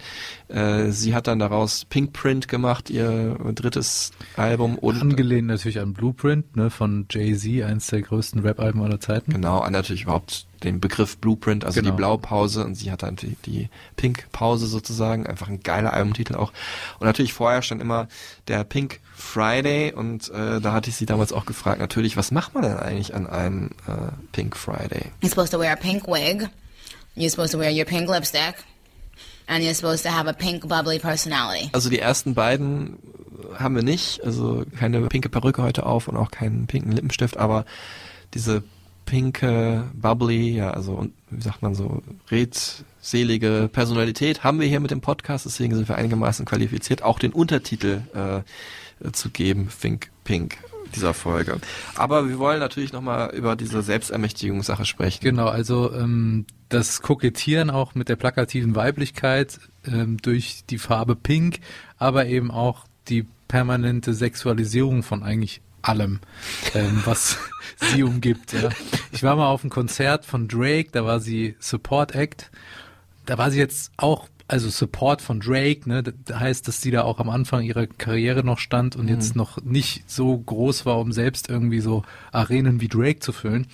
[0.48, 5.92] Äh, sie hat dann daraus Pink Print gemacht, ihr drittes Album und Angelehnt natürlich an
[5.92, 9.32] Blueprint ne, von Jay-Z, eines der größten Rap-Alben aller Zeiten.
[9.32, 11.90] Genau, an natürlich überhaupt den Begriff Blueprint, also Genau.
[11.92, 16.52] die Blaupause und sie hat dann die, die Pink-Pause sozusagen, einfach ein geiler Albumtitel auch.
[16.98, 18.08] Und natürlich vorher stand immer
[18.48, 22.54] der Pink Friday und äh, da hatte ich sie damals auch gefragt, natürlich, was macht
[22.54, 25.06] man denn eigentlich an einem äh, Pink Friday?
[25.22, 26.48] You're supposed to wear a pink wig.
[27.16, 28.54] You're supposed to wear your pink lipstick.
[29.46, 31.68] And you're supposed to have a pink, bubbly personality.
[31.72, 32.96] Also die ersten beiden
[33.58, 37.64] haben wir nicht, also keine pinke Perücke heute auf und auch keinen pinken Lippenstift, aber
[38.34, 38.62] diese
[39.05, 45.00] pinke, bubbly, ja, also wie sagt man so, redselige Personalität haben wir hier mit dem
[45.00, 50.59] Podcast, deswegen sind wir einigermaßen qualifiziert, auch den Untertitel äh, zu geben, Think Pink
[50.94, 51.59] dieser Folge.
[51.94, 55.20] Aber wir wollen natürlich nochmal über diese Selbstermächtigungssache sprechen.
[55.22, 61.61] Genau, also ähm, das Kokettieren auch mit der plakativen Weiblichkeit ähm, durch die Farbe Pink,
[61.98, 66.20] aber eben auch die permanente Sexualisierung von eigentlich allem,
[66.74, 67.38] ähm, was
[67.76, 68.52] sie umgibt.
[68.52, 68.70] Ja.
[69.10, 72.50] Ich war mal auf einem Konzert von Drake, da war sie Support Act.
[73.26, 77.02] Da war sie jetzt auch, also Support von Drake, ne, das heißt, dass sie da
[77.02, 81.12] auch am Anfang ihrer Karriere noch stand und jetzt noch nicht so groß war, um
[81.12, 82.02] selbst irgendwie so
[82.32, 83.66] Arenen wie Drake zu füllen.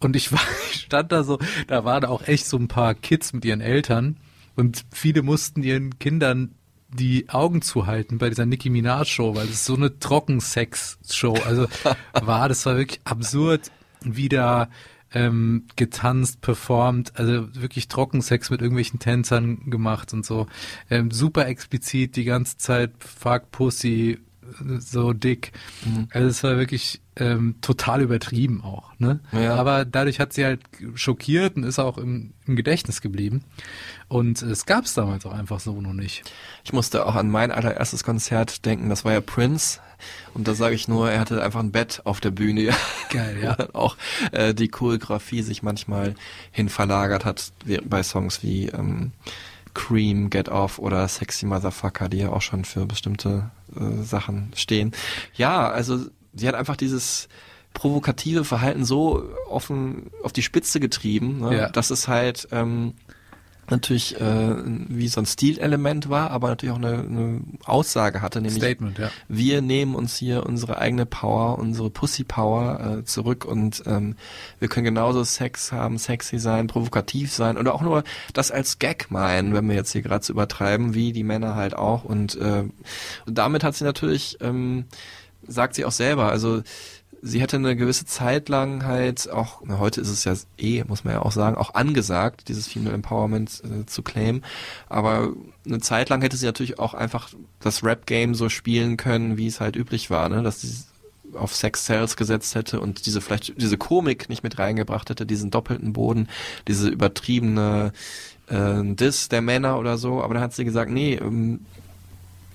[0.00, 0.40] Und ich war,
[0.72, 4.16] ich stand da so, da waren auch echt so ein paar Kids mit ihren Eltern
[4.54, 6.54] und viele mussten ihren Kindern
[6.88, 11.66] die Augen zuhalten bei dieser Nicki Minaj Show, weil es so eine Trockensex-Show, also
[12.12, 13.70] war, das war wirklich absurd,
[14.02, 14.68] wie da
[15.12, 20.46] ähm, getanzt, performt, also wirklich Trockensex mit irgendwelchen Tänzern gemacht und so.
[20.90, 24.18] Ähm, super explizit die ganze Zeit, fuck Pussy,
[24.78, 25.52] so dick.
[26.10, 28.92] Also es war wirklich ähm, total übertrieben auch.
[28.98, 29.20] Ne?
[29.32, 29.56] Ja.
[29.56, 30.60] Aber dadurch hat sie halt
[30.94, 33.44] schockiert und ist auch im, im Gedächtnis geblieben.
[34.08, 36.22] Und es gab es damals auch einfach so noch nicht.
[36.64, 39.80] Ich musste auch an mein allererstes Konzert denken, das war ja Prince.
[40.32, 42.70] Und da sage ich nur, er hatte einfach ein Bett auf der Bühne.
[43.10, 43.56] Geil, ja.
[43.72, 43.96] Auch
[44.30, 46.14] äh, die Choreografie sich manchmal
[46.52, 47.52] hin verlagert hat
[47.84, 49.10] bei Songs wie ähm,
[49.74, 54.92] Cream, Get Off oder Sexy Motherfucker, die ja auch schon für bestimmte äh, Sachen stehen.
[55.34, 55.98] Ja, also
[56.34, 57.28] sie hat einfach dieses
[57.74, 61.68] provokative Verhalten so offen auf die Spitze getrieben, ne, Ja.
[61.68, 62.94] dass es halt ähm,
[63.70, 64.54] natürlich äh,
[64.88, 69.10] wie so ein Stilelement war, aber natürlich auch eine, eine Aussage hatte, nämlich Statement, ja.
[69.28, 74.16] wir nehmen uns hier unsere eigene Power, unsere Pussy Power äh, zurück und ähm,
[74.58, 79.10] wir können genauso Sex haben, sexy sein, provokativ sein oder auch nur das als Gag
[79.10, 82.64] meinen, wenn wir jetzt hier gerade übertreiben, wie die Männer halt auch und, äh,
[83.26, 84.84] und damit hat sie natürlich, ähm,
[85.46, 86.62] sagt sie auch selber, also
[87.22, 91.04] sie hätte eine gewisse Zeit lang halt auch, na, heute ist es ja eh, muss
[91.04, 94.44] man ja auch sagen, auch angesagt, dieses Female Empowerment äh, zu claimen.
[94.88, 95.32] Aber
[95.66, 99.60] eine Zeit lang hätte sie natürlich auch einfach das Rap-Game so spielen können, wie es
[99.60, 100.42] halt üblich war, ne?
[100.42, 100.84] dass sie
[101.34, 105.50] auf Sex Sales gesetzt hätte und diese vielleicht diese Komik nicht mit reingebracht hätte, diesen
[105.50, 106.28] doppelten Boden,
[106.66, 107.92] diese übertriebene
[108.48, 110.22] äh, Diss der Männer oder so.
[110.22, 111.60] Aber dann hat sie gesagt, nee, ähm,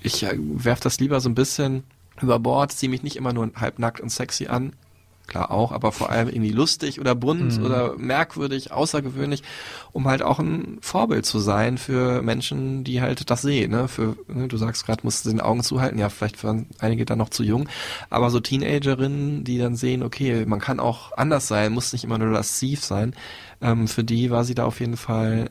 [0.02, 1.84] ich äh, werf das lieber so ein bisschen
[2.20, 4.72] über Bord, zieh mich nicht immer nur halbnackt und sexy an.
[5.26, 7.64] Klar auch, aber vor allem irgendwie lustig oder bunt Mhm.
[7.64, 9.42] oder merkwürdig, außergewöhnlich,
[9.92, 13.70] um halt auch ein Vorbild zu sein für Menschen, die halt das sehen.
[13.70, 13.88] Ne?
[13.88, 17.16] Für, ne, du sagst gerade, musst du den Augen zuhalten, ja, vielleicht waren einige dann
[17.16, 17.70] noch zu jung,
[18.10, 22.18] aber so Teenagerinnen, die dann sehen, okay, man kann auch anders sein, muss nicht immer
[22.18, 23.14] nur lasziv sein,
[23.62, 25.48] ähm, für die war sie da auf jeden Fall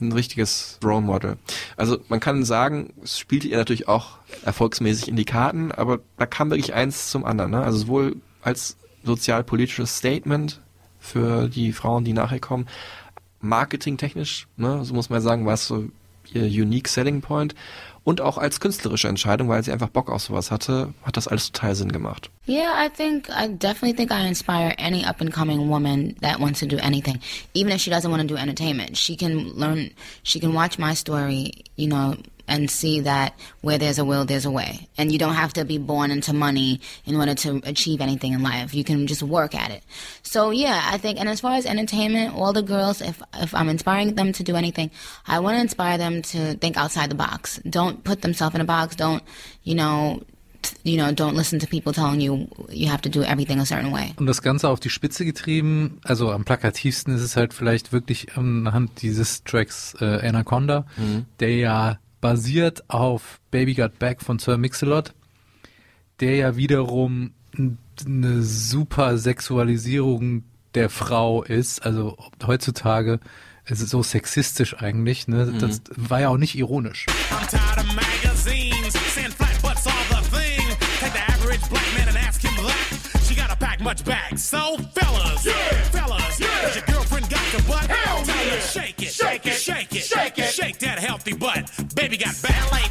[0.00, 1.36] ein richtiges Role Model.
[1.76, 6.26] Also man kann sagen, es spielte ihr natürlich auch erfolgsmäßig in die Karten, aber da
[6.26, 7.52] kam wirklich eins zum anderen.
[7.52, 7.62] Ne?
[7.62, 10.60] Also sowohl als sozialpolitisches Statement
[10.98, 12.66] für die Frauen, die nachher kommen,
[13.40, 15.84] marketingtechnisch, ne, so muss man sagen, war es so
[16.32, 17.54] ihr unique selling point
[18.04, 21.50] und auch als künstlerische Entscheidung, weil sie einfach Bock auf sowas hatte, hat das alles
[21.50, 22.30] total Sinn gemacht.
[22.46, 26.60] Yeah, I think I definitely think I inspire any up and coming woman that wants
[26.60, 27.18] to do anything,
[27.54, 28.96] even if she doesn't want to do entertainment.
[28.96, 29.90] She can learn,
[30.22, 32.16] she can watch my story, you know,
[32.46, 34.88] and see that where there's a will, there's a way.
[34.98, 38.42] And you don't have to be born into money in order to achieve anything in
[38.42, 38.74] life.
[38.74, 39.82] You can just work at it.
[40.22, 43.68] So yeah, I think, and as far as entertainment, all the girls, if if I'm
[43.68, 44.90] inspiring them to do anything,
[45.26, 47.60] I want to inspire them to think outside the box.
[47.68, 48.96] Don't put themselves in a box.
[48.96, 49.22] Don't,
[49.62, 50.22] you know,
[50.82, 53.92] you know, don't listen to people telling you you have to do everything a certain
[53.92, 54.14] way.
[54.16, 58.36] Und das Ganze auf die Spitze getrieben, also am plakativsten ist es halt vielleicht wirklich
[58.36, 61.26] anhand dieses Tracks äh, Anaconda, mhm.
[61.40, 65.12] der ja basiert auf Baby Got Back von Sir Mix-a-Lot,
[66.20, 70.44] der ja wiederum n- eine super Sexualisierung
[70.74, 72.16] der Frau ist, also
[72.46, 73.20] heutzutage
[73.66, 75.52] es ist so sexistisch eigentlich, ne?
[75.58, 77.04] Das war ja auch nicht ironisch.
[77.30, 79.84] I'm tired of magazines saying flat butts
[87.54, 87.86] your butt?
[87.86, 88.60] Hell yeah.
[88.60, 91.70] shake it, shake it, shake it, shake it, shake that healthy butt.
[91.94, 92.90] Baby got ballet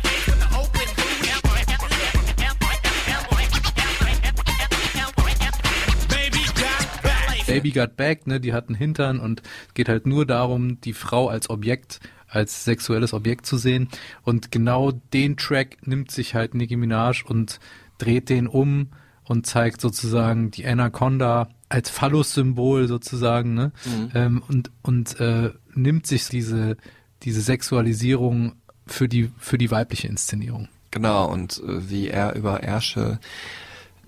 [7.46, 9.44] Baby Got Back, ne, die hatten Hintern und
[9.76, 13.90] geht halt nur darum, die Frau als Objekt, als sexuelles Objekt zu sehen.
[14.24, 17.60] Und genau den Track nimmt sich halt Nicki Minaj und
[18.00, 18.88] dreht den um
[19.26, 23.72] und zeigt sozusagen die Anaconda als Phallus-Symbol sozusagen, ne?
[24.14, 26.78] Ähm, und und äh, nimmt sich diese
[27.24, 28.54] diese Sexualisierung
[28.86, 30.68] für die für die weibliche Inszenierung.
[30.92, 33.20] Genau, und äh, wie er über Ärsche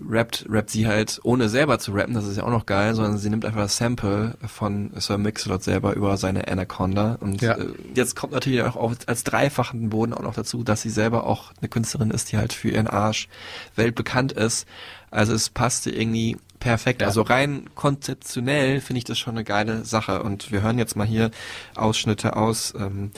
[0.07, 3.17] rappt, rappt sie halt, ohne selber zu rappen, das ist ja auch noch geil, sondern
[3.17, 7.17] sie nimmt einfach das Sample von Sir Mix-a-Lot selber über seine Anaconda.
[7.21, 7.53] Und Ja.
[7.57, 11.25] äh, jetzt kommt natürlich auch auf, als dreifachen Boden auch noch dazu, dass sie selber
[11.25, 13.29] auch eine Künstlerin ist, die halt für ihren Arsch
[13.77, 14.67] weltbekannt ist.
[15.11, 16.35] Also es passte irgendwie
[16.65, 17.01] perfekt.
[17.01, 17.07] Ja.
[17.07, 20.23] Also rein konzeptionell finde ich das schon eine geile Sache.
[20.23, 21.29] Und wir hören jetzt mal hier
[21.75, 23.11] Ausschnitte aus ähm,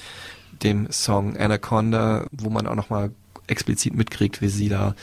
[0.64, 3.12] dem Song Anaconda, wo man auch nochmal
[3.48, 4.96] explizit mitkriegt, wie sie da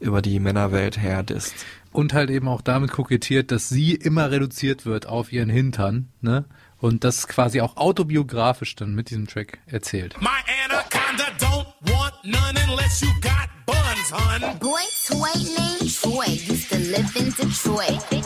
[0.00, 1.54] über die Männerwelt herdisst.
[1.92, 6.46] Und halt eben auch damit kokettiert, dass sie immer reduziert wird auf ihren Hintern, ne?
[6.78, 10.16] Und das quasi auch autobiografisch dann mit diesem Track erzählt.
[10.20, 10.28] My
[10.64, 13.41] anaconda don't want none unless you got
[13.72, 14.58] buns, hun.
[14.58, 18.00] Boy toy named Troy used to live in Detroit.
[18.10, 18.24] Big,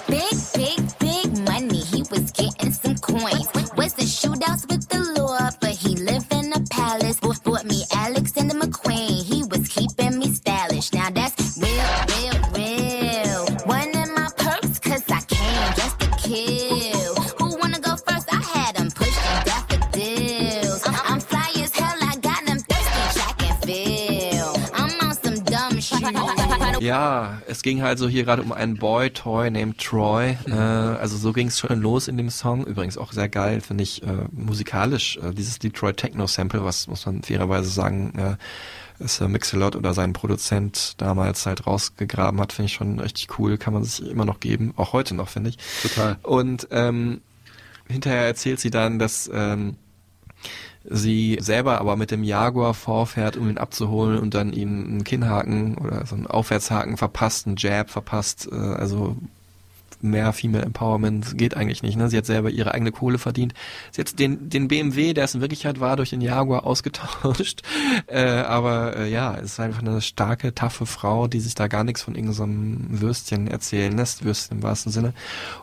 [0.54, 1.80] big, big money.
[1.92, 3.48] He was getting some coins.
[3.76, 7.20] Was in shootouts with the law, but he lived in a palace.
[7.20, 9.22] Bought, bought me Alexander McQueen.
[9.22, 10.92] He was keeping me stylish.
[10.92, 12.15] Now that's real.
[26.80, 30.36] Ja, es ging halt so hier gerade um einen Boy-Toy named Troy.
[30.46, 32.64] Äh, also so ging es schon los in dem Song.
[32.64, 35.18] Übrigens auch sehr geil, finde ich, äh, musikalisch.
[35.18, 40.12] Äh, dieses Detroit Techno-Sample, was muss man fairerweise sagen, äh, ist äh, Mix-a-Lot oder sein
[40.12, 43.58] Produzent damals halt rausgegraben hat, finde ich schon richtig cool.
[43.58, 44.72] Kann man sich immer noch geben.
[44.76, 45.58] Auch heute noch, finde ich.
[45.82, 46.16] Total.
[46.22, 47.20] Und ähm,
[47.88, 49.76] hinterher erzählt sie dann, dass ähm,
[50.88, 55.78] sie selber aber mit dem Jaguar vorfährt, um ihn abzuholen und dann ihm einen Kinnhaken
[55.78, 59.16] oder so einen Aufwärtshaken verpasst, einen Jab verpasst, äh, also
[60.00, 61.96] mehr Female Empowerment geht eigentlich nicht.
[61.96, 62.08] Ne?
[62.08, 63.54] Sie hat selber ihre eigene Kohle verdient.
[63.90, 67.62] Sie hat den, den BMW, der es in Wirklichkeit war, durch den Jaguar ausgetauscht.
[68.08, 71.82] Äh, aber äh, ja, es ist einfach eine starke, taffe Frau, die sich da gar
[71.82, 75.12] nichts von irgendeinem Würstchen erzählen lässt, Würstchen im wahrsten Sinne.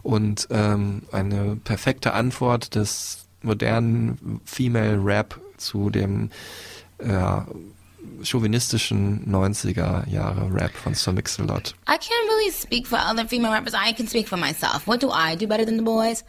[0.02, 6.30] Und ähm, eine perfekte Antwort des modernen Female Rap zu dem
[7.06, 7.46] ja,
[8.22, 11.74] chauvinistischen 90er Jahre Rap von Sir Mix-a-Lot.
[11.88, 13.74] I can't really speak for other female rappers.
[13.74, 14.88] I can speak for myself.
[14.88, 16.24] What do I do better than the boys?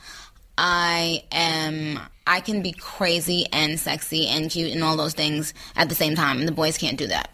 [0.57, 1.99] I am.
[2.27, 6.15] I can be crazy and sexy and cute and all those things at the same
[6.15, 7.29] time, and the boys can't do that.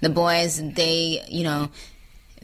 [0.00, 1.70] The boys, they, you know,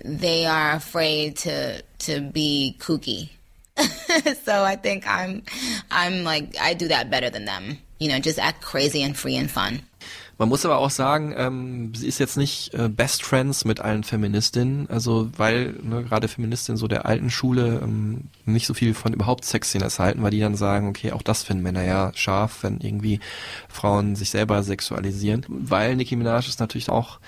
[0.05, 3.30] they are afraid to to be kooky.
[4.45, 5.43] so I think I'm,
[5.90, 7.78] I'm like I do that better than them.
[7.99, 9.82] You know, just act crazy and free and fun.
[10.40, 14.05] Man muss aber auch sagen, ähm, sie ist jetzt nicht äh, Best Friends mit allen
[14.05, 19.12] Feministinnen, also weil ne, gerade Feministinnen so der alten Schule ähm, nicht so viel von
[19.12, 22.78] überhaupt Sexiness halten, weil die dann sagen, okay, auch das finden Männer ja scharf, wenn
[22.81, 23.19] irgendwie
[23.69, 27.19] Frauen sich selber sexualisieren, weil Nicki Minaj ist natürlich auch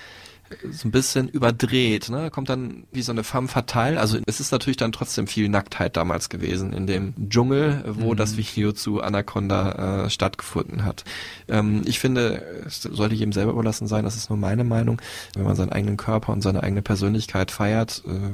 [0.71, 2.29] so ein bisschen überdreht, ne?
[2.29, 3.99] Kommt dann wie so eine femme fatale.
[3.99, 8.37] Also es ist natürlich dann trotzdem viel Nacktheit damals gewesen in dem Dschungel, wo das
[8.37, 11.03] Video zu Anaconda äh, stattgefunden hat.
[11.47, 15.01] Ähm, ich finde, es sollte jedem selber überlassen sein, das ist nur meine Meinung.
[15.35, 18.31] Wenn man seinen eigenen Körper und seine eigene Persönlichkeit feiert, äh,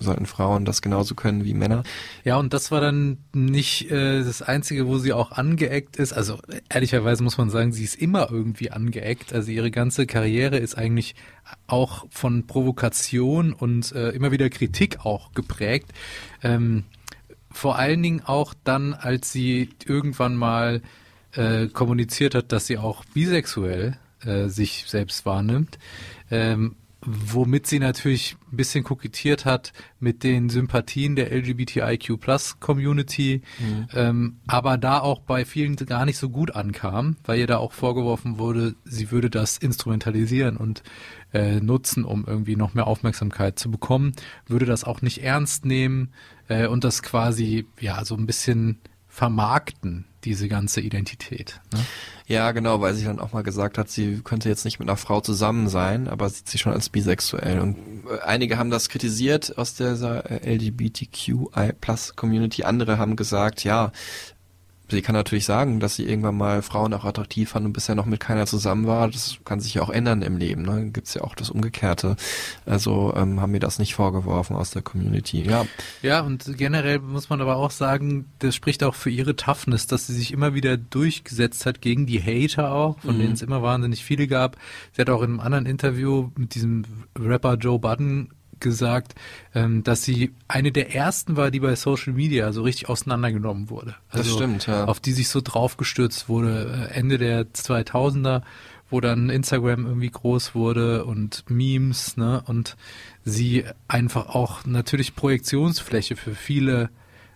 [0.00, 1.82] sollten Frauen das genauso können wie Männer.
[2.24, 6.12] Ja, und das war dann nicht äh, das Einzige, wo sie auch angeeckt ist.
[6.12, 9.32] Also ehrlicherweise muss man sagen, sie ist immer irgendwie angeeckt.
[9.32, 11.14] Also ihre ganze Karriere ist eigentlich
[11.66, 15.92] auch von Provokation und äh, immer wieder Kritik auch geprägt.
[16.42, 16.84] Ähm,
[17.50, 20.82] vor allen Dingen auch dann, als sie irgendwann mal
[21.32, 25.78] äh, kommuniziert hat, dass sie auch bisexuell äh, sich selbst wahrnimmt.
[26.30, 26.76] Ähm,
[27.06, 33.42] womit sie natürlich ein bisschen kokettiert hat mit den Sympathien der LGBTIQ Plus Community,
[33.94, 37.72] ähm, aber da auch bei vielen gar nicht so gut ankam, weil ihr da auch
[37.72, 40.82] vorgeworfen wurde, sie würde das instrumentalisieren und
[41.32, 44.12] äh, nutzen, um irgendwie noch mehr Aufmerksamkeit zu bekommen,
[44.46, 46.12] würde das auch nicht ernst nehmen
[46.48, 48.78] äh, und das quasi ja so ein bisschen
[49.08, 51.60] vermarkten, diese ganze Identität.
[51.72, 51.80] Ne?
[52.26, 54.96] Ja, genau, weil sie dann auch mal gesagt hat, sie könnte jetzt nicht mit einer
[54.96, 57.60] Frau zusammen sein, aber sieht sich schon als bisexuell.
[57.60, 57.76] Und
[58.10, 62.64] äh, einige haben das kritisiert aus dieser äh, LGBTQI Plus Community.
[62.64, 63.92] Andere haben gesagt, ja,
[64.88, 68.06] sie kann natürlich sagen, dass sie irgendwann mal Frauen auch attraktiv fand und bisher noch
[68.06, 69.08] mit keiner zusammen war.
[69.10, 70.62] Das kann sich ja auch ändern im Leben.
[70.62, 70.90] Ne?
[70.92, 72.16] Gibt's ja auch das Umgekehrte.
[72.64, 75.42] Also ähm, haben mir das nicht vorgeworfen aus der Community.
[75.42, 75.66] Ja,
[76.02, 80.06] Ja, und generell muss man aber auch sagen, das spricht auch für ihre Toughness, dass
[80.06, 83.20] sie sich immer wieder durchgesetzt hat gegen die Hater auch, von Mhm.
[83.20, 84.56] denen es immer wahnsinnig viele gab.
[84.92, 86.84] Sie hat auch in einem anderen Interview mit diesem
[87.18, 88.30] Rapper Joe Budden
[88.60, 89.14] gesagt,
[89.54, 93.94] ähm, dass sie eine der ersten war, die bei Social Media so richtig auseinandergenommen wurde.
[94.12, 94.84] Das stimmt, ja.
[94.84, 98.42] Auf die sich so draufgestürzt wurde, äh, Ende der 2000er,
[98.90, 102.76] wo dann Instagram irgendwie groß wurde und Memes, ne, und
[103.24, 106.90] sie einfach auch natürlich Projektionsfläche für viele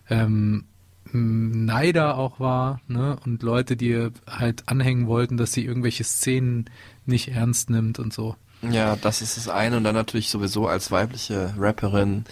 [0.09, 0.65] ähm,
[1.13, 6.69] Neider auch war, ne, und Leute, die halt anhängen wollten, dass sie irgendwelche Szenen
[7.05, 8.35] nicht ernst nimmt und so.
[8.69, 12.25] Ja, das ist das eine und dann natürlich sowieso als weibliche Rapperin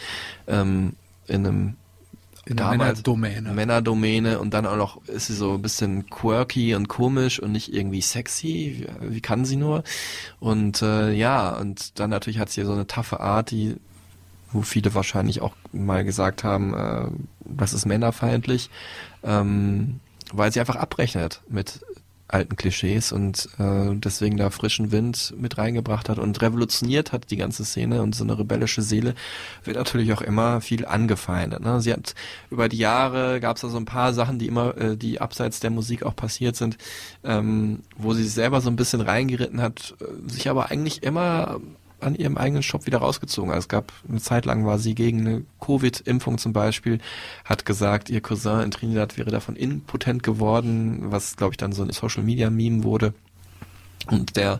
[0.48, 0.94] ähm,
[1.28, 1.76] in einem
[2.46, 3.52] In einer Männerdomäne.
[3.54, 7.74] Männerdomäne und dann auch noch ist sie so ein bisschen quirky und komisch und nicht
[7.74, 9.84] irgendwie sexy, wie, wie kann sie nur?
[10.40, 13.78] Und äh, ja, und dann natürlich hat sie so eine taffe Art, die
[14.52, 17.06] wo viele wahrscheinlich auch mal gesagt haben, äh,
[17.46, 18.70] das ist männerfeindlich,
[19.24, 20.00] ähm,
[20.34, 21.82] weil sie einfach abrechnet mit
[22.30, 27.38] alten Klischees und äh, deswegen da frischen Wind mit reingebracht hat und revolutioniert hat die
[27.38, 29.16] ganze Szene und so eine rebellische Seele
[29.64, 31.62] wird natürlich auch immer viel angefeindet.
[31.62, 31.82] Ne?
[31.82, 32.16] Sie hat
[32.52, 35.60] über die Jahre gab es da so ein paar Sachen, die immer, äh, die abseits
[35.60, 36.78] der Musik auch passiert sind,
[37.24, 41.60] ähm, wo sie selber so ein bisschen reingeritten hat, äh, sich aber eigentlich immer
[42.02, 43.52] an ihrem eigenen Shop wieder rausgezogen.
[43.52, 47.00] Also es gab eine Zeit lang war sie gegen eine Covid-Impfung zum Beispiel,
[47.46, 51.84] hat gesagt, ihr Cousin in Trinidad wäre davon impotent geworden, was glaube ich dann so
[51.84, 53.14] ein Social Media Meme wurde.
[54.08, 54.60] Und der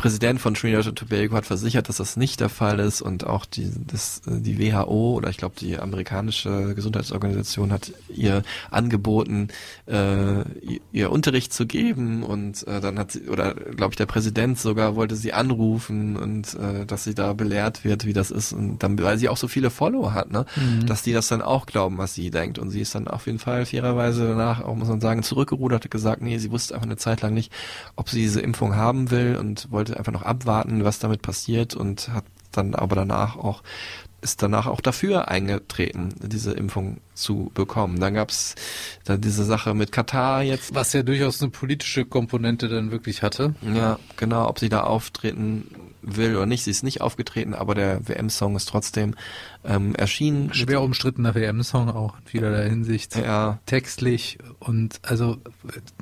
[0.00, 3.44] Präsident von Trinidad und Tobago hat versichert, dass das nicht der Fall ist und auch
[3.44, 9.48] die, das, äh, die WHO oder ich glaube die amerikanische Gesundheitsorganisation hat ihr angeboten,
[9.86, 14.06] äh, ihr, ihr Unterricht zu geben und äh, dann hat sie, oder glaube ich der
[14.06, 18.54] Präsident sogar wollte sie anrufen und äh, dass sie da belehrt wird, wie das ist
[18.54, 20.86] und dann, weil sie auch so viele Follower hat, ne, Mhm.
[20.86, 23.38] dass die das dann auch glauben, was sie denkt und sie ist dann auf jeden
[23.38, 26.96] Fall fairerweise danach auch, muss man sagen, zurückgerudert, hat gesagt, nee, sie wusste einfach eine
[26.96, 27.52] Zeit lang nicht,
[27.96, 32.08] ob sie diese Impfung haben will und wollte einfach noch abwarten, was damit passiert und
[32.08, 33.62] hat dann aber danach auch
[34.22, 38.00] ist danach auch dafür eingetreten, diese Impfung zu bekommen.
[38.00, 38.54] Dann gab's
[39.04, 40.74] da diese Sache mit Katar jetzt.
[40.74, 43.54] Was ja durchaus eine politische Komponente dann wirklich hatte.
[43.74, 45.64] Ja, genau, ob sie da auftreten
[46.02, 46.64] will oder nicht.
[46.64, 49.14] Sie ist nicht aufgetreten, aber der WM-Song ist trotzdem
[49.64, 50.52] ähm, erschienen.
[50.54, 53.16] Schwer umstrittener WM-Song auch in vielerlei Hinsicht.
[53.16, 53.58] Ja.
[53.66, 55.36] Textlich und also,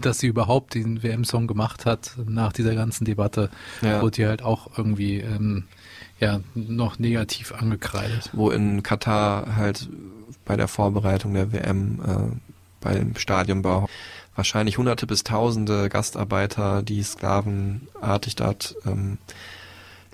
[0.00, 3.50] dass sie überhaupt den WM-Song gemacht hat nach dieser ganzen Debatte,
[3.82, 4.02] Ja.
[4.02, 5.64] wurde ihr halt auch irgendwie ähm,
[6.20, 8.30] ja noch negativ angekreidet.
[8.32, 9.88] wo in Katar halt
[10.44, 12.36] bei der Vorbereitung der WM äh,
[12.80, 13.88] beim Stadionbau
[14.34, 19.18] wahrscheinlich hunderte bis tausende Gastarbeiter, die sklavenartig dort ähm,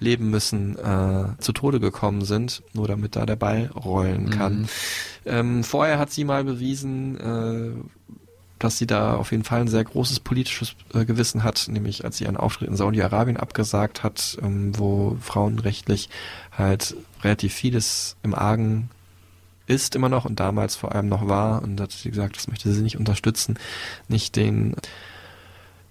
[0.04, 4.60] leben müssen, äh, zu Tode gekommen sind, nur damit da der Ball rollen kann.
[4.60, 4.68] Mhm.
[5.26, 7.72] Ähm, vorher hat sie mal bewiesen, äh,
[8.58, 12.18] dass sie da auf jeden Fall ein sehr großes politisches äh, Gewissen hat, nämlich als
[12.18, 16.08] sie einen Auftritt in Saudi-Arabien abgesagt hat, ähm, wo frauenrechtlich
[16.56, 18.90] halt relativ vieles im Argen
[19.66, 22.70] ist immer noch und damals vor allem noch war und hat sie gesagt, das möchte
[22.72, 23.58] sie nicht unterstützen,
[24.08, 24.76] nicht den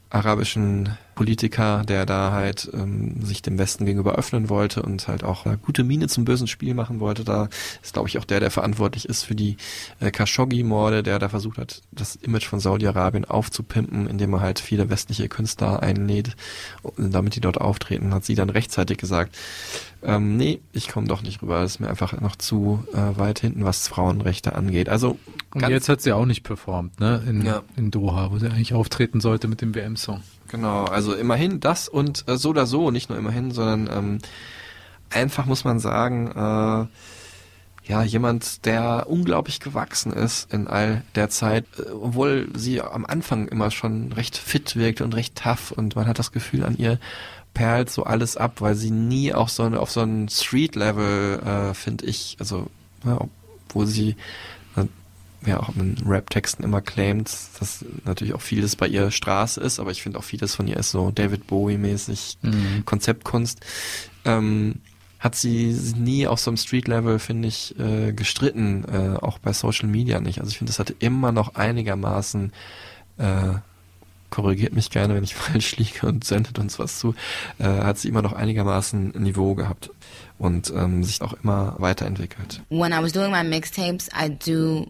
[0.09, 5.45] arabischen Politiker, der da halt ähm, sich dem Westen gegenüber öffnen wollte und halt auch
[5.45, 7.23] eine gute Miene zum bösen Spiel machen wollte.
[7.23, 7.49] Da
[7.81, 9.57] ist, glaube ich, auch der, der verantwortlich ist für die
[9.99, 14.89] äh, Khashoggi-Morde, der da versucht hat, das Image von Saudi-Arabien aufzupimpen, indem er halt viele
[14.89, 16.35] westliche Künstler einlädt,
[16.97, 19.35] damit die dort auftreten, hat sie dann rechtzeitig gesagt,
[20.03, 23.39] ähm, nee, ich komme doch nicht rüber, das ist mir einfach noch zu äh, weit
[23.39, 24.89] hinten, was Frauenrechte angeht.
[24.89, 25.17] Also
[25.53, 27.23] Und jetzt hat sie auch nicht performt, ne?
[27.27, 27.61] In, Ja.
[27.77, 30.21] in Doha, wo sie eigentlich auftreten sollte mit dem WM-Song.
[30.53, 34.17] Genau, also immerhin das und äh, so oder so, nicht nur immerhin, sondern ähm,
[35.09, 41.65] einfach muss man sagen, äh, ja, jemand, der unglaublich gewachsen ist in all der Zeit,
[41.79, 46.05] äh, obwohl sie am Anfang immer schon recht fit wirkte und recht tough und man
[46.05, 46.99] hat das Gefühl, an ihr
[47.55, 52.05] perlt so alles ab, weil sie nie auch so auf so ein Street-Level, äh, finde
[52.05, 52.67] ich, also,
[53.03, 53.17] ja,
[53.69, 54.17] wo sie
[55.45, 57.29] ja auch in Rap-Texten immer claimt,
[57.59, 60.77] dass natürlich auch vieles bei ihr Straße ist, aber ich finde auch vieles von ihr
[60.77, 62.85] ist so David Bowie-mäßig Mhm.
[62.85, 63.59] Konzeptkunst.
[64.25, 64.75] Ähm,
[65.19, 65.67] hat sie
[65.97, 70.39] nie auf so einem Street-Level, finde ich, äh, gestritten, äh, auch bei Social Media nicht.
[70.39, 72.51] Also ich finde, das hatte immer noch einigermaßen,
[73.19, 73.53] äh,
[74.29, 77.15] korrigiert mich gerne, wenn ich falsch liege und sendet uns was zu,
[77.59, 79.91] äh, hat sie immer noch einigermaßen Niveau gehabt
[80.39, 82.61] und ähm, sich auch immer weiterentwickelt.
[82.69, 84.87] when I was doing my mixtapes, I do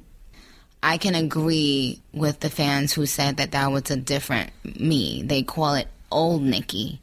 [0.84, 5.24] I can agree with the fans who said that that was a different me.
[5.24, 7.00] They call it old Nikki,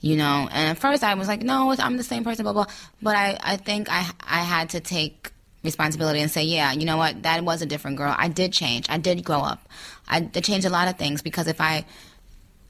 [0.00, 0.48] you know.
[0.50, 2.66] And at first I was like, no, I'm the same person, blah blah.
[3.02, 5.32] But I, I think I, I had to take
[5.64, 8.14] responsibility and say, yeah, you know what, that was a different girl.
[8.16, 8.86] I did change.
[8.88, 9.68] I did grow up.
[10.08, 11.84] I did change a lot of things because if I,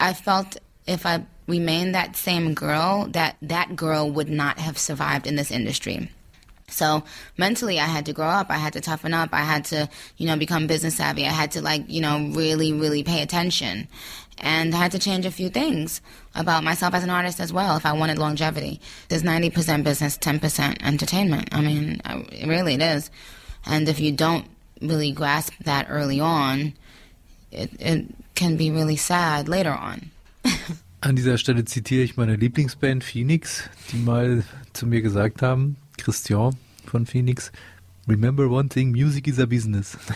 [0.01, 0.57] I felt
[0.87, 5.51] if I remained that same girl, that that girl would not have survived in this
[5.51, 6.11] industry.
[6.69, 7.05] So
[7.37, 8.51] mentally, I had to grow up.
[8.51, 9.31] I had to toughen up.
[9.33, 11.25] I had to, you know, become business savvy.
[11.27, 13.87] I had to, like, you know, really, really pay attention.
[14.39, 16.01] And I had to change a few things
[16.35, 18.81] about myself as an artist as well if I wanted longevity.
[19.09, 21.49] There's 90% business, 10% entertainment.
[21.53, 23.11] I mean, uh, I- really it is.
[23.65, 24.45] And if you don't
[24.83, 26.75] really grasp that early on,
[27.51, 30.11] it, it can be really sad later on.
[31.03, 36.57] An dieser Stelle zitiere ich meine Lieblingsband Phoenix, die mal zu mir gesagt haben, Christian
[36.87, 37.53] von Phoenix,
[38.07, 39.97] remember one thing, music is a business.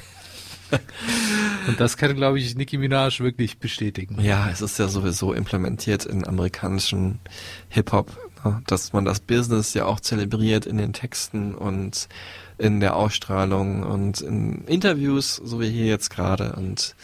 [1.66, 4.20] Und das kann, glaube ich, Nicki Minaj wirklich bestätigen.
[4.20, 7.18] Ja, es ist ja sowieso implementiert in amerikanischen
[7.68, 12.08] Hip-Hop, ne, dass man das Business ja auch zelebriert in den Texten und
[12.58, 16.52] in der Ausstrahlung und in Interviews, so wie hier jetzt gerade.
[16.52, 16.94] Und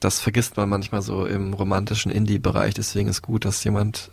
[0.00, 2.74] das vergisst man manchmal so im romantischen Indie-Bereich.
[2.74, 4.10] Deswegen ist gut, dass jemand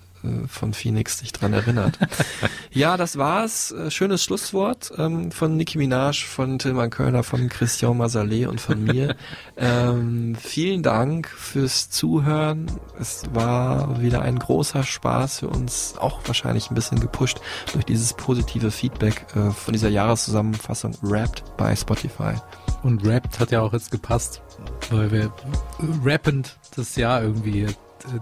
[0.47, 1.97] von Phoenix sich dran erinnert.
[2.71, 3.71] ja, das war's.
[3.71, 8.83] Äh, Schönes Schlusswort ähm, von Nicki Minaj, von Tilman Kölner, von Christian Masalet und von
[8.83, 9.15] mir.
[9.57, 12.67] ähm, vielen Dank fürs Zuhören.
[12.99, 17.39] Es war wieder ein großer Spaß für uns, auch wahrscheinlich ein bisschen gepusht
[17.73, 22.35] durch dieses positive Feedback äh, von dieser Jahreszusammenfassung Wrapped bei Spotify.
[22.83, 24.41] Und rappt hat ja auch jetzt gepasst,
[24.89, 25.31] weil wir
[26.03, 27.73] rappend das Jahr irgendwie äh,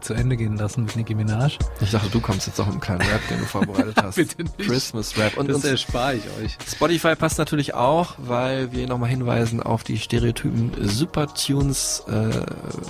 [0.02, 1.58] zu Ende gehen lassen mit Nicki Minaj.
[1.82, 4.16] Ich dachte, du kommst jetzt auch im kleinen Rap, den du vorbereitet hast.
[4.16, 4.58] Bitte nicht.
[4.60, 5.38] Christmas Rap.
[5.38, 6.58] Und das erspare ich euch.
[6.68, 12.46] Spotify passt natürlich auch, weil wir nochmal hinweisen auf die Stereotypen Supertunes äh,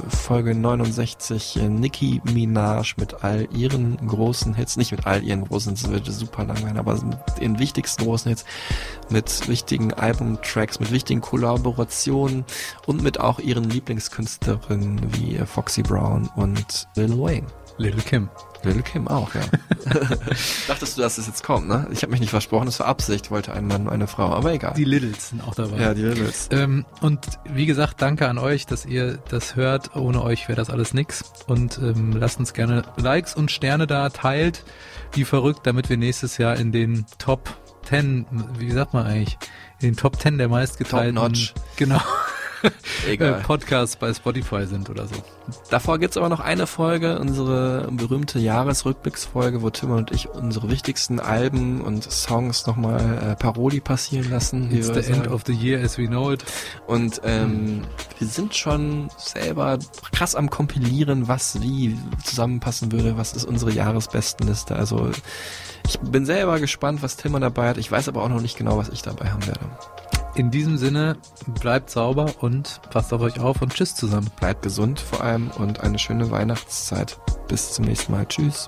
[0.10, 5.72] Folge 69 äh, Nicki Minaj mit all ihren großen Hits, nicht mit all ihren großen
[5.72, 8.46] Hits, das würde super lang werden, aber mit den wichtigsten großen Hits,
[9.10, 12.46] mit wichtigen Albumtracks, mit wichtigen Kollaborationen
[12.86, 17.48] und mit auch ihren Lieblingskünstlerinnen wie äh, Foxy Brown und Lil Wayne.
[17.80, 18.30] Little Kim.
[18.64, 19.42] Little Kim auch, ja.
[20.68, 21.88] Dachtest du, dass es jetzt kommt, ne?
[21.92, 24.74] Ich habe mich nicht versprochen, das war Absicht, wollte ein Mann, eine Frau, aber egal.
[24.76, 25.78] Die Littles sind auch dabei.
[25.78, 26.50] Ja, die Littles.
[26.52, 29.96] Ähm, und wie gesagt, danke an euch, dass ihr das hört.
[29.96, 31.24] Ohne euch wäre das alles nix.
[31.48, 34.66] Und ähm, lasst uns gerne Likes und Sterne da, teilt
[35.14, 37.58] wie verrückt, damit wir nächstes Jahr in den Top
[37.90, 38.26] 10,
[38.58, 39.38] wie sagt man eigentlich,
[39.80, 41.54] in den Top 10 der meistgeteilten Top-notch.
[41.76, 42.00] genau,
[43.08, 43.40] Egal.
[43.40, 45.16] äh, Podcasts bei Spotify sind oder so.
[45.70, 51.20] Davor gibt's aber noch eine Folge, unsere berühmte Jahresrückblicksfolge, wo Tim und ich unsere wichtigsten
[51.20, 54.72] Alben und Songs nochmal äh, Paroli passieren lassen.
[54.76, 55.34] It's the end sagen.
[55.34, 56.44] of the year as we know it.
[56.88, 57.82] Und ähm,
[58.18, 59.80] wir sind schon selber
[60.12, 64.76] krass am Kompilieren, was wie zusammenpassen würde, was ist unsere Jahresbestenliste.
[64.76, 65.10] Also
[65.88, 67.78] ich bin selber gespannt, was Tillmann dabei hat.
[67.78, 69.62] Ich weiß aber auch noch nicht genau, was ich dabei haben werde.
[70.36, 71.18] In diesem Sinne,
[71.60, 74.30] bleibt sauber und passt auf euch auf und tschüss zusammen.
[74.40, 77.20] Bleibt gesund vor allem und eine schöne Weihnachtszeit.
[77.48, 78.26] Bis zum nächsten Mal.
[78.28, 78.68] Tschüss.